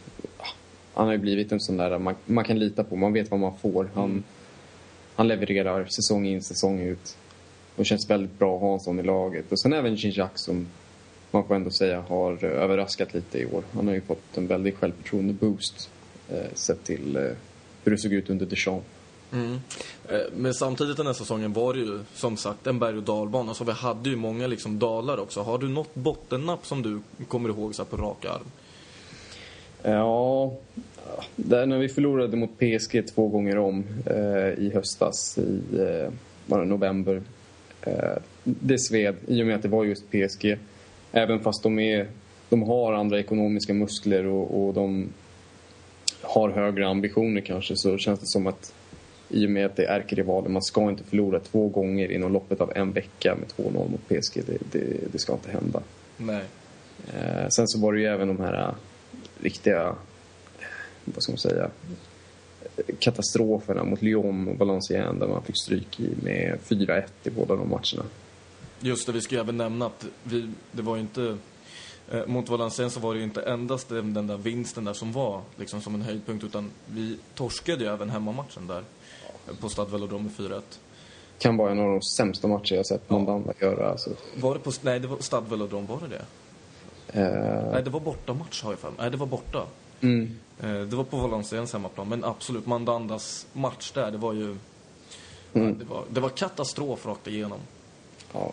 Han 0.94 1.06
har 1.06 1.12
ju 1.12 1.18
blivit 1.18 1.52
en 1.52 1.60
sån 1.60 1.76
där 1.76 1.98
man, 1.98 2.14
man 2.26 2.44
kan 2.44 2.58
lita 2.58 2.84
på, 2.84 2.96
man 2.96 3.12
vet 3.12 3.30
vad 3.30 3.40
man 3.40 3.58
får. 3.58 3.88
Han, 3.94 4.24
han 5.14 5.28
levererar 5.28 5.84
säsong 5.84 6.26
in, 6.26 6.42
säsong 6.42 6.80
ut. 6.80 7.16
Och 7.76 7.86
känns 7.86 8.10
väldigt 8.10 8.38
bra 8.38 8.54
att 8.54 8.60
ha 8.60 8.72
en 8.72 8.80
sån 8.80 9.00
i 9.00 9.02
laget. 9.02 9.52
Och 9.52 9.60
sen 9.60 9.72
även 9.72 9.94
Ginjak 9.94 10.38
som 10.38 10.66
man 11.30 11.44
får 11.44 11.54
ändå 11.54 11.70
säga 11.70 12.00
har 12.00 12.44
överraskat 12.44 13.14
lite 13.14 13.38
i 13.38 13.46
år. 13.46 13.62
Han 13.72 13.86
har 13.86 13.94
ju 13.94 14.00
fått 14.00 14.36
en 14.36 14.46
väldig 14.46 14.76
självförtroende-boost 14.76 15.90
eh, 16.28 16.54
sett 16.54 16.84
till 16.84 17.16
eh, 17.16 17.22
hur 17.84 17.92
det 17.92 17.98
såg 17.98 18.12
ut 18.12 18.30
under 18.30 18.46
Deschamps. 18.46 18.86
Mm. 19.32 19.60
Men 20.36 20.54
samtidigt 20.54 20.96
den 20.96 21.06
här 21.06 21.12
säsongen 21.12 21.52
var 21.52 21.74
det 21.74 21.80
ju 21.80 22.00
som 22.14 22.36
sagt 22.36 22.66
en 22.66 22.78
berg 22.78 22.96
och 22.96 23.02
dalbana. 23.02 23.54
Så 23.54 23.64
vi 23.64 23.72
hade 23.72 24.10
ju 24.10 24.16
många 24.16 24.46
liksom 24.46 24.78
dalar 24.78 25.20
också. 25.20 25.42
Har 25.42 25.58
du 25.58 25.68
något 25.68 25.94
bottennapp 25.94 26.66
som 26.66 26.82
du 26.82 27.00
kommer 27.28 27.48
ihåg 27.48 27.74
så 27.74 27.84
på 27.84 27.96
rak 27.96 28.24
arm? 28.24 28.46
Ja, 29.82 30.52
där 31.36 31.66
när 31.66 31.78
vi 31.78 31.88
förlorade 31.88 32.36
mot 32.36 32.50
PSG 32.58 33.06
två 33.14 33.28
gånger 33.28 33.58
om 33.58 33.84
eh, 34.06 34.64
i 34.64 34.70
höstas 34.74 35.38
i 35.38 35.60
eh, 35.78 36.12
var 36.46 36.60
det 36.60 36.66
november. 36.66 37.22
Eh, 37.82 38.16
det 38.44 38.78
sved 38.78 39.16
i 39.26 39.42
och 39.42 39.46
med 39.46 39.56
att 39.56 39.62
det 39.62 39.68
var 39.68 39.84
just 39.84 40.10
PSG. 40.10 40.56
Även 41.12 41.40
fast 41.40 41.62
de, 41.62 41.78
är, 41.78 42.06
de 42.48 42.62
har 42.62 42.92
andra 42.92 43.18
ekonomiska 43.18 43.74
muskler 43.74 44.26
och, 44.26 44.66
och 44.66 44.74
de 44.74 45.08
har 46.22 46.50
högre 46.50 46.88
ambitioner 46.88 47.40
kanske 47.40 47.76
så 47.76 47.98
känns 47.98 48.20
det 48.20 48.26
som 48.26 48.46
att 48.46 48.74
i 49.32 49.46
och 49.46 49.50
med 49.50 49.66
att 49.66 49.76
det 49.76 49.84
är 49.84 50.00
ärkerivaler, 50.00 50.48
man 50.48 50.62
ska 50.62 50.90
inte 50.90 51.04
förlora 51.04 51.40
två 51.40 51.68
gånger 51.68 52.12
inom 52.12 52.32
loppet 52.32 52.60
av 52.60 52.72
en 52.76 52.92
vecka 52.92 53.34
med 53.34 53.66
2-0 53.66 53.90
mot 53.90 54.08
PSG. 54.08 54.42
Det, 54.46 54.58
det, 54.72 55.12
det, 55.12 55.18
ska 55.18 55.32
inte 55.32 55.50
hända. 55.50 55.82
Nej. 56.16 56.44
Eh, 57.14 57.48
sen 57.48 57.68
så 57.68 57.80
var 57.80 57.92
det 57.92 58.00
ju 58.00 58.06
även 58.06 58.28
de 58.28 58.40
här 58.40 58.68
uh, 58.68 58.74
riktiga, 59.40 59.96
vad 61.04 61.22
ska 61.22 61.32
man 61.32 61.38
säga, 61.38 61.70
katastroferna 62.98 63.84
mot 63.84 64.02
Lyon 64.02 64.48
och 64.48 64.58
Valenciennes 64.58 65.20
där 65.20 65.28
man 65.28 65.42
fick 65.42 65.56
stryk 65.62 66.00
i 66.00 66.14
med 66.22 66.58
4-1 66.68 67.02
i 67.24 67.30
båda 67.30 67.56
de 67.56 67.70
matcherna. 67.70 68.04
Just 68.80 69.06
det, 69.06 69.12
vi 69.12 69.20
ska 69.20 69.40
även 69.40 69.56
nämna 69.56 69.86
att 69.86 70.06
vi, 70.22 70.50
det 70.72 70.82
var 70.82 70.96
ju 70.96 71.00
inte... 71.00 71.36
Eh, 72.10 72.26
mot 72.26 72.48
Valenciennes 72.48 72.94
så 72.94 73.00
var 73.00 73.12
det 73.14 73.18
ju 73.18 73.24
inte 73.24 73.42
endast 73.42 73.88
den, 73.88 74.14
den 74.14 74.26
där 74.26 74.36
vinsten 74.36 74.84
där 74.84 74.92
som 74.92 75.12
var 75.12 75.40
liksom 75.56 75.80
som 75.80 75.94
en 75.94 76.02
höjdpunkt 76.02 76.44
utan 76.44 76.70
vi 76.86 77.18
torskade 77.34 77.84
ju 77.84 77.90
även 77.90 78.10
hemmamatchen 78.10 78.66
där 78.66 78.78
eh, 78.78 78.84
på 79.60 79.68
Stade 79.68 79.90
Velodrome 79.90 80.24
med 80.38 80.50
4-1. 80.50 80.60
Kan 81.38 81.56
vara 81.56 81.70
en 81.70 81.78
av 81.80 81.88
de 81.88 82.02
sämsta 82.02 82.48
matcher 82.48 82.74
jag 82.74 82.86
sett 82.86 83.10
Mandanda 83.10 83.52
göra. 83.60 83.90
Alltså. 83.90 84.10
Var 84.36 84.54
det 84.54 84.60
på... 84.60 84.72
Nej, 84.82 85.00
det 85.00 85.08
var 85.08 85.18
Stade 85.18 85.50
Velodrome, 85.50 85.86
var 85.86 85.98
det 86.00 86.08
det? 86.08 86.24
Eh, 87.20 87.72
Nej, 87.72 87.82
det 87.82 87.90
var 87.90 88.00
bortamatch 88.00 88.62
har 88.62 88.72
jag 88.72 88.78
för 88.78 88.88
mig. 88.88 88.96
Nej, 89.00 89.10
det 89.10 89.16
var 89.16 89.26
borta. 89.26 89.66
mm. 90.00 90.38
Eh, 90.62 90.80
det 90.80 90.96
var 90.96 91.04
på 91.04 91.16
Valenciennes 91.16 91.72
hemmaplan, 91.72 92.08
men 92.08 92.24
absolut, 92.24 92.66
Mandandas 92.66 93.46
match 93.52 93.92
där, 93.94 94.10
det 94.10 94.18
var 94.18 94.32
ju... 94.32 94.44
Mm. 95.54 95.68
Ja, 95.68 95.74
det, 95.78 95.84
var, 95.84 96.04
det 96.10 96.20
var 96.20 96.28
katastrof 96.28 97.06
rakt 97.06 97.26
igenom. 97.26 97.58
ja. 98.32 98.52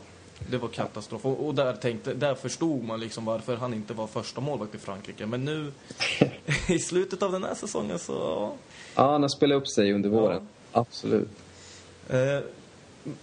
Det 0.51 0.58
var 0.58 0.67
katastrof. 0.67 1.25
Och, 1.25 1.48
och 1.48 1.55
där, 1.55 1.74
tänkte, 1.74 2.13
där 2.13 2.36
förstod 2.36 2.84
man 2.84 3.00
liksom 3.00 3.25
varför 3.25 3.55
han 3.55 3.74
inte 3.74 3.93
var 3.93 4.08
första 4.08 4.41
målvakt 4.41 4.75
i 4.75 4.77
Frankrike. 4.77 5.25
Men 5.25 5.46
nu, 5.46 5.72
i 6.67 6.79
slutet 6.79 7.24
av 7.24 7.31
den 7.31 7.43
här 7.43 7.55
säsongen 7.55 8.00
så... 8.00 8.13
ja. 8.13 8.53
ja, 8.96 9.12
han 9.12 9.22
har 9.22 9.29
spelat 9.29 9.55
upp 9.58 9.67
sig 9.67 9.93
under 9.93 10.10
våren. 10.10 10.48
Absolut. 10.72 11.30
Eh, 12.10 12.40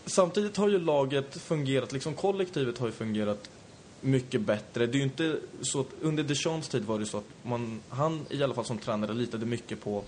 samtidigt 0.07 0.57
har 0.57 0.69
ju 0.69 0.79
laget 0.79 1.37
fungerat, 1.37 1.93
liksom 1.93 2.15
kollektivet 2.15 2.79
har 2.79 2.87
ju 2.87 2.93
fungerat 2.93 3.51
mycket 4.01 4.41
bättre. 4.41 4.87
Det 4.87 4.97
är 4.97 4.99
ju 4.99 5.05
inte 5.05 5.39
så 5.63 5.81
att 5.81 5.87
under 6.01 6.23
Deschamps 6.23 6.69
tid 6.69 6.85
var 6.85 6.99
det 6.99 7.07
så 7.07 7.19
att 7.19 7.25
man, 7.43 7.81
han 7.89 8.27
i 8.31 8.43
alla 8.43 8.55
fall 8.55 8.65
som 8.65 8.79
tränare 8.79 9.15
litade 9.15 9.47
mycket 9.47 9.81
på 9.81 10.05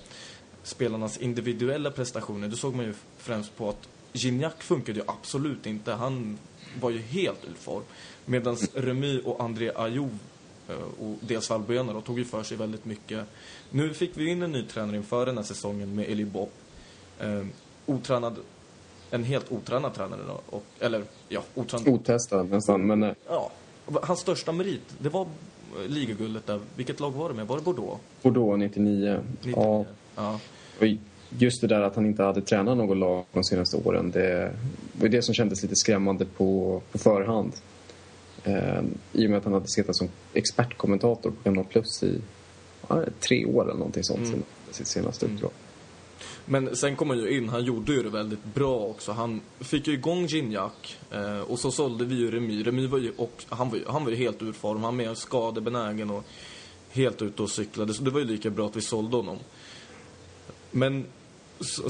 spelarnas 0.63 1.19
individuella 1.19 1.91
prestationer. 1.91 2.49
Det 2.49 2.57
såg 2.57 2.75
man 2.75 2.85
ju 2.85 2.95
främst 3.19 3.57
på 3.57 3.69
att 3.69 3.89
Gignac 4.13 4.55
funkade 4.59 4.99
ju 4.99 5.05
absolut 5.09 5.67
inte. 5.67 5.93
Han 5.93 6.39
var 6.81 6.91
ju 6.91 6.99
helt 6.99 7.45
ur 7.45 7.55
form. 7.55 7.83
Medan 8.25 8.57
Remy 8.75 9.21
och 9.21 9.43
André 9.43 9.73
Ayew 9.77 10.19
eh, 10.69 10.75
och 10.77 11.19
dels 11.21 11.51
Valbuena 11.51 11.93
då, 11.93 12.01
tog 12.01 12.19
ju 12.19 12.25
för 12.25 12.43
sig 12.43 12.57
väldigt 12.57 12.85
mycket. 12.85 13.27
Nu 13.71 13.95
fick 13.95 14.11
vi 14.15 14.31
in 14.31 14.43
en 14.43 14.53
ny 14.53 14.63
tränare 14.63 14.97
inför 14.97 15.27
den 15.27 15.37
här 15.37 15.45
säsongen 15.45 15.95
med 15.95 16.11
Eli 16.11 16.25
Bopp. 16.25 16.53
Eh, 17.21 17.47
otränad, 17.87 18.37
en 19.11 19.25
helt 19.25 19.53
otränad 19.53 19.95
tränare 19.95 20.21
då. 20.29 20.41
Och, 20.57 20.65
eller 20.81 21.03
ja, 21.29 21.43
otränad. 21.55 21.89
Otestad 21.89 22.51
nästan, 22.51 22.87
men 22.87 23.03
eh, 23.03 23.13
Ja, 23.29 23.51
hans 24.03 24.21
största 24.21 24.53
merit, 24.53 24.95
det 24.99 25.09
var 25.09 25.23
eh, 25.23 25.89
ligaguldet 25.89 26.47
där. 26.47 26.61
Vilket 26.77 27.01
lag 27.01 27.11
var 27.11 27.29
det 27.29 27.35
med? 27.35 27.47
Var 27.47 27.57
det 27.57 27.63
Bordeaux? 27.63 28.01
Bordeaux 28.23 28.59
99. 28.59 29.21
99. 29.43 29.55
Ja, 29.57 29.85
ja. 30.81 30.89
just 31.29 31.61
det 31.61 31.67
där 31.67 31.81
att 31.81 31.97
han 31.97 32.07
inte 32.07 32.23
hade 32.23 32.41
tränat 32.41 32.77
något 32.77 32.97
lag 32.97 33.25
de 33.33 33.45
senaste 33.45 33.77
åren. 33.77 34.11
Det 34.11 34.53
var 35.01 35.09
det 35.09 35.23
som 35.23 35.35
kändes 35.35 35.63
lite 35.63 35.77
skrämmande 35.77 36.25
på, 36.25 36.83
på 36.93 36.99
förhand. 36.99 37.53
Eh, 38.45 38.83
I 39.13 39.27
och 39.27 39.31
med 39.31 39.39
att 39.39 39.45
han 39.45 39.53
hade 39.53 39.69
suttit 39.69 39.97
som 39.97 40.09
expertkommentator 40.35 41.31
på 41.31 41.43
Kanal 41.43 41.65
Plus 41.65 42.03
i 42.03 42.21
ja, 42.89 43.05
tre 43.21 43.47
år 43.47 43.63
eller 43.63 43.79
någonting 43.79 44.05
sånt. 44.05 44.19
Mm. 44.19 44.33
Mm. 44.33 44.45
Sitt 44.71 44.87
senaste 44.87 45.27
uppdrag. 45.27 45.51
Men 46.51 46.77
sen 46.77 46.97
kom 46.97 47.11
han 47.11 47.19
ju 47.19 47.37
in, 47.37 47.49
han 47.49 47.65
gjorde 47.65 47.93
ju 47.93 48.03
det 48.03 48.09
väldigt 48.09 48.45
bra 48.45 48.79
också. 48.79 49.13
Han 49.13 49.41
fick 49.61 49.87
ju 49.87 49.93
igång 49.93 50.27
Gignac 50.27 50.73
eh, 51.11 51.41
och 51.41 51.59
så 51.59 51.71
sålde 51.71 52.05
vi 52.05 52.15
ju 52.15 52.31
Remy. 52.31 52.63
Remy 52.63 52.87
var 52.87 52.99
ju, 52.99 53.13
och, 53.17 53.45
han, 53.49 53.71
var 53.71 53.77
ju, 53.77 53.85
han 53.87 54.05
var 54.05 54.11
ju 54.11 54.17
helt 54.17 54.43
ur 54.43 54.53
form, 54.53 54.83
han 54.83 54.83
var 54.83 55.05
mer 55.05 55.15
skadebenägen 55.15 56.11
och 56.11 56.25
helt 56.91 57.23
ute 57.23 57.43
och 57.43 57.51
cyklade. 57.51 57.95
Så 57.95 58.03
det 58.03 58.11
var 58.11 58.21
ju 58.21 58.27
lika 58.27 58.51
bra 58.51 58.67
att 58.67 58.77
vi 58.77 58.81
sålde 58.81 59.17
honom. 59.17 59.39
Men 60.71 61.05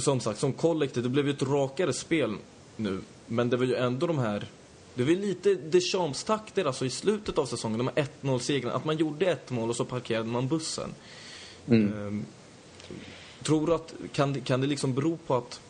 som 0.00 0.20
sagt, 0.20 0.40
som 0.40 0.52
kollektiv, 0.52 1.02
det 1.02 1.08
blev 1.08 1.26
ju 1.26 1.32
ett 1.32 1.42
rakare 1.42 1.92
spel 1.92 2.34
nu. 2.76 3.00
Men 3.26 3.50
det 3.50 3.56
var 3.56 3.64
ju 3.64 3.74
ändå 3.74 4.06
de 4.06 4.18
här... 4.18 4.46
Det 4.94 5.04
var 5.04 5.10
ju 5.10 5.20
lite 5.20 5.54
Deschamps-takter 5.54 6.64
alltså 6.64 6.86
i 6.86 6.90
slutet 6.90 7.38
av 7.38 7.46
säsongen, 7.46 7.78
de 7.78 7.90
här 7.94 8.08
1-0-segrarna. 8.22 8.74
Att 8.74 8.84
man 8.84 8.96
gjorde 8.96 9.26
ett 9.26 9.50
mål 9.50 9.70
och 9.70 9.76
så 9.76 9.84
parkerade 9.84 10.28
man 10.28 10.48
bussen. 10.48 10.90
Ehm, 11.70 12.24
tror 13.42 13.66
du 13.66 13.74
att, 13.74 13.94
kan 14.12 14.32
det, 14.32 14.40
kan 14.40 14.60
det 14.60 14.66
liksom 14.66 14.94
bero 14.94 15.18
på 15.26 15.34
att... 15.34 15.60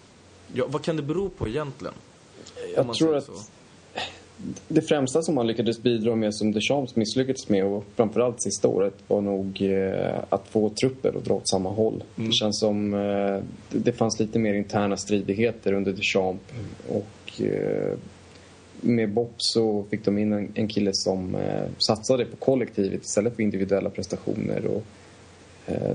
Ja, 0.53 0.65
vad 0.69 0.83
kan 0.83 0.97
det 0.97 1.03
bero 1.03 1.29
på 1.29 1.49
egentligen? 1.49 1.95
Jag 2.77 2.95
tror 2.95 3.17
att 3.17 3.25
så. 3.25 3.33
det 4.69 4.83
främsta 4.83 5.23
som 5.23 5.37
han 5.37 5.47
lyckades 5.47 5.83
bidra 5.83 6.17
med 6.17 6.35
som 6.35 6.53
Deschamps 6.53 6.97
misslyckades 6.97 7.49
med 7.49 7.65
och 7.65 7.85
framförallt 7.97 8.43
sista 8.43 8.69
året 8.69 8.95
var 9.07 9.21
nog 9.21 9.63
eh, 9.63 10.19
att 10.29 10.49
få 10.49 10.71
trupper 10.71 11.17
att 11.17 11.25
dra 11.25 11.35
åt 11.35 11.49
samma 11.49 11.71
håll. 11.71 12.05
Det 12.17 12.33
känns 12.33 12.61
som 12.61 12.95
eh, 12.95 13.43
det, 13.71 13.93
fanns 13.93 14.21
lite 14.21 14.39
mer 14.39 14.55
interna 14.55 14.97
stridigheter 14.97 15.73
under 15.73 15.93
Deschamps 15.93 16.45
och 16.89 17.43
eh, 17.43 17.99
med 18.81 19.13
Bob 19.13 19.33
så 19.37 19.85
fick 19.91 20.05
de 20.05 20.19
in 20.19 20.33
en, 20.33 20.53
en 20.55 20.69
kille 20.69 20.91
som 20.95 21.35
eh, 21.35 21.65
satsade 21.79 22.25
på 22.25 22.37
kollektivet 22.37 23.05
istället 23.05 23.37
för 23.37 23.43
individuella 23.43 23.91
prestationer 23.91 24.67
och 24.67 24.85
eh, 25.67 25.93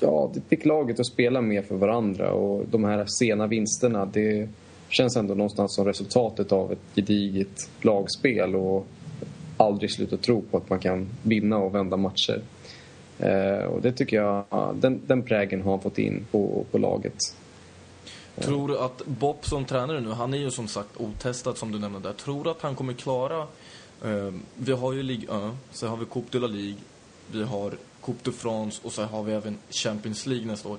ja, 0.00 0.30
det 0.34 0.40
fick 0.48 0.64
laget 0.64 1.00
att 1.00 1.06
spela 1.06 1.40
mer 1.40 1.62
för 1.62 1.74
varandra 1.74 2.32
och 2.32 2.64
de 2.70 2.84
här 2.84 3.06
sena 3.06 3.46
vinsterna 3.46 4.06
det 4.06 4.48
känns 4.88 5.16
ändå 5.16 5.34
någonstans 5.34 5.74
som 5.74 5.84
resultatet 5.84 6.52
av 6.52 6.72
ett 6.72 6.78
gediget 6.94 7.70
lagspel 7.80 8.56
och 8.56 8.86
aldrig 9.56 9.90
sluta 9.90 10.16
tro 10.16 10.42
på 10.42 10.56
att 10.56 10.70
man 10.70 10.78
kan 10.78 11.08
vinna 11.22 11.58
och 11.58 11.74
vända 11.74 11.96
matcher. 11.96 12.42
Eh, 13.18 13.64
och 13.64 13.82
det 13.82 13.92
tycker 13.92 14.16
jag, 14.16 14.44
den, 14.74 15.00
den 15.06 15.22
prägen 15.22 15.62
har 15.62 15.70
han 15.70 15.80
fått 15.80 15.98
in 15.98 16.26
på, 16.30 16.64
på 16.70 16.78
laget. 16.78 17.18
Tror 18.40 18.68
du 18.68 18.78
att 18.78 19.06
Bob 19.06 19.36
som 19.40 19.64
tränare 19.64 20.00
nu, 20.00 20.10
han 20.10 20.34
är 20.34 20.38
ju 20.38 20.50
som 20.50 20.68
sagt 20.68 20.90
otestad 20.96 21.58
som 21.58 21.72
du 21.72 21.78
nämnde 21.78 22.00
där. 22.00 22.12
Tror 22.12 22.44
du 22.44 22.50
att 22.50 22.62
han 22.62 22.74
kommer 22.74 22.92
klara... 22.92 23.46
Eh, 24.04 24.34
vi 24.54 24.72
har 24.72 24.92
ju 24.92 25.02
Ligue 25.02 25.48
1, 25.48 25.54
sen 25.70 25.88
har 25.88 25.96
vi 25.96 26.04
Coupe 26.04 26.28
de 26.30 26.38
la 26.38 26.46
Ligue, 26.46 26.80
vi 27.32 27.42
har 27.42 27.72
Coupe 28.06 28.20
de 28.22 28.32
France 28.32 28.80
och 28.84 28.92
så 28.92 29.02
har 29.02 29.22
vi 29.22 29.32
även 29.32 29.58
Champions 29.70 30.26
League 30.26 30.46
nästa 30.46 30.68
år. 30.68 30.78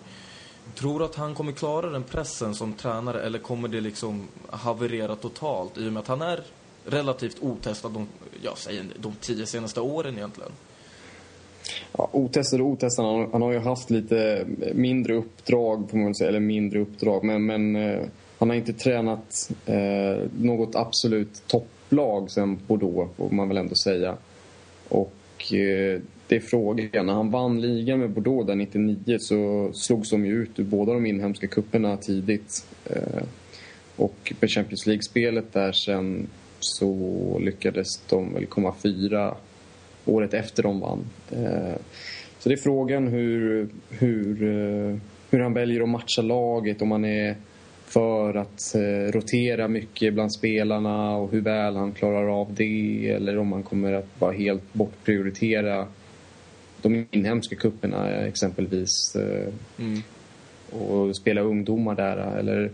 Tror 0.75 0.99
du 0.99 1.05
att 1.05 1.15
han 1.15 1.35
kommer 1.35 1.51
klara 1.51 1.89
den 1.89 2.03
pressen 2.03 2.55
som 2.55 2.73
tränare 2.73 3.21
eller 3.21 3.39
kommer 3.39 3.67
det 3.67 3.81
liksom 3.81 4.27
haverera 4.49 5.15
totalt 5.15 5.77
i 5.77 5.89
och 5.89 5.93
med 5.93 5.99
att 5.99 6.07
han 6.07 6.21
är 6.21 6.43
relativt 6.85 7.37
otestad 7.41 7.91
de, 7.91 8.07
jag 8.41 8.57
säger 8.57 8.85
de 8.99 9.13
tio 9.21 9.45
senaste 9.45 9.81
åren 9.81 10.17
egentligen? 10.17 10.51
Ja, 11.97 12.09
otestad 12.11 12.61
och 12.61 12.67
otestad. 12.67 13.05
Han, 13.05 13.31
han 13.31 13.41
har 13.41 13.51
ju 13.51 13.59
haft 13.59 13.89
lite 13.89 14.45
mindre 14.73 15.13
uppdrag, 15.13 15.89
får 15.89 15.97
man 15.97 16.05
väl 16.05 16.15
säga. 16.15 16.29
Eller 16.29 16.39
mindre 16.39 16.79
uppdrag. 16.79 17.23
Men, 17.23 17.45
men 17.45 17.75
eh, 17.75 18.05
han 18.37 18.49
har 18.49 18.55
inte 18.55 18.73
tränat 18.73 19.51
eh, 19.65 20.29
något 20.39 20.75
absolut 20.75 21.47
topplag 21.47 22.31
sen 22.31 22.59
Bordeaux, 22.67 23.17
får 23.17 23.29
man 23.29 23.47
väl 23.47 23.57
ändå 23.57 23.75
säga. 23.75 24.17
Och 24.89 25.53
eh, 25.53 26.01
det 26.27 26.35
är 26.35 26.39
frågan. 26.39 27.05
När 27.05 27.13
han 27.13 27.31
vann 27.31 27.61
ligan 27.61 27.99
med 27.99 28.09
Bordeaux 28.09 28.47
där 28.47 28.55
99 28.55 29.17
så 29.19 29.71
slogs 29.73 30.09
de 30.09 30.25
ju 30.25 30.33
ut 30.33 30.59
ur 30.59 30.63
båda 30.63 30.93
de 30.93 31.05
inhemska 31.05 31.47
kupperna 31.47 31.97
tidigt. 31.97 32.65
Eh, 32.85 33.23
och 33.95 34.33
på 34.39 34.47
Champions 34.47 34.85
League-spelet 34.85 35.53
där 35.53 35.71
sen 35.71 36.27
så 36.59 37.39
lyckades 37.39 37.97
de 38.09 38.33
väl 38.33 38.45
komma 38.45 38.73
fyra 38.83 39.35
året 40.05 40.33
efter 40.33 40.63
de 40.63 40.79
vann. 40.79 41.05
Eh, 41.31 41.75
så 42.39 42.49
det 42.49 42.55
är 42.55 42.63
frågan 42.63 43.07
hur, 43.07 43.69
hur, 43.89 44.43
eh, 44.43 44.97
hur 45.29 45.39
han 45.39 45.53
väljer 45.53 45.81
att 45.81 45.89
matcha 45.89 46.21
laget, 46.21 46.81
om 46.81 46.91
han 46.91 47.05
är 47.05 47.35
för 47.85 48.33
att 48.33 48.75
rotera 49.13 49.67
mycket 49.67 50.13
bland 50.13 50.33
spelarna 50.33 51.15
och 51.15 51.31
hur 51.31 51.41
väl 51.41 51.75
han 51.75 51.91
klarar 51.91 52.41
av 52.41 52.53
det 52.53 53.09
eller 53.09 53.37
om 53.37 53.51
han 53.51 53.63
kommer 53.63 53.93
att 53.93 54.19
bara 54.19 54.31
helt 54.31 54.73
bortprioritera 54.73 55.87
de 56.81 57.05
inhemska 57.11 57.55
kupperna 57.55 58.09
exempelvis 58.09 59.15
eh, 59.15 59.53
Mm. 59.79 60.01
och 60.71 61.15
spela 61.15 61.41
ungdomar 61.41 61.95
där 61.95 62.37
eller 62.39 62.71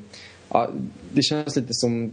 ja, 0.49 0.69
det 1.13 1.21
känns 1.23 1.55
lite 1.55 1.73
som 1.73 2.11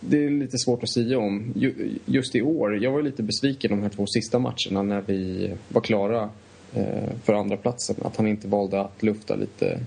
det 0.00 0.24
är 0.24 0.30
lite 0.30 0.58
svårt 0.58 0.82
att 0.82 0.88
säga 0.90 1.18
om. 1.18 1.52
Ju- 1.56 1.98
Just 2.06 2.34
i 2.34 2.42
år, 2.42 2.82
jag 2.82 2.92
var 2.92 3.02
lite 3.02 3.22
besviken 3.22 3.70
de 3.70 3.82
här 3.82 3.88
två 3.88 4.06
sista 4.06 4.38
matcherna 4.38 4.82
när 4.82 5.00
vi 5.06 5.50
var 5.68 5.80
klara 5.80 6.28
eh, 6.74 7.10
för 7.24 7.32
andra 7.34 7.56
platsen. 7.56 7.96
Att 8.02 8.16
han 8.16 8.26
inte 8.26 8.48
valde 8.48 8.80
att 8.80 9.02
lufta 9.02 9.36
lite, 9.36 9.80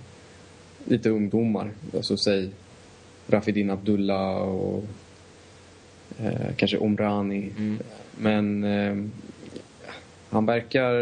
lite 0.86 1.10
ungdomar. 1.10 1.72
Alltså 1.96 2.18
säg 2.18 2.50
Rafidin 3.28 3.70
Abdullah 3.70 4.36
och 4.38 4.84
eh, 6.20 6.56
kanske 6.56 6.78
Omrani. 6.78 7.50
Men 8.18 8.64
eh, 8.64 8.96
han 10.30 10.46
verkar 10.46 10.94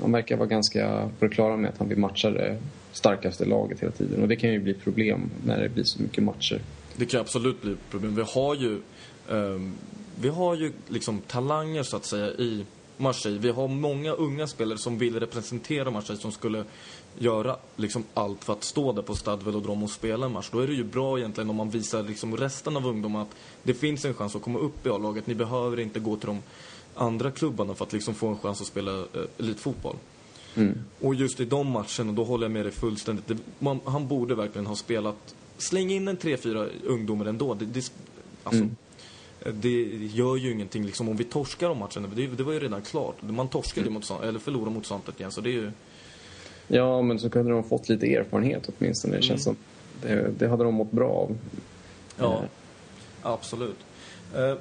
han 0.00 0.12
verkar 0.12 0.36
vara 0.36 0.48
ganska 0.48 1.10
på 1.18 1.26
det 1.26 1.34
klara 1.34 1.56
med 1.56 1.70
att 1.70 1.78
han 1.78 1.88
vill 1.88 1.98
matcha 1.98 2.30
det 2.30 2.58
starkaste 2.92 3.44
laget 3.44 3.80
hela 3.80 3.92
tiden. 3.92 4.22
Och 4.22 4.28
det 4.28 4.36
kan 4.36 4.52
ju 4.52 4.58
bli 4.58 4.74
problem 4.74 5.30
när 5.44 5.62
det 5.62 5.68
blir 5.68 5.84
så 5.84 6.02
mycket 6.02 6.24
matcher. 6.24 6.60
Det 6.96 7.06
kan 7.06 7.20
absolut 7.20 7.62
bli 7.62 7.76
problem. 7.90 8.14
Vi 8.14 8.22
har 8.22 8.54
ju, 8.54 8.80
ehm, 9.30 9.74
vi 10.20 10.28
har 10.28 10.54
ju 10.54 10.72
liksom 10.88 11.20
talanger 11.20 11.82
så 11.82 11.96
att 11.96 12.04
säga 12.04 12.26
i 12.26 12.64
Marseille. 12.96 13.38
Vi 13.38 13.50
har 13.50 13.68
många 13.68 14.12
unga 14.12 14.46
spelare 14.46 14.78
som 14.78 14.98
vill 14.98 15.20
representera 15.20 15.90
Marseille 15.90 16.20
som 16.20 16.32
skulle 16.32 16.64
göra 17.18 17.56
liksom 17.76 18.04
allt 18.14 18.44
för 18.44 18.52
att 18.52 18.64
stå 18.64 18.92
där 18.92 19.02
på 19.02 19.14
Stade 19.14 19.44
Velodrome 19.44 19.84
och 19.84 19.90
spela 19.90 20.26
en 20.26 20.32
match. 20.32 20.48
Då 20.52 20.60
är 20.60 20.66
det 20.66 20.74
ju 20.74 20.84
bra 20.84 21.18
egentligen 21.18 21.50
om 21.50 21.56
man 21.56 21.70
visar 21.70 22.02
liksom 22.02 22.36
resten 22.36 22.76
av 22.76 22.86
ungdomarna 22.86 23.24
att 23.24 23.36
det 23.62 23.74
finns 23.74 24.04
en 24.04 24.14
chans 24.14 24.36
att 24.36 24.42
komma 24.42 24.58
upp 24.58 24.86
i 24.86 24.88
A-laget. 24.88 25.26
Ni 25.26 25.34
behöver 25.34 25.80
inte 25.80 26.00
gå 26.00 26.16
till 26.16 26.26
de 26.26 26.42
andra 27.00 27.30
klubbarna 27.30 27.74
för 27.74 27.84
att 27.84 27.92
liksom 27.92 28.14
få 28.14 28.28
en 28.28 28.38
chans 28.38 28.60
att 28.60 28.66
spela 28.66 28.98
eh, 28.98 29.04
elitfotboll. 29.38 29.96
Och 31.00 31.14
just 31.14 31.40
i 31.40 31.44
de 31.44 31.70
matcherna, 31.70 32.12
då 32.12 32.24
håller 32.24 32.44
jag 32.44 32.50
med 32.50 32.64
dig 32.64 32.72
fullständigt. 32.72 33.28
Det, 33.28 33.36
man, 33.58 33.80
han 33.84 34.08
borde 34.08 34.34
verkligen 34.34 34.66
ha 34.66 34.76
spelat... 34.76 35.34
Släng 35.58 35.90
in 35.90 36.08
en 36.08 36.16
tre, 36.16 36.36
fyra 36.36 36.66
ungdomar 36.84 37.26
ändå. 37.26 37.54
Det, 37.54 37.64
det, 37.64 37.92
alltså, 38.44 38.66
det 39.52 39.82
gör 40.12 40.36
ju 40.36 40.52
ingenting 40.52 40.84
liksom 40.84 41.08
om 41.08 41.16
vi 41.16 41.24
torskar 41.24 41.68
de 41.68 41.78
matcherna. 41.78 42.08
Det, 42.14 42.26
det 42.26 42.42
var 42.42 42.52
ju 42.52 42.60
redan 42.60 42.82
klart. 42.82 43.22
Man 43.22 43.48
torskade 43.48 43.86
ju 43.86 43.92
mot 43.92 44.10
eller 44.22 44.38
förlorade 44.38 44.70
mot 44.70 44.86
Santet 44.86 45.20
igen. 45.20 45.32
Så 45.32 45.40
det 45.40 45.50
är 45.50 45.52
ju... 45.52 45.70
Ja, 46.68 47.02
men 47.02 47.18
så 47.18 47.30
kunde 47.30 47.50
de 47.50 47.62
ha 47.62 47.68
fått 47.68 47.88
lite 47.88 48.14
erfarenhet 48.14 48.70
åtminstone. 48.78 49.16
Det 49.16 49.22
känns 49.22 49.44
som 49.44 49.56
det, 50.02 50.32
det 50.38 50.48
hade 50.48 50.64
de 50.64 50.74
mått 50.74 50.90
bra 50.90 51.10
av. 51.10 51.36
Ja, 52.18 52.42
absolut. 53.22 53.78
Eh, 54.34 54.54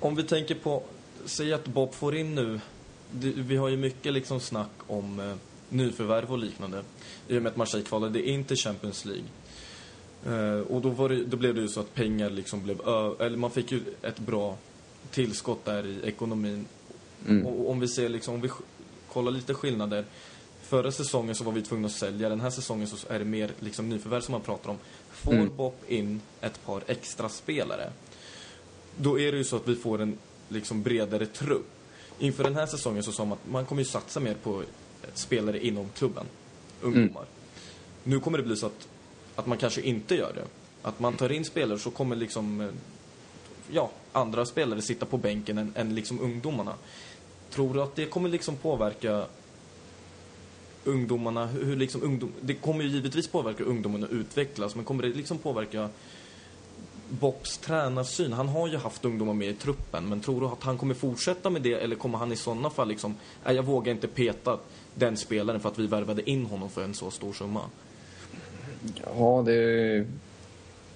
om 0.00 0.14
vi 0.14 0.22
tänker 0.22 0.54
på, 0.54 0.82
säg 1.24 1.52
att 1.52 1.64
Bob 1.64 1.94
får 1.94 2.16
in 2.16 2.34
nu, 2.34 2.60
det, 3.10 3.28
vi 3.28 3.56
har 3.56 3.68
ju 3.68 3.76
mycket 3.76 4.12
liksom 4.12 4.40
snack 4.40 4.70
om 4.86 5.20
eh, 5.20 5.34
nyförvärv 5.68 6.32
och 6.32 6.38
liknande. 6.38 6.82
I 7.28 7.38
och 7.38 7.42
med 7.42 7.50
att 7.50 7.56
Marseille 7.56 7.86
kvalade 7.86 8.28
in 8.28 8.44
till 8.44 8.56
Champions 8.56 9.04
League. 9.04 9.24
Eh, 10.26 10.60
och 10.60 10.80
då, 10.80 11.08
det, 11.08 11.24
då 11.24 11.36
blev 11.36 11.54
det 11.54 11.60
ju 11.60 11.68
så 11.68 11.80
att 11.80 11.94
pengar 11.94 12.30
liksom 12.30 12.62
blev 12.62 12.88
ö, 12.88 13.14
eller 13.18 13.36
man 13.36 13.50
fick 13.50 13.72
ju 13.72 13.80
ett 14.02 14.18
bra 14.18 14.56
tillskott 15.10 15.64
där 15.64 15.86
i 15.86 16.00
ekonomin. 16.04 16.66
Och 17.44 17.70
om 17.70 17.80
vi 17.80 17.88
ser 17.88 18.08
liksom, 18.08 18.34
om 18.34 18.40
vi 18.40 18.50
kollar 19.12 19.30
lite 19.30 19.54
skillnader. 19.54 20.04
Förra 20.62 20.92
säsongen 20.92 21.34
så 21.34 21.44
var 21.44 21.52
vi 21.52 21.62
tvungna 21.62 21.86
att 21.86 21.92
sälja, 21.92 22.28
den 22.28 22.40
här 22.40 22.50
säsongen 22.50 22.86
så 22.86 22.96
är 23.08 23.18
det 23.18 23.24
mer 23.24 23.50
liksom 23.60 23.88
nyförvärv 23.88 24.20
som 24.20 24.32
man 24.32 24.40
pratar 24.40 24.70
om. 24.70 24.78
Får 25.10 25.46
Bob 25.56 25.74
in 25.88 26.20
ett 26.40 26.64
par 26.64 26.82
extra 26.86 27.28
spelare 27.28 27.90
då 28.96 29.20
är 29.20 29.32
det 29.32 29.38
ju 29.38 29.44
så 29.44 29.56
att 29.56 29.68
vi 29.68 29.76
får 29.76 30.00
en 30.00 30.18
liksom 30.48 30.82
bredare 30.82 31.26
trupp. 31.26 31.66
Inför 32.18 32.44
den 32.44 32.54
här 32.54 32.66
säsongen 32.66 33.02
så 33.02 33.12
sa 33.12 33.24
man 33.24 33.32
att 33.32 33.50
man 33.50 33.66
kommer 33.66 33.82
ju 33.82 33.88
satsa 33.88 34.20
mer 34.20 34.34
på 34.34 34.62
spelare 35.14 35.66
inom 35.66 35.88
klubben, 35.88 36.26
ungdomar. 36.82 37.24
Nu 38.04 38.20
kommer 38.20 38.38
det 38.38 38.44
bli 38.44 38.56
så 38.56 38.66
att, 38.66 38.88
att 39.34 39.46
man 39.46 39.58
kanske 39.58 39.80
inte 39.80 40.14
gör 40.14 40.32
det. 40.34 40.44
Att 40.82 41.00
man 41.00 41.16
tar 41.16 41.32
in 41.32 41.44
spelare 41.44 41.78
så 41.78 41.90
kommer 41.90 42.16
liksom, 42.16 42.60
eh, 42.60 42.68
ja, 43.70 43.90
andra 44.12 44.46
spelare 44.46 44.82
sitta 44.82 45.06
på 45.06 45.18
bänken 45.18 45.58
än, 45.58 45.72
än 45.76 45.94
liksom 45.94 46.20
ungdomarna. 46.20 46.74
Tror 47.50 47.74
du 47.74 47.82
att 47.82 47.96
det 47.96 48.06
kommer 48.06 48.28
liksom 48.28 48.56
påverka 48.56 49.26
ungdomarna, 50.84 51.46
hur 51.46 51.64
hur 51.64 51.76
liksom 51.76 52.02
ungdom, 52.02 52.32
det 52.40 52.54
kommer 52.54 52.84
ju 52.84 52.90
givetvis 52.90 53.28
påverka 53.28 53.64
ungdomarna 53.64 54.06
att 54.06 54.12
utvecklas, 54.12 54.74
men 54.74 54.84
kommer 54.84 55.02
det 55.02 55.08
liksom 55.08 55.38
påverka 55.38 55.88
Bobs 57.20 57.58
tränarsyn? 57.58 58.32
Han 58.32 58.48
har 58.48 58.68
ju 58.68 58.76
haft 58.76 59.04
ungdomar 59.04 59.34
med 59.34 59.48
i 59.48 59.54
truppen, 59.54 60.08
men 60.08 60.20
tror 60.20 60.40
du 60.40 60.46
att 60.46 60.62
han 60.62 60.78
kommer 60.78 60.94
fortsätta 60.94 61.50
med 61.50 61.62
det 61.62 61.74
eller 61.74 61.96
kommer 61.96 62.18
han 62.18 62.32
i 62.32 62.36
sådana 62.36 62.70
fall 62.70 62.88
liksom, 62.88 63.14
nej 63.44 63.56
jag 63.56 63.62
vågar 63.62 63.92
inte 63.92 64.08
peta 64.08 64.58
den 64.94 65.16
spelaren 65.16 65.60
för 65.60 65.68
att 65.68 65.78
vi 65.78 65.86
värvade 65.86 66.30
in 66.30 66.46
honom 66.46 66.70
för 66.70 66.84
en 66.84 66.94
så 66.94 67.10
stor 67.10 67.32
summa? 67.32 67.60
Ja, 69.04 69.42
det 69.46 69.54
är 69.54 70.06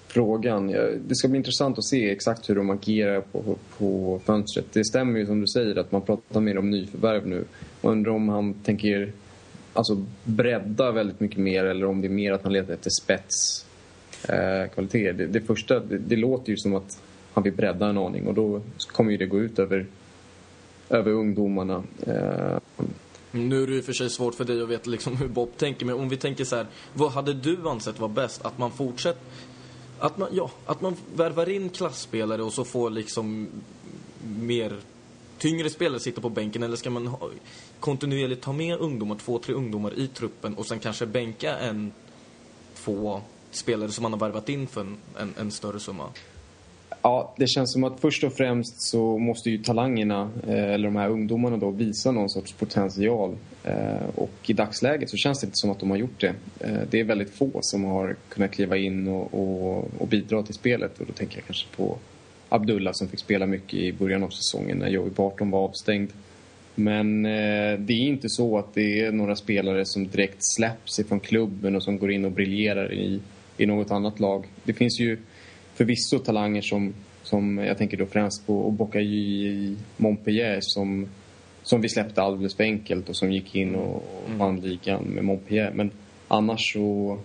frågan. 0.07 0.67
Det 1.07 1.15
ska 1.15 1.27
bli 1.27 1.37
intressant 1.37 1.77
att 1.77 1.85
se 1.85 2.11
exakt 2.11 2.49
hur 2.49 2.55
de 2.55 2.69
agerar 2.69 3.21
på, 3.21 3.55
på 3.77 4.19
fönstret. 4.25 4.65
Det 4.73 4.85
stämmer 4.85 5.19
ju 5.19 5.25
som 5.25 5.41
du 5.41 5.47
säger 5.47 5.75
att 5.75 5.91
man 5.91 6.01
pratar 6.01 6.39
mer 6.39 6.57
om 6.57 6.69
nyförvärv 6.69 7.27
nu. 7.27 7.45
Man 7.81 7.91
undrar 7.91 8.11
om 8.11 8.29
han 8.29 8.53
tänker 8.53 9.11
alltså, 9.73 10.05
bredda 10.23 10.91
väldigt 10.91 11.19
mycket 11.19 11.37
mer 11.37 11.65
eller 11.65 11.85
om 11.85 12.01
det 12.01 12.07
är 12.07 12.09
mer 12.09 12.31
att 12.31 12.43
han 12.43 12.53
letar 12.53 12.73
efter 12.73 12.89
spets 12.89 13.65
eh, 14.23 14.69
kvalitet. 14.73 15.11
Det, 15.11 15.27
det 15.27 15.41
första, 15.41 15.79
det, 15.79 15.97
det 15.97 16.15
låter 16.15 16.49
ju 16.49 16.57
som 16.57 16.75
att 16.75 17.01
han 17.33 17.43
vill 17.43 17.53
bredda 17.53 17.87
en 17.87 17.97
aning 17.97 18.27
och 18.27 18.33
då 18.33 18.61
kommer 18.87 19.11
ju 19.11 19.17
det 19.17 19.25
gå 19.25 19.39
ut 19.39 19.59
över, 19.59 19.85
över 20.89 21.11
ungdomarna. 21.11 21.83
Eh, 22.07 22.57
Nu 23.31 23.63
är 23.63 23.67
det 23.67 23.73
ju 23.73 23.81
för 23.81 23.93
sig 23.93 24.09
svårt 24.09 24.35
för 24.35 24.45
dig 24.45 24.61
att 24.61 24.69
veta 24.69 24.89
liksom 24.89 25.17
hur 25.17 25.27
Bob 25.27 25.57
tänker, 25.57 25.85
men 25.85 25.95
om 25.95 26.09
vi 26.09 26.17
tänker 26.17 26.43
så 26.43 26.55
här, 26.55 26.65
vad 26.93 27.11
hade 27.11 27.33
du 27.33 27.69
ansett 27.69 27.99
vara 27.99 28.11
bäst? 28.11 28.45
Att 28.45 28.57
man 28.57 28.71
fortsätter, 28.71 29.21
att 29.99 30.17
man, 30.17 30.29
ja, 30.31 30.51
att 30.65 30.81
man 30.81 30.95
värvar 31.15 31.49
in 31.49 31.69
klassspelare 31.69 32.43
och 32.43 32.53
så 32.53 32.65
får 32.65 32.89
liksom 32.89 33.47
mer 34.39 34.75
tyngre 35.37 35.69
spelare 35.69 35.99
sitta 35.99 36.21
på 36.21 36.29
bänken 36.29 36.63
eller 36.63 36.75
ska 36.75 36.89
man 36.89 37.07
ha, 37.07 37.29
kontinuerligt 37.79 38.41
ta 38.41 38.53
med 38.53 38.77
ungdomar, 38.79 39.15
två, 39.15 39.39
tre 39.39 39.55
ungdomar 39.55 39.99
i 39.99 40.07
truppen 40.07 40.53
och 40.53 40.65
sen 40.65 40.79
kanske 40.79 41.05
bänka 41.05 41.57
en, 41.57 41.91
två 42.75 43.21
spelare 43.51 43.89
som 43.89 44.03
man 44.03 44.13
har 44.13 44.19
värvat 44.19 44.49
in 44.49 44.67
för 44.67 44.81
en, 44.81 44.97
en, 45.19 45.33
en 45.39 45.51
större 45.51 45.79
summa? 45.79 46.05
Ja, 47.01 47.33
det 47.37 47.47
känns 47.47 47.73
som 47.73 47.83
att 47.83 47.99
först 47.99 48.23
och 48.23 48.33
främst 48.33 48.81
så 48.81 49.17
måste 49.17 49.49
ju 49.49 49.57
talangerna, 49.57 50.29
eh, 50.47 50.73
eller 50.73 50.87
de 50.87 50.95
här 50.95 51.09
ungdomarna 51.09 51.57
då, 51.57 51.71
visa 51.71 52.11
någon 52.11 52.29
sorts 52.29 52.53
potential. 52.53 53.35
Eh, 53.63 54.09
och 54.15 54.31
i 54.47 54.53
dagsläget 54.53 55.09
så 55.09 55.17
känns 55.17 55.39
det 55.39 55.45
inte 55.45 55.57
som 55.57 55.69
att 55.69 55.79
de 55.79 55.89
har 55.89 55.97
gjort 55.97 56.19
det. 56.21 56.33
Eh, 56.59 56.81
det 56.89 56.99
är 56.99 57.03
väldigt 57.03 57.29
få 57.29 57.49
som 57.61 57.83
har 57.83 58.15
kunnat 58.29 58.51
kliva 58.51 58.77
in 58.77 59.07
och, 59.07 59.33
och, 59.33 59.89
och 59.97 60.07
bidra 60.07 60.43
till 60.43 60.53
spelet. 60.53 60.99
Och 60.99 61.05
då 61.05 61.13
tänker 61.13 61.37
jag 61.37 61.45
kanske 61.45 61.67
på 61.75 61.97
Abdullah 62.49 62.93
som 62.93 63.07
fick 63.07 63.19
spela 63.19 63.45
mycket 63.45 63.73
i 63.73 63.93
början 63.93 64.23
av 64.23 64.29
säsongen 64.29 64.77
när 64.77 64.87
Joey 64.87 65.09
Barton 65.09 65.51
var 65.51 65.59
avstängd. 65.59 66.09
Men 66.75 67.23
det 67.23 67.93
är 67.93 68.07
inte 68.07 68.29
så 68.29 68.57
att 68.57 68.73
det 68.73 68.99
är 68.99 69.11
några 69.11 69.35
spelare 69.35 69.85
som 69.85 70.07
direkt 70.07 70.37
släpps 70.39 70.99
ifrån 70.99 71.19
klubben 71.19 71.75
och 71.75 71.83
som 71.83 71.97
går 71.97 72.11
in 72.11 72.25
och 72.25 72.31
briljerar 72.31 72.93
i, 72.93 73.19
i 73.59 73.65
något 73.65 73.91
annat 73.91 74.19
lag. 74.19 74.45
Det 74.63 74.73
finns 74.73 74.99
ju 74.99 75.17
förvisso 75.73 76.19
talanger 76.19 76.61
som, 76.61 76.93
som 77.23 77.57
jag 77.57 77.77
tänker 77.77 77.97
då 77.97 78.05
främst 78.05 78.47
på 78.47 78.67
Obokayi 78.67 79.47
i 79.47 79.77
Montpellier 79.97 80.59
som, 80.61 81.07
som 81.63 81.81
vi 81.81 81.89
släppte 81.89 82.21
alldeles 82.21 82.55
för 82.55 82.63
enkelt 82.63 83.09
och 83.09 83.15
som 83.15 83.31
gick 83.31 83.55
in 83.55 83.75
och, 83.75 83.95
och 83.95 84.31
vann 84.37 84.61
ligan 84.61 85.03
med 85.03 85.23
Montpellier. 85.23 85.71
Men 85.75 85.91
annars 86.27 86.73
så 86.73 87.19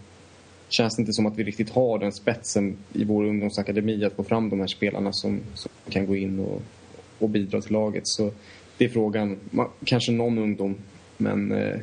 känns 0.68 0.96
det 0.96 1.00
inte 1.00 1.12
som 1.12 1.26
att 1.26 1.36
vi 1.38 1.44
riktigt 1.44 1.70
har 1.70 1.98
den 1.98 2.12
spetsen 2.12 2.76
i 2.92 3.04
vår 3.04 3.24
ungdomsakademi 3.24 4.04
att 4.04 4.12
få 4.12 4.24
fram 4.24 4.50
de 4.50 4.60
här 4.60 4.66
spelarna 4.66 5.12
som, 5.12 5.40
som 5.54 5.70
kan 5.88 6.06
gå 6.06 6.16
in 6.16 6.38
och, 6.38 6.62
och 7.18 7.30
bidra 7.30 7.60
till 7.60 7.72
laget. 7.72 8.06
Så 8.06 8.30
det 8.78 8.84
är 8.84 8.88
frågan. 8.88 9.38
Ma- 9.50 9.68
Kanske 9.84 10.12
någon 10.12 10.38
ungdom, 10.38 10.74
men 11.16 11.52
eh, 11.52 11.80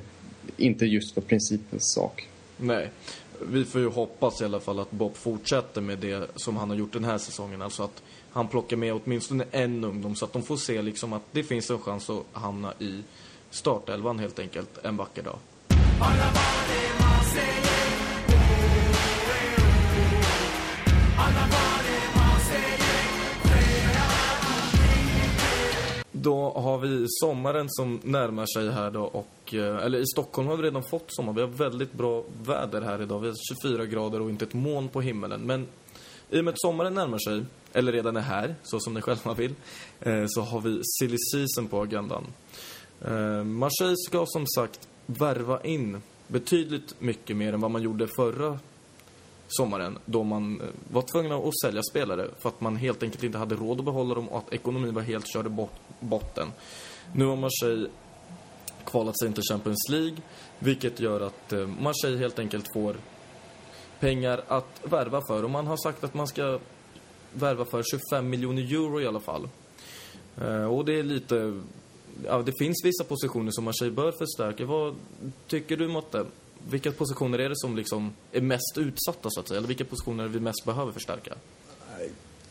inte 0.58 0.86
just 0.86 1.14
för 1.14 1.22
principens 1.22 1.94
sak. 1.94 2.28
Nej. 2.58 2.88
Vi 3.45 3.65
får 3.65 3.82
ju 3.82 3.89
hoppas 3.89 4.41
i 4.41 4.45
alla 4.45 4.60
fall 4.60 4.80
att 4.80 4.91
Bob 4.91 5.15
fortsätter 5.15 5.82
med 5.82 5.99
det 5.99 6.27
som 6.36 6.58
han 6.58 6.69
har 6.69 6.77
gjort 6.77 6.93
den 6.93 7.04
här 7.04 7.17
säsongen. 7.17 7.62
Alltså 7.62 7.84
att 7.84 8.04
han 8.32 8.47
plockar 8.47 8.77
med 8.77 8.93
åtminstone 8.93 9.45
en 9.51 9.84
ungdom 9.84 10.15
så 10.15 10.25
att 10.25 10.34
de 10.34 10.43
får 10.43 10.58
se 10.58 10.82
liksom 10.82 11.13
att 11.13 11.23
det 11.32 11.43
finns 11.43 11.69
en 11.69 11.80
chans 11.80 12.10
att 12.10 12.25
hamna 12.34 12.73
i 12.80 13.04
startelvan 13.49 14.19
helt 14.19 14.39
enkelt 14.39 14.77
en 14.84 14.97
vacker 14.97 15.23
dag. 15.23 15.38
Då 26.24 26.52
har 26.56 26.78
vi 26.78 27.06
sommaren 27.08 27.66
som 27.70 28.00
närmar 28.04 28.46
sig 28.46 28.72
här 28.72 28.92
då 28.92 29.04
och, 29.04 29.54
eh, 29.54 29.86
eller 29.86 30.00
i 30.00 30.06
Stockholm 30.06 30.48
har 30.48 30.58
vi 30.58 30.64
redan 30.64 30.84
fått 30.84 31.06
sommar. 31.08 31.34
Vi 31.34 31.42
har 31.42 31.48
väldigt 31.48 31.94
bra 31.94 32.24
väder 32.44 32.82
här 32.82 33.02
idag. 33.02 33.20
Vi 33.20 33.28
har 33.28 33.36
24 33.64 33.86
grader 33.86 34.22
och 34.22 34.30
inte 34.30 34.46
ett 34.46 34.54
moln 34.54 34.90
på 34.90 35.02
himmelen. 35.02 35.42
Men 35.42 35.68
i 36.30 36.40
och 36.40 36.46
med 36.46 36.52
att 36.52 36.62
sommaren 36.62 36.94
närmar 36.94 37.18
sig, 37.18 37.46
eller 37.74 37.92
redan 37.92 38.18
är 38.18 38.22
här, 38.22 38.56
så 38.64 38.80
som 38.80 38.94
ni 38.94 39.02
själva 39.02 39.34
vill, 39.34 39.56
eh, 40.00 40.24
så 40.28 40.42
har 40.42 40.62
vi 40.62 40.82
silly 40.84 41.18
season 41.32 41.68
på 41.68 41.82
agendan. 41.82 42.24
Eh, 43.02 43.44
Marseille 43.44 43.98
ska 43.98 44.26
som 44.28 44.48
sagt 44.48 44.88
värva 45.06 45.62
in 45.62 46.02
betydligt 46.28 46.96
mycket 47.00 47.38
mer 47.38 47.54
än 47.54 47.62
vad 47.62 47.72
man 47.72 47.82
gjorde 47.82 48.08
förra 48.16 48.60
sommaren 49.52 49.98
då 50.06 50.24
man 50.24 50.62
eh, 50.62 50.68
var 50.92 51.02
tvungna 51.02 51.36
att 51.36 51.60
sälja 51.60 51.82
spelare 51.92 52.28
för 52.40 52.50
att 52.50 52.62
man 52.62 52.76
helt 52.76 53.04
enkelt 53.04 53.24
inte 53.24 53.38
hade 53.38 53.56
råd 53.56 53.80
att 53.80 53.86
behålla 53.86 54.16
dem 54.16 54.30
och 54.30 54.38
att 54.38 54.54
ekonomin 54.54 54.94
var 54.94 55.02
helt 55.02 55.28
körd 55.28 55.48
i 55.48 55.68
botten. 56.00 56.48
Nu 57.16 57.26
har 57.26 57.36
Marseille 57.36 57.90
kvalat 58.86 59.20
sig 59.20 59.34
till 59.34 59.44
Champions 59.44 59.90
League 59.90 60.18
vilket 60.60 61.00
gör 61.00 61.22
att 61.22 61.54
eh, 61.54 61.68
Marseille 61.68 62.18
helt 62.18 62.40
enkelt 62.40 62.66
får 62.74 62.96
pengar 64.00 64.42
att 64.48 64.82
värva 64.84 65.22
för 65.28 65.44
och 65.44 65.50
man 65.50 65.68
har 65.68 65.78
sagt 65.78 66.04
att 66.04 66.14
man 66.14 66.28
ska 66.28 66.60
värva 67.34 67.66
för 67.66 67.84
25 67.84 68.30
miljoner 68.30 68.62
euro 68.62 69.02
i 69.02 69.08
alla 69.08 69.20
fall. 69.20 69.50
Eh, 70.42 70.66
och 70.66 70.86
det 70.86 71.00
är 71.00 71.04
lite... 71.04 71.62
Ja, 72.26 72.42
det 72.42 72.54
finns 72.60 72.86
vissa 72.86 73.04
positioner 73.04 73.52
som 73.52 73.64
Marseille 73.64 73.96
bör 73.96 74.12
förstärka. 74.12 74.66
Vad 74.66 74.96
tycker 75.48 75.78
du, 75.78 75.88
Motte? 75.88 76.26
Vilka 76.69 76.91
positioner 76.91 77.39
är 77.39 77.50
det 77.50 77.58
som 77.58 77.76
liksom 77.76 78.13
är 78.32 78.41
mest 78.41 78.78
utsatta, 78.78 79.30
så 79.30 79.39
att 79.39 79.47
säga? 79.47 79.58
Eller 79.58 79.67
vilka 79.67 79.86
positioner 79.86 80.28
vi 80.28 80.39
mest 80.39 80.65
behöver 80.65 80.91
förstärka? 80.91 81.34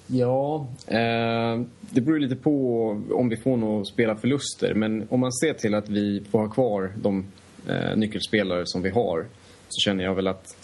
Ja, 0.06 0.66
eh, 0.86 1.60
det 1.80 2.00
beror 2.00 2.18
lite 2.18 2.36
på 2.36 2.88
om 3.10 3.28
vi 3.28 3.36
får 3.36 3.56
några 3.56 3.84
spela 3.84 4.16
förluster. 4.16 4.74
Men 4.74 5.06
om 5.10 5.20
man 5.20 5.32
ser 5.32 5.54
till 5.54 5.74
att 5.74 5.88
vi 5.88 6.22
får 6.30 6.38
ha 6.38 6.48
kvar 6.48 6.92
de 7.02 7.24
eh, 7.68 7.96
nyckelspelare 7.96 8.62
som 8.64 8.82
vi 8.82 8.90
har 8.90 9.26
så 9.68 9.80
känner 9.84 10.04
jag 10.04 10.14
väl 10.14 10.26
att 10.26 10.56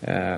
eh, 0.00 0.36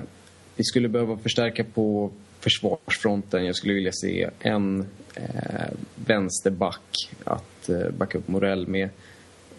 vi 0.55 0.63
skulle 0.63 0.89
behöva 0.89 1.17
förstärka 1.17 1.63
på 1.63 2.11
försvarsfronten. 2.39 3.45
Jag 3.45 3.55
skulle 3.55 3.73
vilja 3.73 3.91
se 3.91 4.29
en 4.39 4.87
eh, 5.15 5.69
vänsterback 5.95 7.09
att 7.23 7.69
eh, 7.69 7.89
backa 7.97 8.17
upp 8.17 8.27
Morell 8.27 8.67
med. 8.67 8.89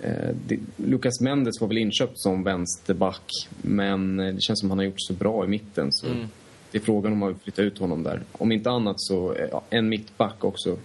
Eh, 0.02 0.58
Lucas 0.76 1.20
Mendes 1.20 1.60
var 1.60 1.68
väl 1.68 1.78
inköpt 1.78 2.18
som 2.18 2.44
vänsterback 2.44 3.48
men 3.62 4.20
eh, 4.20 4.34
det 4.34 4.40
känns 4.40 4.60
som 4.60 4.70
han 4.70 4.78
har 4.78 4.84
gjort 4.84 4.94
så 5.00 5.12
bra 5.12 5.44
i 5.44 5.48
mitten 5.48 5.92
så 5.92 6.06
Mm. 6.06 6.26
det 6.70 6.78
är 6.78 6.82
frågan 6.82 7.12
om 7.12 7.18
man 7.18 7.28
vill 7.28 7.38
flytta 7.38 7.62
ut 7.62 7.78
honom 7.78 8.02
där. 8.02 8.22
Om 8.32 8.52
inte 8.52 8.70
annat 8.70 9.00
så 9.00 9.34
eh, 9.34 9.48
ja, 9.50 9.62
en 9.70 9.88
mittback 9.88 10.44
också. 10.44 10.76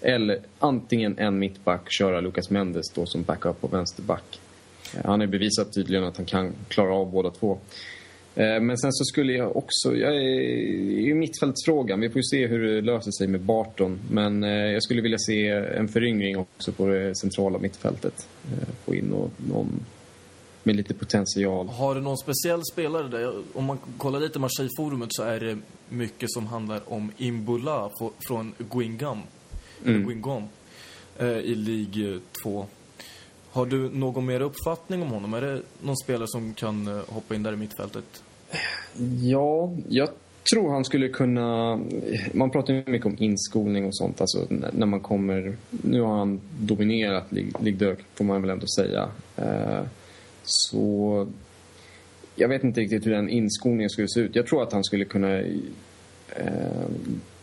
Eller 0.00 0.38
antingen 0.58 1.18
en 1.18 1.38
mittback, 1.38 1.92
köra 1.92 2.20
Lucas 2.20 2.50
Mendes 2.50 2.90
då 2.94 3.06
som 3.06 3.22
backup 3.22 3.64
och 3.64 3.72
vänsterback. 3.72 4.40
Han 5.04 5.20
har 5.20 5.26
bevisat 5.26 5.72
tydligen 5.72 6.04
att 6.04 6.16
han 6.16 6.26
kan 6.26 6.52
klara 6.68 6.94
av 6.94 7.10
båda 7.10 7.30
två. 7.30 7.58
Eh, 8.36 8.60
Men 8.60 8.78
sen 8.78 8.92
så 8.92 9.04
skulle 9.04 9.32
jag 9.32 9.56
också, 9.56 9.96
jag 9.96 10.16
är 10.16 10.20
i 11.08 11.14
mittfältsfrågan. 11.14 12.00
Vi 12.00 12.08
får 12.08 12.16
ju 12.16 12.22
se 12.22 12.46
hur 12.46 12.58
det 12.74 12.80
löser 12.80 13.10
sig 13.10 13.26
med 13.26 13.40
Barton. 13.40 13.98
Men 14.10 14.44
eh, 14.44 14.50
jag 14.50 14.82
skulle 14.82 15.02
vilja 15.02 15.18
se 15.18 15.48
en 15.48 15.88
föryngring 15.88 16.36
också 16.38 16.72
på 16.72 16.86
det 16.88 17.16
centrala 17.16 17.58
mittfältet. 17.58 18.28
Eh, 18.52 18.68
Få 18.84 18.94
in 18.94 19.04
nå- 19.04 19.30
någon 19.50 19.84
med 20.62 20.76
lite 20.76 20.94
potential. 20.94 21.68
Har 21.68 21.94
du 21.94 22.00
någon 22.00 22.18
speciell 22.18 22.60
spelare 22.72 23.08
där? 23.08 23.32
Om 23.52 23.64
man 23.64 23.78
kollar 23.98 24.20
lite 24.20 24.38
Marseille-forumet 24.38 25.08
så 25.12 25.22
är 25.22 25.40
det 25.40 25.58
mycket 25.88 26.30
som 26.32 26.46
handlar 26.46 26.80
om 26.92 27.12
Imbola 27.18 27.90
få- 27.98 28.12
från 28.28 28.54
Guingamp, 28.70 29.24
Mm. 29.86 30.06
Guingamp 30.06 30.50
eh, 31.18 31.28
i 31.28 31.54
Ligue 31.54 32.18
2. 32.44 32.66
Har 33.54 33.66
du 33.66 33.90
någon 33.90 34.26
mer 34.26 34.40
uppfattning 34.40 35.02
om 35.02 35.08
honom? 35.08 35.34
Är 35.34 35.40
det 35.40 35.62
någon 35.82 35.96
spelare 35.96 36.28
som 36.28 36.54
kan 36.54 36.88
eh, 36.88 37.02
hoppa 37.08 37.34
in 37.34 37.42
där 37.42 37.52
i 37.52 37.56
mittfältet? 37.56 38.22
Ja, 39.20 39.72
jag 39.88 40.08
tror 40.52 40.72
han 40.72 40.84
skulle 40.84 41.08
kunna... 41.08 41.80
Man 42.32 42.50
pratar 42.50 42.74
ju 42.74 42.82
mycket 42.86 43.06
om 43.06 43.16
inskolning 43.18 43.84
och 43.84 43.96
sånt. 43.96 44.20
Alltså 44.20 44.46
när 44.72 44.86
man 44.86 45.00
kommer... 45.00 45.56
Nu 45.70 46.00
har 46.00 46.16
han 46.16 46.40
dominerat 46.60 47.32
Ligue 47.60 47.96
får 48.14 48.24
man 48.24 48.40
väl 48.40 48.50
ändå 48.50 48.66
säga. 48.66 49.08
Eh, 49.36 49.82
så... 50.44 51.26
Jag 52.34 52.48
vet 52.48 52.64
inte 52.64 52.80
riktigt 52.80 53.06
hur 53.06 53.12
den 53.12 53.28
inskolningen 53.28 53.90
skulle 53.90 54.08
se 54.08 54.20
ut. 54.20 54.36
Jag 54.36 54.46
tror 54.46 54.62
att 54.62 54.72
han 54.72 54.84
skulle 54.84 55.04
kunna 55.04 55.40
eh, 56.28 56.88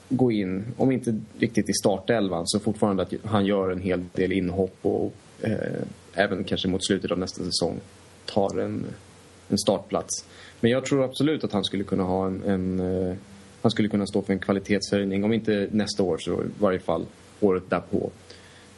gå 0.09 0.31
in, 0.31 0.65
om 0.77 0.91
inte 0.91 1.19
riktigt 1.39 1.69
i 1.69 1.73
startelvan, 1.73 2.43
så 2.47 2.59
fortfarande 2.59 3.03
att 3.03 3.13
han 3.23 3.45
gör 3.45 3.71
en 3.71 3.81
hel 3.81 4.05
del 4.13 4.31
inhopp 4.31 4.77
och 4.81 5.13
eh, 5.41 5.81
även 6.13 6.43
kanske 6.43 6.67
mot 6.67 6.85
slutet 6.85 7.11
av 7.11 7.19
nästa 7.19 7.43
säsong 7.43 7.79
tar 8.25 8.59
en, 8.59 8.85
en 9.49 9.57
startplats. 9.57 10.25
Men 10.59 10.71
jag 10.71 10.85
tror 10.85 11.03
absolut 11.03 11.43
att 11.43 11.51
han 11.51 11.63
skulle 11.63 11.83
kunna 11.83 12.03
ha 12.03 12.27
en, 12.27 12.43
en 12.43 12.79
eh, 12.79 13.15
han 13.61 13.71
skulle 13.71 13.89
kunna 13.89 14.07
stå 14.07 14.21
för 14.21 14.33
en 14.33 14.39
kvalitetshöjning, 14.39 15.23
om 15.23 15.33
inte 15.33 15.67
nästa 15.71 16.03
år 16.03 16.17
så 16.17 16.43
i 16.43 16.47
varje 16.59 16.79
fall 16.79 17.05
året 17.39 17.63
därpå 17.69 18.11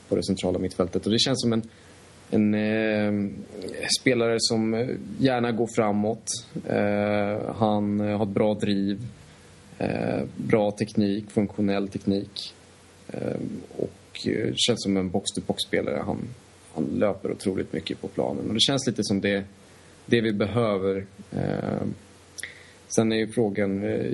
på 0.09 0.15
det 0.15 0.23
centrala 0.23 0.59
mittfältet. 0.59 1.05
Och 1.05 1.11
det 1.11 1.19
känns 1.19 1.41
som 1.41 1.53
en, 1.53 1.63
en 2.29 2.53
eh, 2.53 3.31
spelare 4.01 4.35
som 4.39 4.89
gärna 5.19 5.51
går 5.51 5.67
framåt. 5.75 6.25
Eh, 6.65 7.55
han 7.55 7.99
har 7.99 8.23
ett 8.23 8.29
bra 8.29 8.53
driv, 8.53 9.07
eh, 9.77 10.23
bra 10.37 10.71
teknik, 10.71 11.31
funktionell 11.31 11.87
teknik. 11.87 12.53
Eh, 13.07 13.37
och 13.77 14.27
eh, 14.27 14.53
känns 14.55 14.83
som 14.83 14.97
en 14.97 15.09
box-to-box-spelare. 15.09 16.03
Han, 16.05 16.27
han 16.73 16.83
löper 16.83 17.31
otroligt 17.31 17.73
mycket 17.73 18.01
på 18.01 18.07
planen. 18.07 18.47
Och 18.47 18.53
det 18.53 18.59
känns 18.59 18.87
lite 18.87 19.03
som 19.03 19.21
det, 19.21 19.43
det 20.05 20.21
vi 20.21 20.33
behöver. 20.33 21.05
Eh, 21.31 21.87
sen 22.87 23.11
är 23.11 23.15
ju 23.15 23.27
frågan 23.27 23.83
eh, 23.83 24.11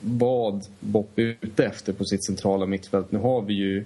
vad 0.00 0.66
Bopp 0.80 1.18
är 1.18 1.36
ute 1.40 1.64
efter 1.64 1.92
på 1.92 2.04
sitt 2.04 2.26
centrala 2.26 2.66
mittfält. 2.66 3.12
Nu 3.12 3.18
har 3.18 3.42
vi 3.42 3.54
ju 3.54 3.84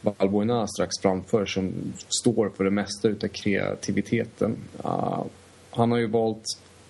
Valbuena 0.00 0.66
strax 0.66 0.98
framför 1.02 1.46
som 1.46 1.72
står 2.20 2.48
för 2.48 2.64
det 2.64 2.70
mesta 2.70 3.08
utav 3.08 3.28
kreativiteten. 3.28 4.56
Uh, 4.84 5.24
han 5.70 5.90
har 5.90 5.98
ju 5.98 6.06
valt 6.06 6.44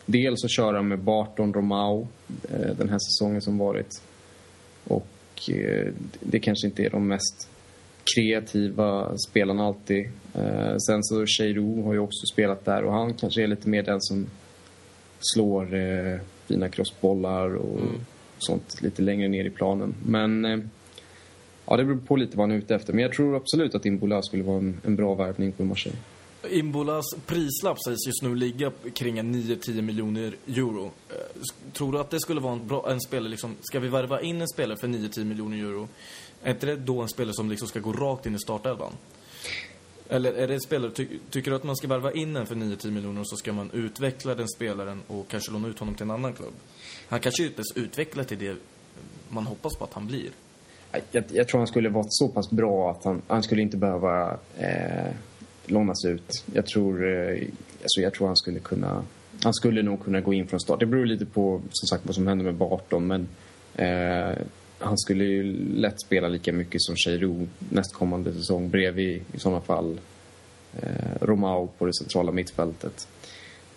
dels 0.06 0.44
att 0.44 0.50
köra 0.50 0.82
med 0.82 0.98
Barton 0.98 1.54
Romao 1.54 2.00
uh, 2.00 2.60
eh, 2.60 2.76
den 2.76 2.88
här 2.88 2.98
säsongen 2.98 3.42
som 3.42 3.58
varit. 3.58 4.02
Och 4.84 5.50
uh, 5.50 5.92
det 6.20 6.38
kanske 6.38 6.66
inte 6.66 6.82
är 6.82 6.90
de 6.90 7.08
mest 7.08 7.48
kreativa 8.14 9.18
spelarna 9.18 9.66
alltid. 9.66 10.08
Eh, 10.34 10.76
sen 10.76 11.04
så 11.04 11.26
Cheirou 11.26 11.82
har 11.82 11.92
ju 11.92 11.98
också 11.98 12.26
spelat 12.26 12.64
där 12.64 12.84
och 12.84 12.92
han 12.92 13.14
kanske 13.14 13.42
är 13.42 13.46
lite 13.46 13.68
mer 13.68 13.82
den 13.82 14.00
som 14.00 14.26
slår 15.20 15.74
eh, 15.74 16.20
fina 16.46 16.68
crossbollar 16.68 17.54
och 17.54 17.80
sånt 18.38 18.82
lite 18.82 19.02
längre 19.02 19.28
ner 19.28 19.44
i 19.44 19.50
planen. 19.50 19.94
Men 20.06 20.44
eh, 20.44 20.58
ja, 21.66 21.76
det 21.76 21.84
beror 21.84 21.98
på 21.98 22.16
lite 22.16 22.36
vad 22.36 22.48
han 22.48 22.56
är 22.56 22.58
ute 22.58 22.74
efter. 22.74 22.92
Men 22.92 23.02
jag 23.02 23.12
tror 23.12 23.36
absolut 23.36 23.74
att 23.74 23.86
Imbola 23.86 24.22
skulle 24.22 24.42
vara 24.42 24.58
en, 24.58 24.80
en 24.84 24.96
bra 24.96 25.14
värvning 25.14 25.52
på 25.52 25.64
Marseille. 25.64 25.98
Imbolas 26.50 27.04
prislapp 27.26 27.82
sägs 27.82 28.06
just 28.06 28.22
nu 28.22 28.34
ligga 28.34 28.72
kring 28.94 29.18
en 29.18 29.34
9-10 29.34 29.82
miljoner 29.82 30.36
euro. 30.46 30.90
Eh, 31.08 31.42
Tror 31.72 31.92
du 31.92 31.98
att 31.98 32.10
det 32.10 32.20
skulle 32.20 32.40
vara 32.40 32.52
en, 32.52 32.66
bra, 32.66 32.90
en 32.90 33.00
spelare, 33.00 33.28
liksom, 33.28 33.54
ska 33.60 33.80
vi 33.80 33.88
värva 33.88 34.20
in 34.20 34.40
en 34.40 34.48
spelare 34.48 34.76
för 34.76 34.88
9-10 34.88 35.24
miljoner 35.24 35.56
euro? 35.56 35.88
Är 36.46 36.50
inte 36.50 36.66
det 36.66 36.76
då 36.76 37.02
en 37.02 37.08
spelare 37.08 37.34
som 37.34 37.50
liksom 37.50 37.68
ska 37.68 37.80
gå 37.80 37.92
rakt 37.92 38.26
in 38.26 38.34
i 38.34 38.38
startelvan? 38.38 38.92
Eller 40.08 40.32
är 40.32 40.48
det 40.48 40.54
en 40.54 40.60
spelare, 40.60 40.90
ty, 40.90 41.06
tycker 41.30 41.50
du 41.50 41.56
att 41.56 41.64
man 41.64 41.76
ska 41.76 41.88
värva 41.88 42.12
in 42.12 42.36
en 42.36 42.46
för 42.46 42.54
9-10 42.54 42.90
miljoner 42.90 43.20
och 43.20 43.28
så 43.28 43.36
ska 43.36 43.52
man 43.52 43.70
utveckla 43.72 44.34
den 44.34 44.48
spelaren 44.48 45.02
och 45.06 45.28
kanske 45.28 45.52
låna 45.52 45.68
ut 45.68 45.78
honom 45.78 45.94
till 45.94 46.02
en 46.02 46.10
annan 46.10 46.32
klubb? 46.32 46.52
Han 47.08 47.20
kanske 47.20 47.42
inte 47.42 47.54
ens 47.54 47.76
utvecklar 47.76 48.24
till 48.24 48.38
det 48.38 48.56
man 49.28 49.46
hoppas 49.46 49.76
på 49.76 49.84
att 49.84 49.92
han 49.92 50.06
blir. 50.06 50.30
Jag, 51.10 51.24
jag 51.32 51.48
tror 51.48 51.58
han 51.58 51.66
skulle 51.66 51.88
vara 51.88 52.06
så 52.08 52.28
pass 52.28 52.50
bra 52.50 52.90
att 52.90 53.04
han, 53.04 53.22
han 53.26 53.42
skulle 53.42 53.62
inte 53.62 53.76
behöva 53.76 54.38
eh, 54.56 55.14
lånas 55.66 56.04
ut. 56.04 56.44
Jag 56.54 56.66
tror, 56.66 57.08
eh, 57.08 57.42
alltså 57.82 58.00
jag 58.00 58.14
tror 58.14 58.26
han 58.26 58.36
skulle 58.36 58.60
kunna... 58.60 59.04
Han 59.42 59.54
skulle 59.54 59.82
nog 59.82 60.04
kunna 60.04 60.20
gå 60.20 60.34
in 60.34 60.46
från 60.46 60.60
start. 60.60 60.80
Det 60.80 60.86
beror 60.86 61.06
lite 61.06 61.26
på 61.26 61.60
som 61.70 61.86
sagt 61.86 62.06
vad 62.06 62.14
som 62.14 62.26
händer 62.26 62.44
med 62.44 62.54
Barton 62.54 63.06
men 63.06 63.28
eh, 63.74 64.38
han 64.78 64.98
skulle 64.98 65.24
ju 65.24 65.42
lätt 65.74 66.00
spela 66.00 66.28
lika 66.28 66.52
mycket 66.52 66.82
som 66.82 66.96
Cheirou 66.96 67.46
nästkommande 67.70 68.32
säsong 68.32 68.70
bredvid 68.70 69.22
i 69.32 69.38
sådana 69.38 69.60
fall 69.60 70.00
eh, 70.82 71.20
Romao 71.20 71.68
på 71.78 71.86
det 71.86 71.94
centrala 71.94 72.32
mittfältet. 72.32 73.08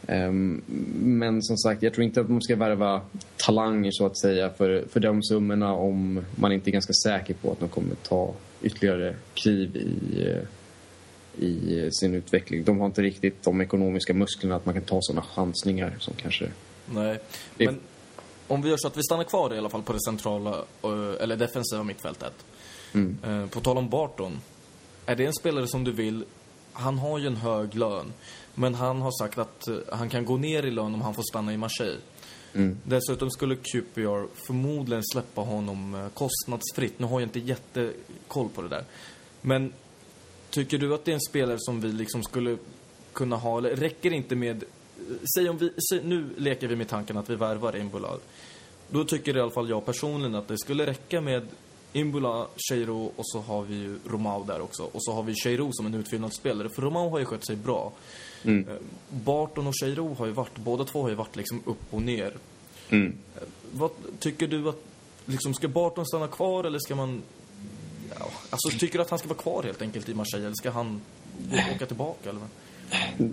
Ehm, 0.08 0.62
Men 1.02 1.44
som 1.44 1.58
sagt, 1.58 1.84
jag 1.84 1.94
tror 1.94 2.04
inte 2.04 2.22
att 2.22 2.30
man 2.30 2.42
ska 2.42 2.56
värva 2.56 3.02
talanger 3.38 3.92
så 3.92 4.06
att 4.06 4.18
säga 4.18 4.50
för, 4.50 4.84
för 4.90 5.00
de 5.00 5.24
summorna 5.24 5.74
om 5.74 6.26
man 6.36 6.52
inte 6.52 6.70
är 6.70 6.72
ganska 6.72 6.94
säker 6.94 7.34
på 7.34 7.52
att 7.52 7.60
de 7.60 7.70
kommer 7.70 7.96
ta 7.96 8.34
ytterligare 8.62 9.16
kliv 9.34 9.76
i, 9.76 10.24
eh, 10.28 11.46
i 11.46 11.90
sin 11.92 12.16
utveckling. 12.16 12.64
De 12.64 12.80
har 12.80 12.86
inte 12.86 13.02
riktigt 13.02 13.44
de 13.44 13.62
ekonomiska 13.62 14.14
musklerna 14.14 14.56
att 14.56 14.66
man 14.66 14.74
kan 14.74 14.84
ta 14.84 15.00
sådana 15.02 15.22
chansningar 15.22 15.96
som 16.00 16.14
kanske... 16.18 16.50
Nej, 16.86 17.20
men 17.58 17.80
om 18.50 18.62
vi 18.62 18.70
gör 18.70 18.78
så 18.78 18.88
att 18.88 18.98
vi 18.98 19.04
stannar 19.04 19.24
kvar 19.24 19.54
i 19.54 19.58
alla 19.58 19.70
fall 19.70 19.84
på 19.84 19.94
det 19.94 20.02
centrala, 20.02 20.56
eh, 20.84 21.24
eller 21.24 21.36
defensiva 21.36 21.84
mittfältet. 21.84 22.34
Eh, 23.24 23.46
På 23.46 23.60
tal 23.60 23.78
om 23.78 23.90
Barton. 23.90 24.40
Är 25.06 25.16
det 25.16 25.26
en 25.26 25.34
spelare 25.34 25.68
som 25.68 25.84
du 25.84 25.92
vill... 25.92 26.26
Han 26.74 26.98
har 27.00 27.20
ju 27.20 27.28
en 27.28 27.36
hög 27.36 27.76
lön. 27.76 28.14
Men 28.56 28.76
han 28.76 29.02
har 29.02 29.12
sagt 29.12 29.38
att 29.38 29.68
eh, 29.68 29.76
han 29.92 30.10
kan 30.10 30.26
gå 30.26 30.38
ner 30.38 30.66
i 30.66 30.72
lön 30.72 30.94
om 30.94 31.02
han 31.02 31.14
får 31.14 31.24
stanna 31.24 31.54
i 31.54 31.58
Marseille. 31.58 32.00
Dessutom 32.84 33.32
skulle 33.32 33.56
QPR 33.56 34.28
förmodligen 34.48 35.04
släppa 35.14 35.42
honom 35.42 36.10
kostnadsfritt. 36.14 37.00
Nu 37.00 37.06
har 37.08 37.20
jag 37.20 37.28
inte 37.28 37.40
jättekoll 37.40 38.50
på 38.56 38.62
det 38.62 38.68
där. 38.68 38.84
Men 39.42 39.74
tycker 40.50 40.78
du 40.78 40.94
att 40.94 41.06
det 41.06 41.12
är 41.12 41.14
en 41.14 41.22
spelare 41.22 41.58
som 41.60 41.82
vi 41.82 41.92
liksom 41.92 42.24
skulle 42.24 42.58
kunna 43.14 43.36
ha, 43.36 43.58
eller 43.58 43.76
räcker 43.76 44.10
det 44.10 44.16
inte 44.16 44.36
med... 44.36 44.64
Säg 45.36 45.50
om 45.50 45.58
vi, 45.58 45.72
säg, 45.90 46.04
nu 46.04 46.30
leker 46.38 46.68
vi 46.68 46.76
med 46.76 46.88
tanken 46.88 47.18
att 47.18 47.30
vi 47.30 47.36
värvar 47.36 47.76
Imbula. 47.76 48.10
Då 48.90 49.04
tycker 49.04 49.38
i 49.38 49.40
alla 49.40 49.52
fall 49.52 49.70
jag 49.70 49.86
personligen 49.86 50.36
att 50.36 50.48
det 50.48 50.58
skulle 50.58 50.86
räcka 50.86 51.22
med 51.22 51.48
Imbula, 51.94 52.48
Cheiro 52.70 53.12
och 53.16 53.24
så 53.28 53.40
har 53.40 53.62
vi 53.62 53.76
ju 53.76 54.00
Romao 54.08 54.44
där 54.44 54.62
också. 54.62 54.84
Och 54.84 55.04
så 55.04 55.14
har 55.14 55.24
vi 55.24 55.36
Cheiro 55.36 55.70
som 55.74 55.86
en 55.86 55.94
utfyllnadsspelare, 55.94 56.70
för 56.70 56.82
Romao 56.82 57.10
har 57.10 57.20
ju 57.20 57.26
skött 57.26 57.46
sig 57.46 57.56
bra. 57.56 57.92
Eh, 58.68 58.76
Barton 59.10 59.68
och 59.68 59.74
Cheiro 59.80 60.14
har 60.14 60.26
ju 60.26 60.32
varit, 60.32 60.58
båda 60.58 60.84
två 60.86 61.02
har 61.02 61.10
ju 61.10 61.16
varit 61.16 61.36
liksom 61.36 61.62
upp 61.66 61.82
och 61.94 62.02
ner. 62.02 62.34
Eh, 63.36 63.44
Vad 63.72 63.92
tycker 64.20 64.48
du 64.48 64.70
att, 64.70 64.84
liksom 65.26 65.54
ska 65.54 65.68
Barton 65.68 66.06
stanna 66.06 66.28
kvar 66.28 66.64
eller 66.64 66.80
ska 66.80 66.96
man... 66.96 67.22
Ja, 68.20 68.26
alltså 68.50 68.70
tycker 68.80 68.98
du 68.98 69.02
att 69.02 69.10
han 69.10 69.20
ska 69.20 69.28
vara 69.28 69.40
kvar 69.40 69.64
helt 69.64 69.82
enkelt 69.82 70.10
i 70.10 70.14
Marseille 70.14 70.46
eller 70.46 70.56
ska 70.56 70.72
han 70.72 71.02
gå 71.52 71.58
och 71.70 71.76
åka 71.76 71.86
tillbaka 71.86 72.30
eller? 72.30 72.42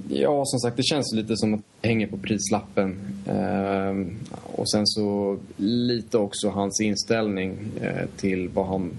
Ja, 0.09 0.43
som 0.45 0.61
sagt, 0.61 0.77
det 0.77 0.83
känns 0.83 1.13
lite 1.15 1.37
som 1.37 1.55
att 1.55 1.61
det 1.81 1.89
hänger 1.89 2.07
på 2.07 2.17
prislappen. 2.17 3.01
Ehm, 3.29 4.17
och 4.43 4.71
sen 4.71 4.87
så 4.87 5.39
lite 5.57 6.19
också 6.19 6.49
hans 6.49 6.81
inställning 6.81 7.59
eh, 7.81 8.07
till 8.17 8.49
vad 8.49 8.67
han 8.67 8.91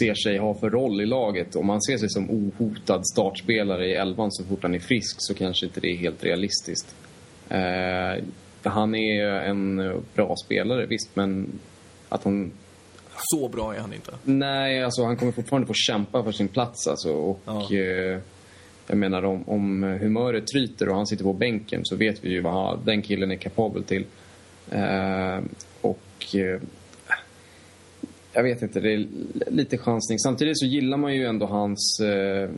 ser 0.00 0.14
sig 0.14 0.38
ha 0.38 0.54
för 0.54 0.70
roll 0.70 1.00
i 1.00 1.06
laget. 1.06 1.56
Om 1.56 1.68
han 1.68 1.82
ser 1.82 1.98
sig 1.98 2.10
som 2.10 2.30
ohotad 2.30 3.06
startspelare 3.06 3.86
i 3.86 3.94
elvan 3.94 4.32
så 4.32 4.44
fort 4.44 4.62
han 4.62 4.74
är 4.74 4.78
frisk 4.78 5.16
så 5.18 5.34
kanske 5.34 5.66
inte 5.66 5.80
det 5.80 5.88
är 5.88 5.96
helt 5.96 6.24
realistiskt. 6.24 6.94
Eh, 7.48 8.24
han 8.62 8.94
är 8.94 9.24
en 9.26 9.76
bra 10.14 10.34
spelare, 10.44 10.86
visst, 10.86 11.10
men 11.14 11.46
att 12.08 12.24
han 12.24 12.52
Så 13.16 13.48
bra 13.48 13.74
är 13.74 13.78
han 13.80 13.92
inte. 13.92 14.12
Nej, 14.24 14.82
alltså 14.84 15.04
han 15.04 15.16
kommer 15.16 15.32
fortfarande 15.32 15.66
få 15.66 15.74
kämpa 15.74 16.22
för 16.24 16.32
sin 16.32 16.48
plats 16.48 16.86
alltså. 16.86 17.12
Och 17.12 17.40
Ja. 17.44 17.60
eh, 17.76 18.18
jag 18.86 18.98
menar 18.98 19.24
om, 19.24 19.48
om 19.48 19.82
humöret 19.82 20.46
tryter 20.46 20.88
och 20.88 20.94
han 20.96 21.06
sitter 21.06 21.24
på 21.24 21.32
bänken 21.32 21.80
så 21.84 21.96
vet 21.96 22.24
vi 22.24 22.30
ju 22.30 22.40
vad 22.40 22.52
han- 22.52 22.80
den 22.84 23.02
killen 23.02 23.30
är 23.30 23.36
kapabel 23.36 23.82
till. 23.84 24.04
Eh, 24.70 25.38
och 25.80 26.34
eh, 26.34 26.60
jag 28.32 28.42
vet 28.42 28.62
inte, 28.62 28.80
det 28.80 28.92
är 28.92 29.06
lite 29.50 29.78
chansning. 29.78 30.18
Samtidigt 30.18 30.58
så 30.58 30.66
gillar 30.66 30.96
man 30.96 31.14
ju 31.14 31.26
ändå 31.26 31.46
hans 31.46 32.00
eh, 32.00 32.50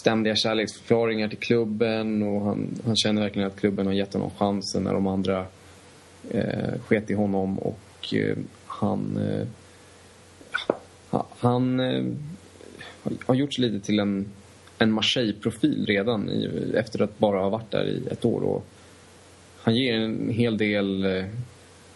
ständiga 0.00 0.36
kärleksförklaringar 0.36 1.28
till 1.28 1.38
klubben 1.38 2.22
och 2.22 2.40
han, 2.40 2.68
han 2.84 2.96
känner 2.96 3.22
verkligen 3.22 3.48
att 3.48 3.56
klubben 3.60 3.86
har 3.86 3.92
gett 3.92 4.12
honom 4.12 4.30
chansen 4.38 4.82
när 4.82 4.92
de 4.94 5.06
andra 5.06 5.46
eh, 6.30 6.78
sket 6.86 7.10
i 7.10 7.14
honom 7.14 7.58
och 7.58 8.14
eh, 8.14 8.36
han 8.66 9.16
eh, 9.16 9.46
han 11.38 11.80
eh, 11.80 12.04
har- 13.02 13.12
har 13.26 13.34
gjorts 13.34 13.58
lite 13.58 13.86
till 13.86 13.98
en, 13.98 14.26
en 14.78 14.92
Marseille-profil 14.92 15.86
redan 15.86 16.30
i, 16.30 16.72
efter 16.76 17.02
att 17.02 17.18
bara 17.18 17.40
ha 17.40 17.48
varit 17.48 17.70
där 17.70 17.84
i 17.88 18.02
ett 18.10 18.24
år. 18.24 18.40
Och 18.40 18.66
han 19.62 19.76
ger 19.76 19.94
en 19.94 20.28
hel 20.30 20.58
del 20.58 21.04
eh, 21.16 21.24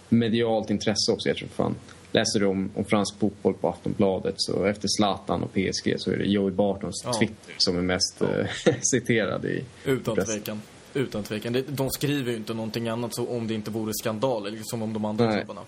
medialt 0.09 0.71
intresse 0.71 1.12
också. 1.12 1.29
Jag 1.29 1.37
tror 1.37 1.49
fan. 1.49 1.75
Läser 2.12 2.40
du 2.40 2.47
om, 2.47 2.71
om 2.75 2.85
fransk 2.85 3.19
fotboll 3.19 3.55
på 3.55 3.69
Aftonbladet 3.69 4.35
så 4.37 4.64
efter 4.64 4.88
Zlatan 4.88 5.43
och 5.43 5.53
PSG 5.53 5.95
så 5.99 6.11
är 6.11 6.16
det 6.16 6.25
Joey 6.25 6.51
Bartons 6.53 7.03
Ja. 7.05 7.12
Twitter 7.19 7.55
som 7.59 7.77
är 7.77 7.83
mest 7.83 8.23
eh, 8.23 8.75
citerad 8.81 9.45
i 9.45 9.64
Utan 9.85 10.14
pressen. 10.14 10.35
tvekan. 10.35 10.61
Utan 10.95 11.23
tvekan. 11.23 11.64
De 11.69 11.90
skriver 11.90 12.31
ju 12.31 12.37
inte 12.37 12.55
någonting 12.55 12.88
annat 12.88 13.14
så 13.14 13.29
om 13.29 13.47
det 13.47 13.55
inte 13.55 13.71
vore 13.71 13.93
skandal, 13.95 14.47
eller 14.47 14.59
som 14.62 14.83
om 14.83 14.93
de 14.93 15.05
andra 15.05 15.27
Nej. 15.27 15.37
klubbarna. 15.37 15.61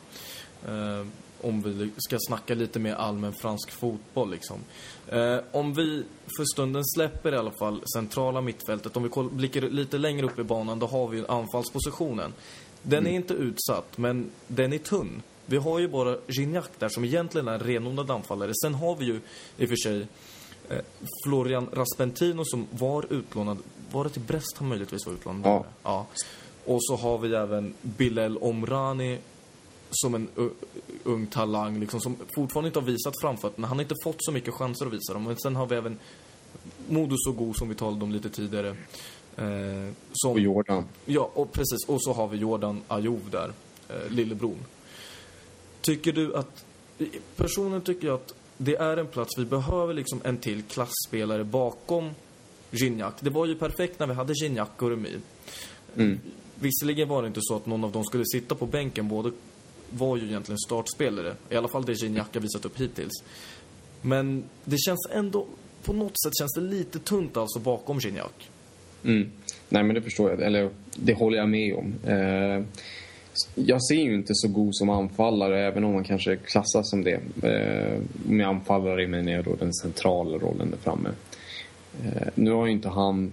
Om 1.42 1.62
vi 1.62 1.90
ska 1.96 2.16
snacka 2.28 2.54
lite 2.54 2.78
mer 2.78 2.94
allmän 2.94 3.32
fransk 3.32 3.70
fotboll 3.70 4.30
liksom. 4.30 4.58
Eh, 5.08 5.38
om 5.52 5.74
vi 5.74 6.04
för 6.36 6.44
stunden 6.52 6.84
släpper 6.84 7.34
i 7.34 7.36
alla 7.36 7.50
fall 7.50 7.82
centrala 7.94 8.40
mittfältet, 8.40 8.96
om 8.96 9.02
vi 9.02 9.10
blickar 9.30 9.60
lite 9.60 9.98
längre 9.98 10.26
upp 10.26 10.38
i 10.38 10.42
banan, 10.42 10.78
då 10.78 10.86
har 10.86 11.08
vi 11.08 11.18
ju 11.18 11.26
anfallspositionen. 11.26 12.32
Den 12.82 13.06
är 13.06 13.10
inte 13.10 13.34
utsatt, 13.34 13.98
men 13.98 14.30
den 14.48 14.72
är 14.72 14.78
tunn. 14.78 15.22
Vi 15.46 15.56
har 15.56 15.78
ju 15.78 15.88
bara 15.88 16.16
Gignac 16.26 16.64
där 16.78 16.88
som 16.88 17.04
egentligen 17.04 17.48
är 17.48 17.52
en 17.52 17.60
renodlad 17.60 18.10
anfallare. 18.10 18.52
Sen 18.62 18.74
har 18.74 18.96
vi 18.96 19.04
ju 19.04 19.20
i 19.56 19.64
och 19.64 19.68
för 19.68 19.76
sig 19.76 20.06
eh, 20.68 20.78
Florian 21.24 21.68
Raspentino 21.72 22.44
som 22.44 22.66
var 22.70 23.12
utlånad. 23.12 23.58
Var 23.92 24.04
det 24.04 24.10
till 24.10 24.22
Brest 24.22 24.56
han 24.58 24.68
möjligtvis 24.68 25.06
var 25.06 25.12
utlånad? 25.12 25.42
Ja. 25.44 25.64
ja. 25.82 26.06
Och 26.64 26.78
så 26.84 26.96
har 26.96 27.18
vi 27.18 27.34
även 27.34 27.74
Bilal 27.82 28.38
Omrani 28.38 29.18
som 29.92 30.14
en 30.14 30.28
ung 31.04 31.26
talang 31.26 31.80
liksom, 31.80 32.00
som 32.00 32.16
fortfarande 32.34 32.66
inte 32.66 32.78
har 32.78 32.86
visat 32.86 33.20
framfötterna. 33.20 33.66
Han 33.66 33.76
har 33.76 33.82
inte 33.82 33.94
fått 34.04 34.16
så 34.18 34.32
mycket 34.32 34.54
chanser 34.54 34.86
att 34.86 34.92
visa 34.92 35.12
dem. 35.12 35.24
Men 35.24 35.36
sen 35.36 35.56
har 35.56 35.66
vi 35.66 35.76
även 35.76 35.98
Modo 36.88 37.16
Sogo 37.18 37.52
som 37.54 37.68
vi 37.68 37.74
talade 37.74 38.04
om 38.04 38.12
lite 38.12 38.30
tidigare. 38.30 38.76
Eh, 39.36 39.92
som, 40.12 40.32
Och 40.32 40.40
Jordan. 40.40 40.84
Ja, 41.04 41.30
och 41.34 41.52
precis. 41.52 41.88
Och 41.88 42.02
så 42.02 42.12
har 42.12 42.28
vi 42.28 42.36
Jordan 42.36 42.82
Ayoub 42.88 43.30
där, 43.30 43.52
eh, 43.88 44.10
lillebron. 44.10 44.58
Tycker 45.80 46.12
du 46.12 46.36
att... 46.36 46.64
Personen 47.36 47.80
tycker 47.80 48.06
jag 48.06 48.14
att 48.14 48.34
det 48.56 48.76
är 48.76 48.96
en 48.96 49.06
plats, 49.06 49.38
vi 49.38 49.44
behöver 49.44 49.94
liksom 49.94 50.20
en 50.24 50.36
till 50.36 50.62
klassspelare 50.62 51.44
bakom 51.44 52.10
Gignac. 52.70 53.14
Det 53.20 53.30
var 53.30 53.46
ju 53.46 53.54
perfekt 53.54 53.98
när 53.98 54.06
vi 54.06 54.14
hade 54.14 54.32
Gignac 54.32 54.68
och 54.78 54.90
Remy. 54.90 55.16
Visserligen 56.54 57.08
var 57.08 57.22
det 57.22 57.28
inte 57.28 57.40
så 57.42 57.56
att 57.56 57.66
någon 57.66 57.84
av 57.84 57.92
dem 57.92 58.04
skulle 58.04 58.24
sitta 58.26 58.54
på 58.54 58.66
bänken, 58.66 59.08
båda 59.08 59.30
var 59.96 60.16
ju 60.16 60.26
egentligen 60.26 60.58
startspelare. 60.58 61.34
I 61.50 61.56
alla 61.56 61.68
fall 61.68 61.84
det 61.84 61.92
Gignac 61.92 62.26
har 62.34 62.40
visat 62.40 62.64
upp 62.64 62.80
hittills. 62.80 63.24
Men 64.02 64.44
det 64.64 64.78
känns 64.78 65.08
ändå, 65.12 65.46
på 65.84 65.92
något 65.92 66.22
sätt 66.24 66.32
känns 66.38 66.52
det 66.54 66.60
lite 66.60 66.98
tunt 66.98 67.36
alltså 67.36 67.58
bakom 67.58 67.98
Gignac. 67.98 68.30
Mm. 69.04 69.30
Nej, 69.68 69.82
men 69.82 69.94
det 69.94 70.02
förstår 70.02 70.30
jag. 70.30 70.42
Eller 70.42 70.70
det 70.96 71.14
håller 71.14 71.38
jag 71.38 71.48
med 71.48 71.74
om. 71.74 71.94
Eh, 72.06 72.64
jag 73.54 73.84
ser 73.84 73.94
ju 73.94 74.14
inte 74.14 74.34
så 74.34 74.48
god 74.48 74.74
som 74.74 74.90
anfallare, 74.90 75.66
även 75.66 75.84
om 75.84 75.92
man 75.92 76.04
kanske 76.04 76.36
klassas 76.36 76.90
som 76.90 77.04
det. 77.04 77.20
Eh, 77.42 78.00
med 78.26 78.46
anfallare 78.46 79.06
menar 79.06 79.32
jag 79.32 79.44
då 79.44 79.54
den 79.54 79.74
centrala 79.74 80.38
rollen 80.38 80.70
där 80.70 80.78
framme. 80.78 81.08
Eh, 82.04 82.28
nu 82.34 82.50
har 82.50 82.66
ju 82.66 82.72
inte 82.72 82.88
han... 82.88 83.32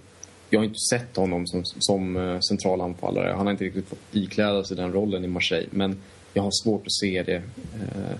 Jag 0.52 0.60
har 0.60 0.64
inte 0.64 0.80
sett 0.90 1.16
honom 1.16 1.46
som, 1.46 1.62
som 1.64 2.16
eh, 2.16 2.40
central 2.40 2.80
anfallare. 2.80 3.32
Han 3.36 3.46
har 3.46 3.50
inte 3.50 3.64
riktigt 3.64 3.88
fått 3.88 3.98
ikläda 4.12 4.64
sig 4.64 4.76
den 4.76 4.92
rollen 4.92 5.24
i 5.24 5.28
Marseille. 5.28 5.68
Men 5.70 5.96
jag 6.34 6.42
har 6.42 6.50
svårt 6.64 6.86
att 6.86 6.92
se 6.92 7.22
det. 7.22 7.42
Eh, 7.74 8.16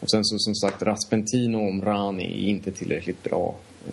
och 0.00 0.10
sen 0.10 0.24
så 0.24 0.38
som 0.38 0.54
sagt, 0.54 0.82
Raspentino 0.82 1.56
och 1.56 1.68
Omrani 1.68 2.24
är 2.24 2.48
inte 2.48 2.72
tillräckligt 2.72 3.22
bra 3.22 3.56
eh, 3.86 3.92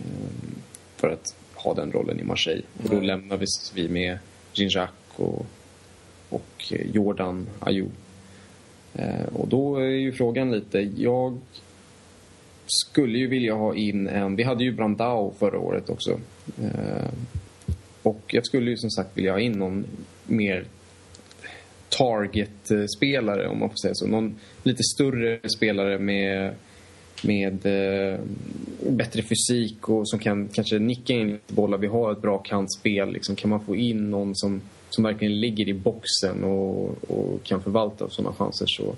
för 0.96 1.10
att 1.10 1.36
ha 1.54 1.74
den 1.74 1.92
rollen 1.92 2.20
i 2.20 2.24
Marseille. 2.24 2.64
Och 2.84 2.90
då 2.90 3.00
lämnar 3.00 3.40
vi, 3.74 3.90
med 3.90 4.18
Ginjac 4.54 4.90
och, 5.16 5.46
och 6.30 6.72
eh, 6.72 6.92
Jordan. 6.92 7.48
Eh, 8.94 9.26
och 9.34 9.48
då 9.48 9.78
är 9.78 9.86
ju 9.86 10.12
frågan 10.12 10.52
lite, 10.52 10.80
jag 10.98 11.38
skulle 12.68 13.18
ju 13.18 13.28
vilja 13.28 13.54
ha 13.54 13.76
in 13.76 14.08
en, 14.08 14.36
vi 14.36 14.44
hade 14.44 14.64
ju 14.64 14.72
Brandao 14.72 15.34
förra 15.40 15.60
året 15.60 15.90
också. 15.90 16.20
Eh, 16.62 17.10
och 18.04 18.22
jag 18.28 18.46
skulle 18.46 18.72
ju 18.72 18.78
som 18.78 18.90
sagt 18.90 19.18
vilja 19.18 19.32
ha 19.32 19.40
in 19.40 19.52
någon 19.52 19.86
mer 20.26 20.66
target-spelare 21.90 23.48
om 23.48 23.60
man 23.60 23.70
får 23.70 23.76
säga 23.78 23.94
så. 23.96 24.08
Någon 24.08 24.36
lite 24.64 24.84
större 24.84 25.50
spelare 25.50 26.00
med, 26.00 26.54
med 27.24 27.66
eh, 27.66 28.20
bättre 28.90 29.22
fysik 29.22 29.90
och 29.90 30.10
som 30.10 30.20
kan 30.20 30.48
kanske 30.48 30.80
nicka 30.80 31.14
in 31.14 31.28
lite 31.32 31.54
bollar. 31.54 31.78
Vi 31.78 31.88
har 31.88 32.12
ett 32.12 32.22
bra 32.22 32.38
kantspel. 32.38 33.12
Liksom, 33.14 33.36
kan 33.36 33.50
man 33.50 33.66
få 33.66 33.76
in 33.76 34.12
någon 34.12 34.36
som, 34.36 34.62
som 34.90 35.04
verkligen 35.04 35.40
ligger 35.40 35.68
i 35.68 35.74
boxen 35.74 36.44
och, 36.44 37.12
och 37.12 37.44
kan 37.44 37.62
förvalta 37.64 38.10
sådana 38.10 38.36
chanser 38.36 38.66
så, 38.68 38.96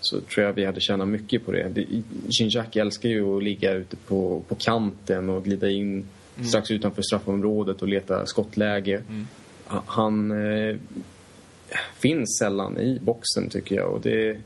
så 0.00 0.20
tror 0.20 0.46
jag 0.46 0.52
vi 0.52 0.64
hade 0.64 0.80
tjänat 0.80 1.08
mycket 1.08 1.46
på 1.46 1.52
det. 1.52 1.84
Ginjak 2.28 2.76
älskar 2.76 3.08
ju 3.08 3.36
att 3.36 3.42
ligga 3.42 3.72
ute 3.72 3.96
på, 3.96 4.42
på 4.48 4.54
kanten 4.54 5.28
och 5.30 5.44
glida 5.44 5.70
in 5.70 6.04
strax 6.48 6.70
utanför 6.70 7.02
straffområdet 7.02 7.82
och 7.82 7.88
leta 7.88 8.26
skottläge. 8.26 9.02
Ha- 9.66 9.82
Han 9.86 10.30
eh, 10.30 10.76
finns 11.98 12.38
sällan 12.38 12.78
i 12.78 12.98
boxen 13.02 13.48
tycker 13.48 13.76
jag 13.76 13.92
och 13.92 14.00
det, 14.00 14.36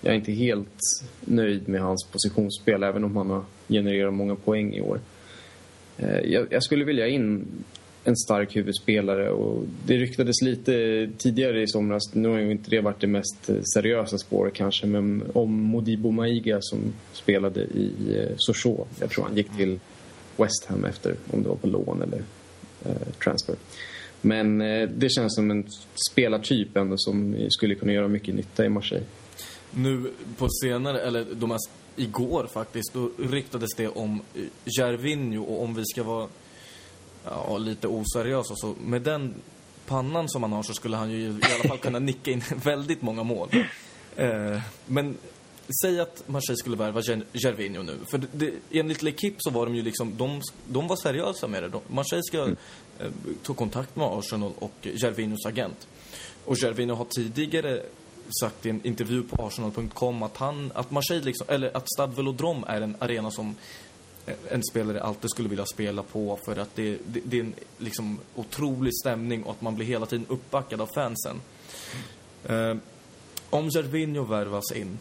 jag 0.00 0.12
är 0.12 0.16
inte 0.16 0.32
helt 0.32 0.80
nöjd 1.20 1.68
med 1.68 1.80
hans 1.80 2.06
positionsspel 2.12 2.82
även 2.82 3.04
om 3.04 3.16
han 3.16 3.30
har 3.30 3.44
genererat 3.68 4.14
många 4.14 4.34
poäng 4.34 4.74
i 4.74 4.80
år. 4.80 5.00
Eh, 5.98 6.18
jag, 6.18 6.46
jag 6.50 6.62
skulle 6.62 6.84
vilja 6.84 7.08
in 7.08 7.46
en 8.04 8.16
stark 8.16 8.56
huvudspelare. 8.56 9.30
Och 9.30 9.64
det 9.86 9.96
ryktades 9.96 10.42
lite 10.42 11.08
tidigare 11.18 11.62
i 11.62 11.66
somras, 11.66 12.14
nu 12.14 12.28
har 12.28 12.38
ju 12.38 12.50
inte 12.50 12.70
det 12.70 12.80
varit 12.80 13.00
det 13.00 13.06
mest 13.06 13.48
eh, 13.48 13.56
seriösa 13.74 14.18
spåret 14.18 14.54
kanske, 14.54 14.86
men 14.86 15.22
om 15.32 15.52
Modibo 15.52 16.10
Maiga 16.10 16.58
som 16.60 16.78
spelade 17.12 17.60
i 17.60 17.92
eh, 18.16 18.36
Sochaux. 18.36 18.90
Jag 19.00 19.10
tror 19.10 19.24
han 19.24 19.36
gick 19.36 19.56
till 19.56 19.78
West 20.36 20.66
Ham 20.66 20.84
efter, 20.84 21.14
om 21.30 21.42
det 21.42 21.48
var 21.48 21.56
på 21.56 21.66
lån 21.66 22.02
eller 22.02 22.22
eh, 22.84 23.12
transfer. 23.24 23.56
Men 24.24 24.60
eh, 24.60 24.88
det 24.88 25.08
känns 25.08 25.34
som 25.34 25.50
en 25.50 25.66
spelartyp 26.12 26.76
ändå 26.76 26.94
som 26.98 27.46
skulle 27.50 27.74
kunna 27.74 27.92
göra 27.92 28.08
mycket 28.08 28.34
nytta 28.34 28.64
i 28.64 28.68
Marseille. 28.68 29.06
Nu 29.70 30.10
på 30.38 30.48
senare, 30.62 31.00
eller 31.00 31.26
de 31.34 31.50
här, 31.50 31.60
igår 31.96 32.48
faktiskt, 32.52 32.94
då 32.94 33.10
ryktades 33.18 33.74
det 33.76 33.88
om 33.88 34.22
Gervinho 34.78 35.42
och 35.42 35.62
om 35.62 35.74
vi 35.74 35.84
ska 35.84 36.02
vara 36.02 36.28
ja, 37.24 37.58
lite 37.58 37.88
oseriösa 37.88 38.54
så 38.56 38.74
med 38.84 39.02
den 39.02 39.34
pannan 39.86 40.28
som 40.28 40.42
han 40.42 40.52
har 40.52 40.62
så 40.62 40.74
skulle 40.74 40.96
han 40.96 41.10
ju 41.10 41.18
i 41.18 41.28
alla 41.28 41.68
fall 41.68 41.78
kunna 41.78 41.98
nicka 42.10 42.30
in 42.30 42.42
väldigt 42.64 43.02
många 43.02 43.22
mål. 43.22 43.48
Eh, 44.16 44.60
men 44.86 45.16
säg 45.82 46.00
att 46.00 46.28
Marseille 46.28 46.56
skulle 46.56 46.76
värva 46.76 47.02
Gervinho 47.32 47.82
nu. 47.82 47.98
För 48.10 48.18
det, 48.18 48.26
det, 48.32 48.52
enligt 48.70 49.02
L'Equipe 49.02 49.36
så 49.38 49.50
var 49.50 49.66
de 49.66 49.74
ju 49.74 49.82
liksom, 49.82 50.16
de, 50.16 50.40
de 50.68 50.88
var 50.88 50.96
seriösa 50.96 51.46
med 51.46 51.62
det. 51.62 51.68
De, 51.68 51.80
Marseille 51.88 52.22
ska 52.22 52.42
mm. 52.42 52.56
Eh, 53.00 53.06
tog 53.42 53.56
kontakt 53.56 53.96
med 53.96 54.06
Arsenal 54.06 54.52
och 54.58 54.72
Gervinos 54.82 55.46
agent. 55.46 55.86
Och 56.44 56.56
Gervino 56.56 56.94
har 56.94 57.04
tidigare 57.04 57.82
sagt 58.40 58.66
i 58.66 58.70
en 58.70 58.86
intervju 58.86 59.22
på 59.22 59.46
Arsenal.com 59.46 60.22
att 60.22 60.36
han, 60.36 60.72
att 60.74 60.90
Marseille 60.90 61.24
liksom, 61.24 61.46
eller 61.50 61.76
att 61.76 61.92
Stade 61.92 62.16
Velodrome 62.16 62.66
är 62.66 62.80
en 62.80 62.96
arena 62.98 63.30
som 63.30 63.56
eh, 64.26 64.34
en 64.48 64.62
spelare 64.64 65.02
alltid 65.02 65.30
skulle 65.30 65.48
vilja 65.48 65.66
spela 65.66 66.02
på 66.02 66.38
för 66.44 66.56
att 66.56 66.76
det, 66.76 66.98
det, 67.06 67.20
det, 67.24 67.36
är 67.36 67.40
en 67.40 67.54
liksom 67.78 68.18
otrolig 68.34 68.94
stämning 68.94 69.42
och 69.42 69.50
att 69.50 69.60
man 69.60 69.74
blir 69.76 69.86
hela 69.86 70.06
tiden 70.06 70.26
uppbackad 70.28 70.80
av 70.80 70.88
fansen. 70.94 71.40
Eh, 72.44 72.76
om 73.50 73.70
Gervinho 73.70 74.24
värvas 74.24 74.72
in, 74.72 74.98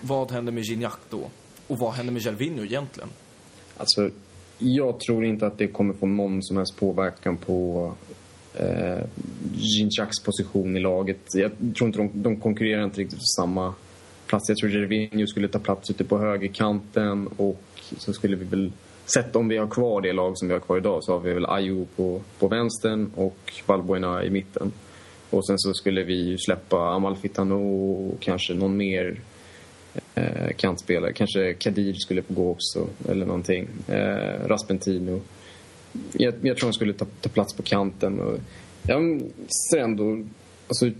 vad 0.00 0.30
händer 0.30 0.52
med 0.52 0.64
Gignac 0.64 0.96
då? 1.10 1.30
Och 1.66 1.78
vad 1.78 1.92
händer 1.92 2.12
med 2.12 2.22
Gervinho 2.22 2.64
egentligen? 2.64 3.08
Alltså, 3.76 4.10
jag 4.64 5.00
tror 5.00 5.24
inte 5.24 5.46
att 5.46 5.58
det 5.58 5.66
kommer 5.66 5.94
få 5.94 6.06
någon 6.06 6.42
som 6.42 6.56
helst 6.56 6.76
påverkan 6.76 7.36
på 7.36 7.92
eh, 8.54 9.04
Gignacs 9.54 10.22
position 10.24 10.76
i 10.76 10.80
laget. 10.80 11.18
Jag 11.34 11.50
tror 11.78 11.86
inte 11.86 11.98
de, 11.98 12.10
de 12.14 12.40
konkurrerar 12.40 12.84
inte 12.84 13.00
riktigt 13.00 13.18
på 13.18 13.42
samma 13.42 13.74
plats. 14.26 14.48
Jag 14.48 14.58
tror 14.58 14.70
Gervinho 14.70 15.26
skulle 15.26 15.48
ta 15.48 15.58
plats 15.58 15.90
ute 15.90 16.04
på 16.04 16.18
högerkanten 16.18 17.26
och 17.26 17.60
så 17.98 18.12
skulle 18.12 18.36
vi 18.36 18.44
väl, 18.44 18.72
sett 19.14 19.36
om 19.36 19.48
vi 19.48 19.56
har 19.56 19.66
kvar 19.66 20.00
det 20.00 20.12
lag 20.12 20.38
som 20.38 20.48
vi 20.48 20.54
har 20.54 20.60
kvar 20.60 20.76
idag 20.76 21.04
så 21.04 21.12
har 21.12 21.20
vi 21.20 21.32
väl 21.32 21.46
Ayo 21.46 21.86
på, 21.96 22.20
på 22.38 22.48
vänstern 22.48 23.10
och 23.14 23.52
Valbuena 23.66 24.24
i 24.24 24.30
mitten. 24.30 24.72
Och 25.30 25.46
sen 25.46 25.58
så 25.58 25.74
skulle 25.74 26.02
vi 26.02 26.38
släppa 26.38 26.94
Amalfitano 26.94 27.54
och 27.54 28.20
kanske 28.20 28.54
någon 28.54 28.76
mer 28.76 29.20
eh, 30.14 30.50
kantspelare. 30.56 31.12
Kanske 31.12 31.54
Kadir 31.54 31.94
skulle 31.94 32.22
få 32.22 32.34
gå 32.34 32.50
också 32.50 32.88
eller 33.08 33.26
någonting. 33.26 33.68
Eh, 33.88 34.46
Raspentino. 34.46 35.20
Jag, 36.12 36.34
jag 36.42 36.56
tror 36.56 36.66
han 36.66 36.74
skulle 36.74 36.92
ta, 36.92 37.06
ta 37.20 37.28
plats 37.28 37.54
på 37.54 37.62
kanten. 37.62 38.20
Och 38.20 38.38
jag 38.86 39.20
ser 39.70 39.78
ändå... 39.78 40.24
Alltså, 40.68 40.90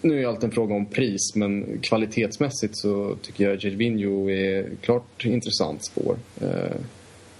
nu 0.00 0.22
är 0.22 0.26
allt 0.26 0.44
en 0.44 0.50
fråga 0.50 0.74
om 0.74 0.86
pris, 0.86 1.34
men 1.34 1.78
kvalitetsmässigt 1.82 2.76
så 2.76 3.16
tycker 3.22 3.48
jag 3.48 3.64
Gervinho 3.64 4.30
är 4.30 4.70
klart 4.80 5.24
intressant 5.24 5.84
spår. 5.84 6.16
Eh, 6.40 6.76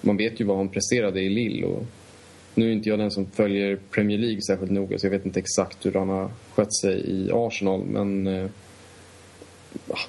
man 0.01 0.17
vet 0.17 0.41
ju 0.41 0.45
vad 0.45 0.57
han 0.57 0.69
presterade 0.69 1.21
i 1.21 1.29
Lille 1.29 1.67
och 1.67 1.85
nu 2.55 2.69
är 2.69 2.73
inte 2.73 2.89
jag 2.89 2.99
den 2.99 3.11
som 3.11 3.27
följer 3.27 3.79
Premier 3.91 4.19
League 4.19 4.41
särskilt 4.43 4.73
noga 4.73 4.99
så 4.99 5.07
jag 5.07 5.11
vet 5.11 5.27
inte 5.27 5.41
exakt 5.41 5.87
hur 5.87 5.93
han 5.93 6.09
har 6.09 6.31
skött 6.55 6.75
sig 6.75 7.11
i 7.11 7.31
Arsenal, 7.33 7.85
men 7.85 8.27
eh, 8.27 8.47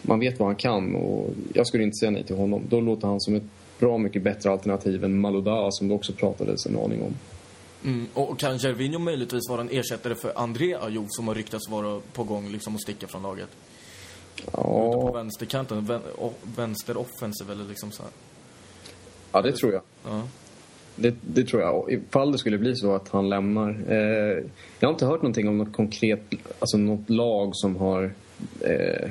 man 0.01 0.19
vet 0.19 0.39
vad 0.39 0.47
han 0.47 0.55
kan 0.55 0.95
och 0.95 1.29
jag 1.53 1.67
skulle 1.67 1.83
inte 1.83 1.95
säga 1.95 2.11
nej 2.11 2.23
till 2.23 2.35
honom. 2.35 2.63
Då 2.69 2.81
låter 2.81 3.07
han 3.07 3.21
som 3.21 3.35
ett 3.35 3.43
bra 3.79 3.97
mycket 3.97 4.23
bättre 4.23 4.51
alternativ 4.51 5.03
än 5.03 5.19
Malouda 5.19 5.71
som 5.71 5.87
det 5.87 5.93
också 5.93 6.13
pratades 6.13 6.65
en 6.65 6.77
aning 6.77 7.01
om. 7.01 7.13
Mm, 7.83 8.07
och 8.13 8.39
kan 8.39 8.57
Gervinho 8.57 8.99
möjligtvis 8.99 9.49
vara 9.49 9.61
en 9.61 9.69
ersättare 9.69 10.15
för 10.15 10.31
André 10.35 10.75
Ayew 10.75 11.07
som 11.09 11.27
har 11.27 11.35
ryktats 11.35 11.69
vara 11.69 12.01
på 12.13 12.23
gång 12.23 12.49
liksom 12.49 12.75
att 12.75 12.81
sticka 12.81 13.07
från 13.07 13.23
laget? 13.23 13.49
Ja. 14.51 14.89
Ute 14.89 15.07
på 15.07 15.11
vänsterkanten, 15.13 15.85
vän, 15.85 16.01
vänster 16.55 16.97
offensiv 16.97 17.51
eller 17.51 17.65
liksom 17.65 17.91
så 17.91 18.03
här. 18.03 18.11
Ja, 19.31 19.41
det 19.41 19.51
tror 19.51 19.73
jag. 19.73 19.81
Ja. 20.05 20.21
Det, 20.95 21.15
det, 21.21 21.43
tror 21.43 21.61
jag. 21.61 21.91
Ifall 21.91 22.31
det 22.31 22.37
skulle 22.37 22.57
bli 22.57 22.75
så 22.75 22.95
att 22.95 23.09
han 23.09 23.29
lämnar. 23.29 23.69
Eh, 23.87 24.43
jag 24.79 24.87
har 24.87 24.93
inte 24.93 25.05
hört 25.05 25.21
någonting 25.21 25.47
om 25.47 25.57
något 25.57 25.73
konkret, 25.73 26.21
alltså 26.59 26.77
något 26.77 27.09
lag 27.09 27.49
som 27.53 27.75
har 27.75 28.13
eh, 28.61 29.09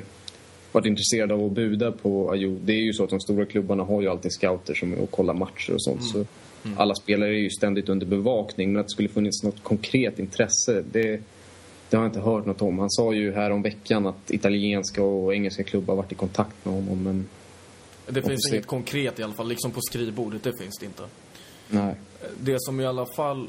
varit 0.71 0.85
intresserade 0.85 1.33
av 1.33 1.45
att 1.45 1.51
buda 1.51 1.91
på 1.91 2.31
Ayew. 2.31 2.65
Det 2.65 2.73
är 2.73 2.83
ju 2.83 2.93
så 2.93 3.03
att 3.03 3.09
de 3.09 3.19
stora 3.19 3.45
klubbarna 3.45 3.83
har 3.83 4.01
ju 4.01 4.07
alltid 4.07 4.31
scouter 4.31 4.73
som 4.73 4.93
är 4.93 4.99
och 4.99 5.11
kollar 5.11 5.33
matcher 5.33 5.73
och 5.73 5.83
sånt. 5.83 6.01
Mm. 6.01 6.11
Så 6.11 6.25
Mm. 6.67 6.79
Alla 6.79 6.95
spelare 6.95 7.29
är 7.29 7.39
ju 7.39 7.49
ständigt 7.49 7.89
under 7.89 8.05
bevakning, 8.05 8.73
men 8.73 8.79
att 8.79 8.87
det 8.87 8.91
skulle 8.91 9.09
funnits 9.09 9.43
något 9.43 9.63
konkret 9.63 10.19
intresse, 10.19 10.83
det, 10.91 11.21
det 11.89 11.97
har 11.97 12.03
jag 12.03 12.09
inte 12.09 12.19
hört 12.19 12.45
något 12.45 12.61
om. 12.61 12.79
Han 12.79 12.89
sa 12.89 13.13
ju 13.13 13.33
här 13.33 13.51
om 13.51 13.61
veckan 13.61 14.07
att 14.07 14.31
italienska 14.31 15.03
och 15.03 15.33
engelska 15.35 15.63
klubbar 15.63 15.95
varit 15.95 16.11
i 16.11 16.15
kontakt 16.15 16.65
med 16.65 16.73
honom, 16.73 17.03
men... 17.03 17.25
Det 18.09 18.21
finns 18.21 18.51
inget 18.51 18.65
konkret 18.65 19.19
i 19.19 19.23
alla 19.23 19.33
fall, 19.33 19.47
liksom 19.47 19.71
på 19.71 19.81
skrivbordet, 19.81 20.43
det 20.43 20.53
finns 20.59 20.77
det 20.79 20.85
inte. 20.85 21.03
Nej. 21.69 21.95
Det 22.39 22.55
som 22.59 22.79
i 22.79 22.85
alla 22.85 23.05
fall 23.05 23.47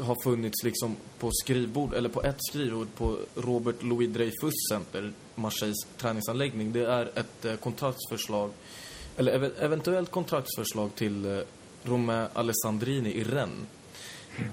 har 0.00 0.16
funnits 0.24 0.64
liksom 0.64 0.96
på 1.18 1.30
skrivbord, 1.32 1.94
eller 1.94 2.08
på 2.08 2.22
ett 2.22 2.38
skrivbord 2.38 2.88
på 2.96 3.18
Robert 3.34 3.82
Louis 3.82 4.08
Dreyfus 4.10 4.54
Center, 4.70 5.12
Marseilles 5.34 5.86
träningsanläggning, 5.96 6.72
det 6.72 6.86
är 6.86 7.10
ett 7.14 7.44
eh, 7.44 7.54
kontraktsförslag, 7.54 8.50
eller 9.16 9.32
ev 9.32 9.52
eventuellt 9.58 10.10
kontraktsförslag 10.10 10.94
till 10.94 11.26
eh, 11.26 11.38
Romain 11.84 12.28
Alessandrini 12.32 13.12
i 13.12 13.24
Rennes. 13.24 13.66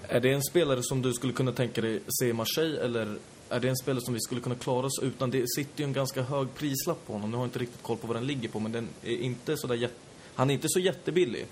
Är 0.08 0.20
det 0.20 0.34
en 0.34 0.44
spelare 0.44 0.84
som 0.84 1.02
du 1.02 1.14
skulle 1.14 1.34
kunna 1.34 1.52
tänka 1.52 1.82
dig 1.82 2.00
se 2.08 2.28
i 2.28 2.34
Marseille 2.34 2.80
eller 2.82 3.18
är 3.50 3.60
det 3.60 3.70
en 3.70 3.78
spelare 3.78 4.02
som 4.02 4.14
vi 4.14 4.20
skulle 4.20 4.42
kunna 4.42 4.56
klara 4.56 4.86
oss 4.86 5.00
utan? 5.02 5.32
Det 5.32 5.46
sitter 5.56 5.80
ju 5.80 5.86
en 5.86 5.94
ganska 5.94 6.22
hög 6.22 6.48
prislapp 6.56 7.08
på 7.08 7.14
honom. 7.14 7.32
Nu 7.32 7.38
har 7.38 7.44
jag 7.44 7.48
inte 7.48 7.60
riktigt 7.60 7.84
koll 7.84 7.98
på 7.98 8.08
vad 8.08 8.16
den 8.16 8.28
ligger 8.28 8.50
på 8.50 8.60
men 8.60 8.72
den 8.72 8.88
är 9.04 9.18
inte 9.18 9.58
så 9.58 9.68
där 9.68 9.90
Han 10.36 10.50
är 10.50 10.54
inte 10.54 10.70
så 10.70 10.80
jättebillig. 10.80 11.46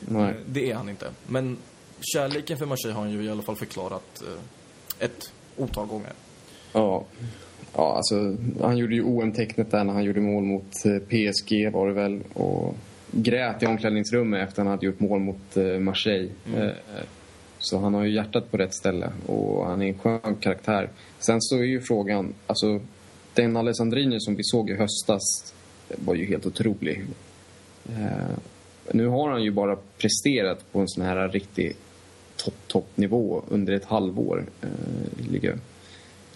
Nej. 0.00 0.34
Det 0.46 0.70
är 0.70 0.74
han 0.74 0.88
inte. 0.88 1.10
Men 1.26 1.58
kärleken 2.02 2.58
för 2.58 2.66
Marseille 2.66 2.94
har 2.94 3.02
han 3.02 3.12
ju 3.12 3.24
i 3.24 3.30
alla 3.30 3.42
fall 3.42 3.56
förklarat 3.56 4.22
eh, 4.22 5.04
ett 5.04 5.32
otal 5.56 5.86
gånger. 5.86 6.12
Ja. 6.72 7.04
Ja, 7.76 7.96
alltså 7.96 8.36
han 8.60 8.76
gjorde 8.76 8.94
ju 8.94 9.02
OM-tecknet 9.02 9.70
där 9.70 9.84
när 9.84 9.92
han 9.92 10.04
gjorde 10.04 10.20
mål 10.20 10.42
mot 10.42 10.86
eh, 10.86 10.98
PSG 10.98 11.72
var 11.72 11.88
det 11.88 11.94
väl 11.94 12.20
och 12.32 12.74
grät 13.10 13.62
i 13.62 13.66
omklädningsrummet 13.66 14.48
efter 14.48 14.62
att 14.62 14.66
han 14.66 14.66
hade 14.66 14.86
gjort 14.86 15.00
mål 15.00 15.20
mot 15.20 15.56
eh, 15.56 15.78
Marseille. 15.78 16.30
Mm. 16.46 16.70
Så 17.58 17.78
han 17.78 17.94
har 17.94 18.04
ju 18.04 18.14
hjärtat 18.14 18.50
på 18.50 18.56
rätt 18.56 18.74
ställe 18.74 19.12
och 19.26 19.66
han 19.66 19.82
är 19.82 19.86
en 19.86 19.98
skön 19.98 20.36
karaktär. 20.40 20.90
Sen 21.18 21.40
så 21.40 21.56
är 21.56 21.62
ju 21.62 21.80
frågan, 21.80 22.34
alltså 22.46 22.80
den 23.34 23.56
Alessandrini 23.56 24.20
som 24.20 24.34
vi 24.36 24.42
såg 24.44 24.70
i 24.70 24.74
höstas 24.74 25.54
var 25.88 26.14
ju 26.14 26.26
helt 26.26 26.46
otrolig. 26.46 27.04
Nu 28.92 29.06
har 29.06 29.30
han 29.30 29.42
ju 29.42 29.50
bara 29.50 29.76
presterat 29.98 30.72
på 30.72 30.80
en 30.80 30.88
sån 30.88 31.04
här 31.04 31.28
riktig 31.28 31.76
topp, 32.44 32.54
toppnivå 32.66 33.42
under 33.48 33.72
ett 33.72 33.84
halvår 33.84 34.46
eh, 34.62 35.54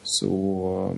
Så 0.03 0.97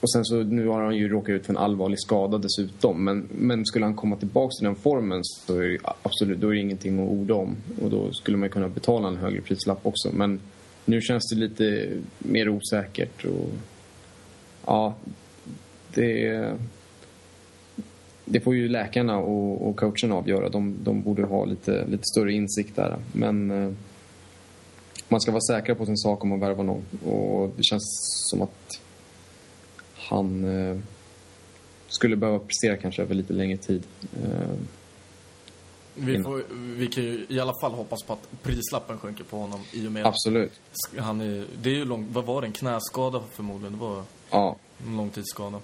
och 0.00 0.12
sen 0.12 0.24
så 0.24 0.36
nu 0.36 0.66
har 0.66 0.82
han 0.82 0.96
ju 0.96 1.08
råkat 1.08 1.28
ut 1.28 1.46
för 1.46 1.52
en 1.52 1.58
allvarlig 1.58 2.00
skada 2.00 2.38
dessutom. 2.38 3.04
Men, 3.04 3.28
men 3.30 3.66
skulle 3.66 3.84
han 3.84 3.96
komma 3.96 4.16
tillbaka 4.16 4.50
till 4.50 4.64
den 4.64 4.76
formen 4.76 5.24
så 5.24 5.60
är 5.60 5.68
det 5.68 5.78
absolut, 6.02 6.40
då 6.40 6.48
är 6.48 6.54
det 6.54 6.60
ingenting 6.60 7.04
att 7.04 7.10
orda 7.10 7.34
om. 7.34 7.56
Och 7.82 7.90
då 7.90 8.12
skulle 8.12 8.36
man 8.36 8.50
kunna 8.50 8.68
betala 8.68 9.08
en 9.08 9.16
högre 9.16 9.40
prislapp 9.40 9.86
också. 9.86 10.10
Men 10.12 10.40
nu 10.84 11.00
känns 11.00 11.30
det 11.30 11.36
lite 11.36 11.88
mer 12.18 12.48
osäkert 12.48 13.24
och 13.24 13.50
ja, 14.66 14.94
det, 15.94 16.52
det 18.30 18.40
får 18.40 18.54
ju 18.54 18.68
läkarna 18.68 19.18
och, 19.18 19.68
och 19.68 19.76
coacherna 19.76 20.14
avgöra. 20.14 20.48
De, 20.48 20.76
de 20.82 21.02
borde 21.02 21.22
ha 21.22 21.44
lite, 21.44 21.86
lite 21.86 22.04
större 22.04 22.32
insikt 22.32 22.76
där. 22.76 22.96
Men 23.12 23.50
eh, 23.50 23.72
man 25.08 25.20
ska 25.20 25.32
vara 25.32 25.40
säker 25.40 25.74
på 25.74 25.86
sin 25.86 25.96
sak 25.96 26.22
om 26.22 26.28
man 26.28 26.40
värvar 26.40 26.64
någon. 26.64 26.84
Och 27.04 27.52
det 27.56 27.62
känns 27.62 27.84
som 28.30 28.42
att 28.42 28.80
han 29.94 30.44
eh, 30.44 30.78
skulle 31.88 32.16
behöva 32.16 32.38
prestera 32.38 32.76
kanske 32.76 33.02
över 33.02 33.14
lite 33.14 33.32
längre 33.32 33.56
tid. 33.56 33.82
Eh, 34.24 34.58
vi, 35.94 36.22
får, 36.22 36.42
vi 36.76 36.86
kan 36.86 37.04
ju 37.04 37.26
i 37.28 37.40
alla 37.40 37.54
fall 37.60 37.72
hoppas 37.72 38.02
på 38.02 38.12
att 38.12 38.42
prislappen 38.42 38.98
sjunker 38.98 39.24
på 39.24 39.38
honom 39.38 39.60
i 39.72 39.88
och 39.88 39.92
med 39.92 40.06
Absolut. 40.06 40.60
Han 40.98 41.20
är, 41.20 41.44
det 41.62 41.70
är 41.70 41.74
ju 41.74 41.84
lång, 41.84 42.08
vad 42.12 42.24
var 42.24 42.40
det, 42.40 42.46
en 42.46 42.52
knäskada 42.52 43.22
förmodligen? 43.32 43.72
Det 43.72 43.78
var 43.78 44.02
ja. 44.30 44.56
en 44.86 44.96
långtidsskada. 44.96 45.60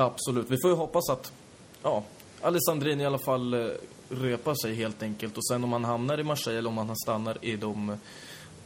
Absolut, 0.00 0.50
vi 0.50 0.56
får 0.62 0.70
ju 0.70 0.76
hoppas 0.76 1.10
att 1.10 1.32
ja, 1.82 2.02
Alessandrini 2.40 3.02
i 3.02 3.06
alla 3.06 3.18
fall 3.18 3.54
eh, 3.54 4.54
sig 4.62 4.74
helt 4.74 5.02
enkelt. 5.02 5.36
Och 5.36 5.46
sen 5.46 5.64
om 5.64 5.72
han 5.72 5.84
hamnar 5.84 6.20
i 6.20 6.24
Marseille 6.24 6.58
eller 6.58 6.68
om 6.68 6.78
han 6.78 6.96
stannar 6.96 7.38
i 7.40 7.56
de 7.56 7.90
eh, 7.90 7.96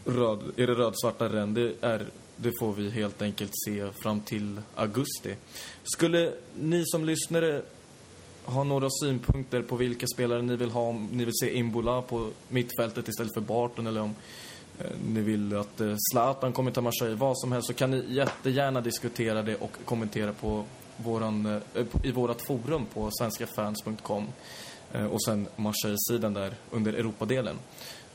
röd, 0.05 0.41
i 0.57 0.67
det 0.67 0.75
rödsvarta 0.75 1.29
ren, 1.29 1.55
det, 1.55 1.75
är, 1.81 2.07
det 2.37 2.53
får 2.61 2.73
vi 2.73 2.91
helt 2.91 3.23
enkelt 3.23 3.51
se 3.65 3.91
fram 3.93 4.21
till 4.21 4.61
augusti. 4.75 5.37
Skulle 5.83 6.33
ni 6.61 6.83
som 6.87 7.05
lyssnare 7.05 7.63
ha 8.45 8.65
några 8.65 8.89
synpunkter 8.91 9.63
på 9.63 9.77
vilka 9.77 10.07
spelare 10.15 10.43
ni 10.43 10.57
vill 10.57 10.71
ha, 10.71 10.81
om 10.81 11.09
ni 11.13 11.25
vill 11.25 11.35
se 11.35 11.57
Imbola 11.57 12.03
på 12.03 12.31
mittfältet 12.49 13.09
istället 13.09 13.35
för 13.35 13.41
Barton 13.41 13.87
eller 13.87 14.01
om 14.01 14.15
eh, 14.79 14.91
ni 15.07 15.21
vill 15.21 15.57
att 15.57 15.81
eh, 15.81 15.95
Zlatan 16.13 16.53
kommer 16.53 16.71
till 16.71 16.83
Marseille, 16.83 17.17
vad 17.17 17.39
som 17.39 17.53
helst, 17.53 17.67
så 17.67 17.75
kan 17.75 17.91
ni 17.91 18.05
jättegärna 18.09 18.81
diskutera 18.81 19.43
det 19.43 19.57
och 19.57 19.77
kommentera 19.85 20.33
på 20.33 20.65
våran, 20.97 21.47
eh, 21.75 21.83
i 22.03 22.11
vårt 22.11 22.47
forum 22.47 22.87
på 22.95 23.11
svenskafans.com 23.11 24.27
eh, 24.93 25.07
och 25.07 25.25
sen 25.25 25.49
Marseille-sidan 25.57 26.35
där 26.35 26.55
under 26.71 26.93
Europadelen. 26.93 27.57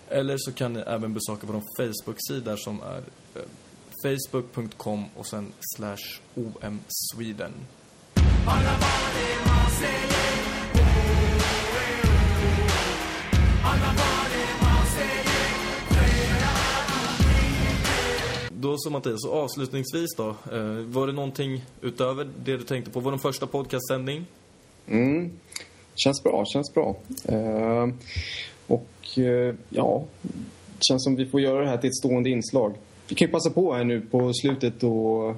Eller 0.09 0.35
så 0.37 0.51
kan 0.51 0.73
ni 0.73 0.79
även 0.79 1.13
besöka 1.13 1.47
vår 1.47 1.61
Facebook-sida 1.77 2.57
som 2.57 2.81
är 2.81 3.01
eh, 3.35 3.41
facebook.com 4.03 5.05
och 5.15 5.25
sen 5.25 5.53
slash 5.75 6.19
omsweden. 6.35 7.53
Då 18.61 18.75
så 18.77 18.89
Mattias, 18.89 19.21
så 19.21 19.31
avslutningsvis 19.31 20.15
då. 20.17 20.29
Eh, 20.29 20.85
var 20.85 21.07
det 21.07 21.13
någonting 21.13 21.65
utöver 21.81 22.27
det 22.43 22.57
du 22.57 22.63
tänkte 22.63 22.91
på? 22.91 22.99
Var 22.99 23.11
det 23.11 23.19
första 23.19 23.47
podcastsändning? 23.47 24.25
Mm. 24.87 25.31
Känns 25.95 26.23
bra, 26.23 26.45
känns 26.45 26.73
bra. 26.73 26.95
Eh, 27.25 27.87
och 28.67 29.19
eh, 29.19 29.55
ja, 29.69 30.03
känns 30.79 31.03
som 31.03 31.15
vi 31.15 31.25
får 31.25 31.41
göra 31.41 31.61
det 31.61 31.67
här 31.67 31.77
till 31.77 31.87
ett 31.87 31.95
stående 31.95 32.29
inslag. 32.29 32.73
Vi 33.07 33.15
kan 33.15 33.27
ju 33.27 33.31
passa 33.31 33.49
på 33.49 33.73
här 33.73 33.83
nu 33.83 34.01
på 34.01 34.33
slutet 34.33 34.83
och 34.83 35.35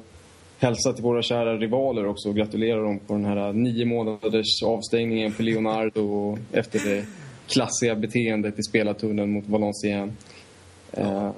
hälsa 0.60 0.94
till 0.94 1.04
våra 1.04 1.22
kära 1.22 1.58
rivaler 1.58 2.06
också 2.06 2.30
och 2.30 2.36
gratulera 2.36 2.82
dem 2.82 3.00
på 3.00 3.14
den 3.14 3.26
här 3.26 3.54
nio 3.54 3.86
månaders 3.86 4.64
avstängningen 4.64 5.32
för 5.32 5.44
Leonardo 5.44 6.38
efter 6.52 6.80
det 6.80 7.06
klassiga 7.48 7.96
beteendet 7.96 8.60
i 8.60 8.64
spelartunneln 8.64 9.32
mot 9.32 9.48
Valencia. 9.48 10.10
Eh, 10.92 11.32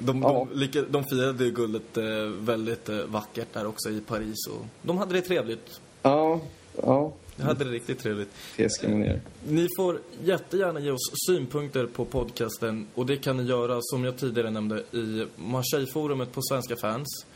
de, 0.00 0.22
Ja. 0.22 0.46
de, 0.72 0.84
de 0.90 1.04
firade 1.04 1.44
ju 1.44 1.50
guldet 1.50 1.96
eh, 1.96 2.04
väldigt 2.40 2.88
eh, 2.88 2.96
vackert 3.08 3.48
där 3.52 3.66
också 3.66 3.90
i 3.90 4.00
Paris 4.00 4.46
och 4.50 4.66
de 4.82 4.98
hade 4.98 5.14
det 5.14 5.20
trevligt. 5.20 5.80
ja, 6.02 6.40
ja, 6.82 7.12
De 7.36 7.42
hade 7.42 7.64
det 7.64 7.70
riktigt 7.70 7.98
trevligt. 7.98 8.28
det 8.56 8.70
ska 8.72 8.88
man 8.88 9.00
göra. 9.04 9.20
Ni 9.48 9.68
får 9.76 9.98
jättegärna 10.24 10.80
ge 10.80 10.90
oss 10.90 11.12
synpunkter 11.26 11.86
på 11.86 12.04
podcasten 12.04 12.86
och 12.94 13.06
det 13.06 13.16
kan 13.16 13.36
ni 13.36 13.42
göra 13.42 13.78
som 13.82 14.04
jag 14.04 14.16
tidigare 14.16 14.50
nämnde 14.50 14.78
i 14.92 15.26
Marseille-forumet 15.36 16.32
på 16.32 16.40
Svenska 16.42 16.76
fans. 16.76 17.26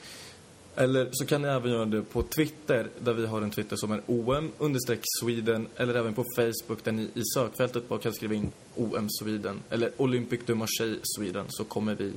Eller 0.77 1.09
så 1.13 1.27
kan 1.27 1.43
ni 1.43 1.49
även 1.49 1.71
göra 1.71 1.85
det 1.85 2.03
på 2.03 2.23
Twitter 2.23 2.89
där 2.99 3.13
vi 3.13 3.27
har 3.27 3.43
en 3.43 3.51
Twitter 3.51 3.77
som 3.77 3.93
är 3.93 4.01
OM 4.07 4.53
understreck 4.59 5.01
Sweden 5.21 5.67
eller 5.77 5.95
även 5.95 6.15
på 6.15 6.25
Facebook 6.37 6.85
där 6.85 6.93
ni 6.93 7.03
i 7.03 7.23
sökfältet 7.35 7.89
bara 7.89 7.99
kan 7.99 8.13
skriva 8.13 8.35
in 8.35 8.53
OM 8.77 9.09
Sweden 9.11 9.61
eller 9.71 9.91
Olympic 9.97 10.41
de 10.47 10.55
Marseille 10.55 10.99
Sweden 11.17 11.45
så 11.49 11.65
kommer 11.65 11.95
vi 11.95 12.13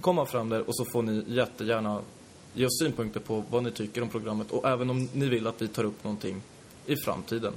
komma 0.00 0.26
fram 0.26 0.48
där 0.48 0.68
och 0.68 0.76
så 0.76 0.84
får 0.84 1.02
ni 1.02 1.24
jättegärna 1.26 2.00
ge 2.54 2.66
oss 2.66 2.78
synpunkter 2.78 3.20
på 3.20 3.44
vad 3.50 3.62
ni 3.62 3.70
tycker 3.70 4.02
om 4.02 4.08
programmet 4.08 4.50
och 4.50 4.68
även 4.68 4.90
om 4.90 5.08
ni 5.12 5.28
vill 5.28 5.46
att 5.46 5.62
vi 5.62 5.68
tar 5.68 5.84
upp 5.84 6.04
någonting 6.04 6.42
i 6.86 6.96
framtiden. 6.96 7.52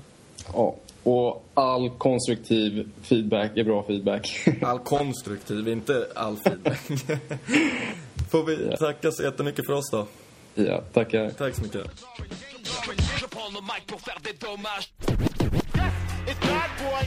Ja, 0.54 0.76
och 1.04 1.46
all 1.54 1.90
konstruktiv 1.90 2.90
feedback 3.02 3.58
är 3.58 3.64
bra 3.64 3.84
feedback. 3.84 4.48
All 4.62 4.80
konstruktiv, 4.80 5.68
inte 5.68 6.08
all 6.16 6.38
feedback. 6.38 6.80
Får 8.32 8.44
vi 8.44 8.78
tacka 8.78 9.12
så 9.12 9.24
jättemycket 9.24 9.66
för 9.66 9.74
oss 9.74 9.90
då. 9.92 10.08
Ja, 10.56 10.82
tackar. 10.94 11.32
Tack 11.32 11.56
så 11.56 11.62
mycket. 11.62 11.88
It's 16.28 16.40
bad 16.40 16.70
boy. 16.78 17.04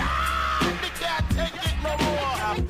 Ah, 0.00 0.78
they 0.80 0.90
can't 1.00 1.28
take 1.36 1.66
it 1.66 1.74
no 1.82 1.90
more. 1.98 2.69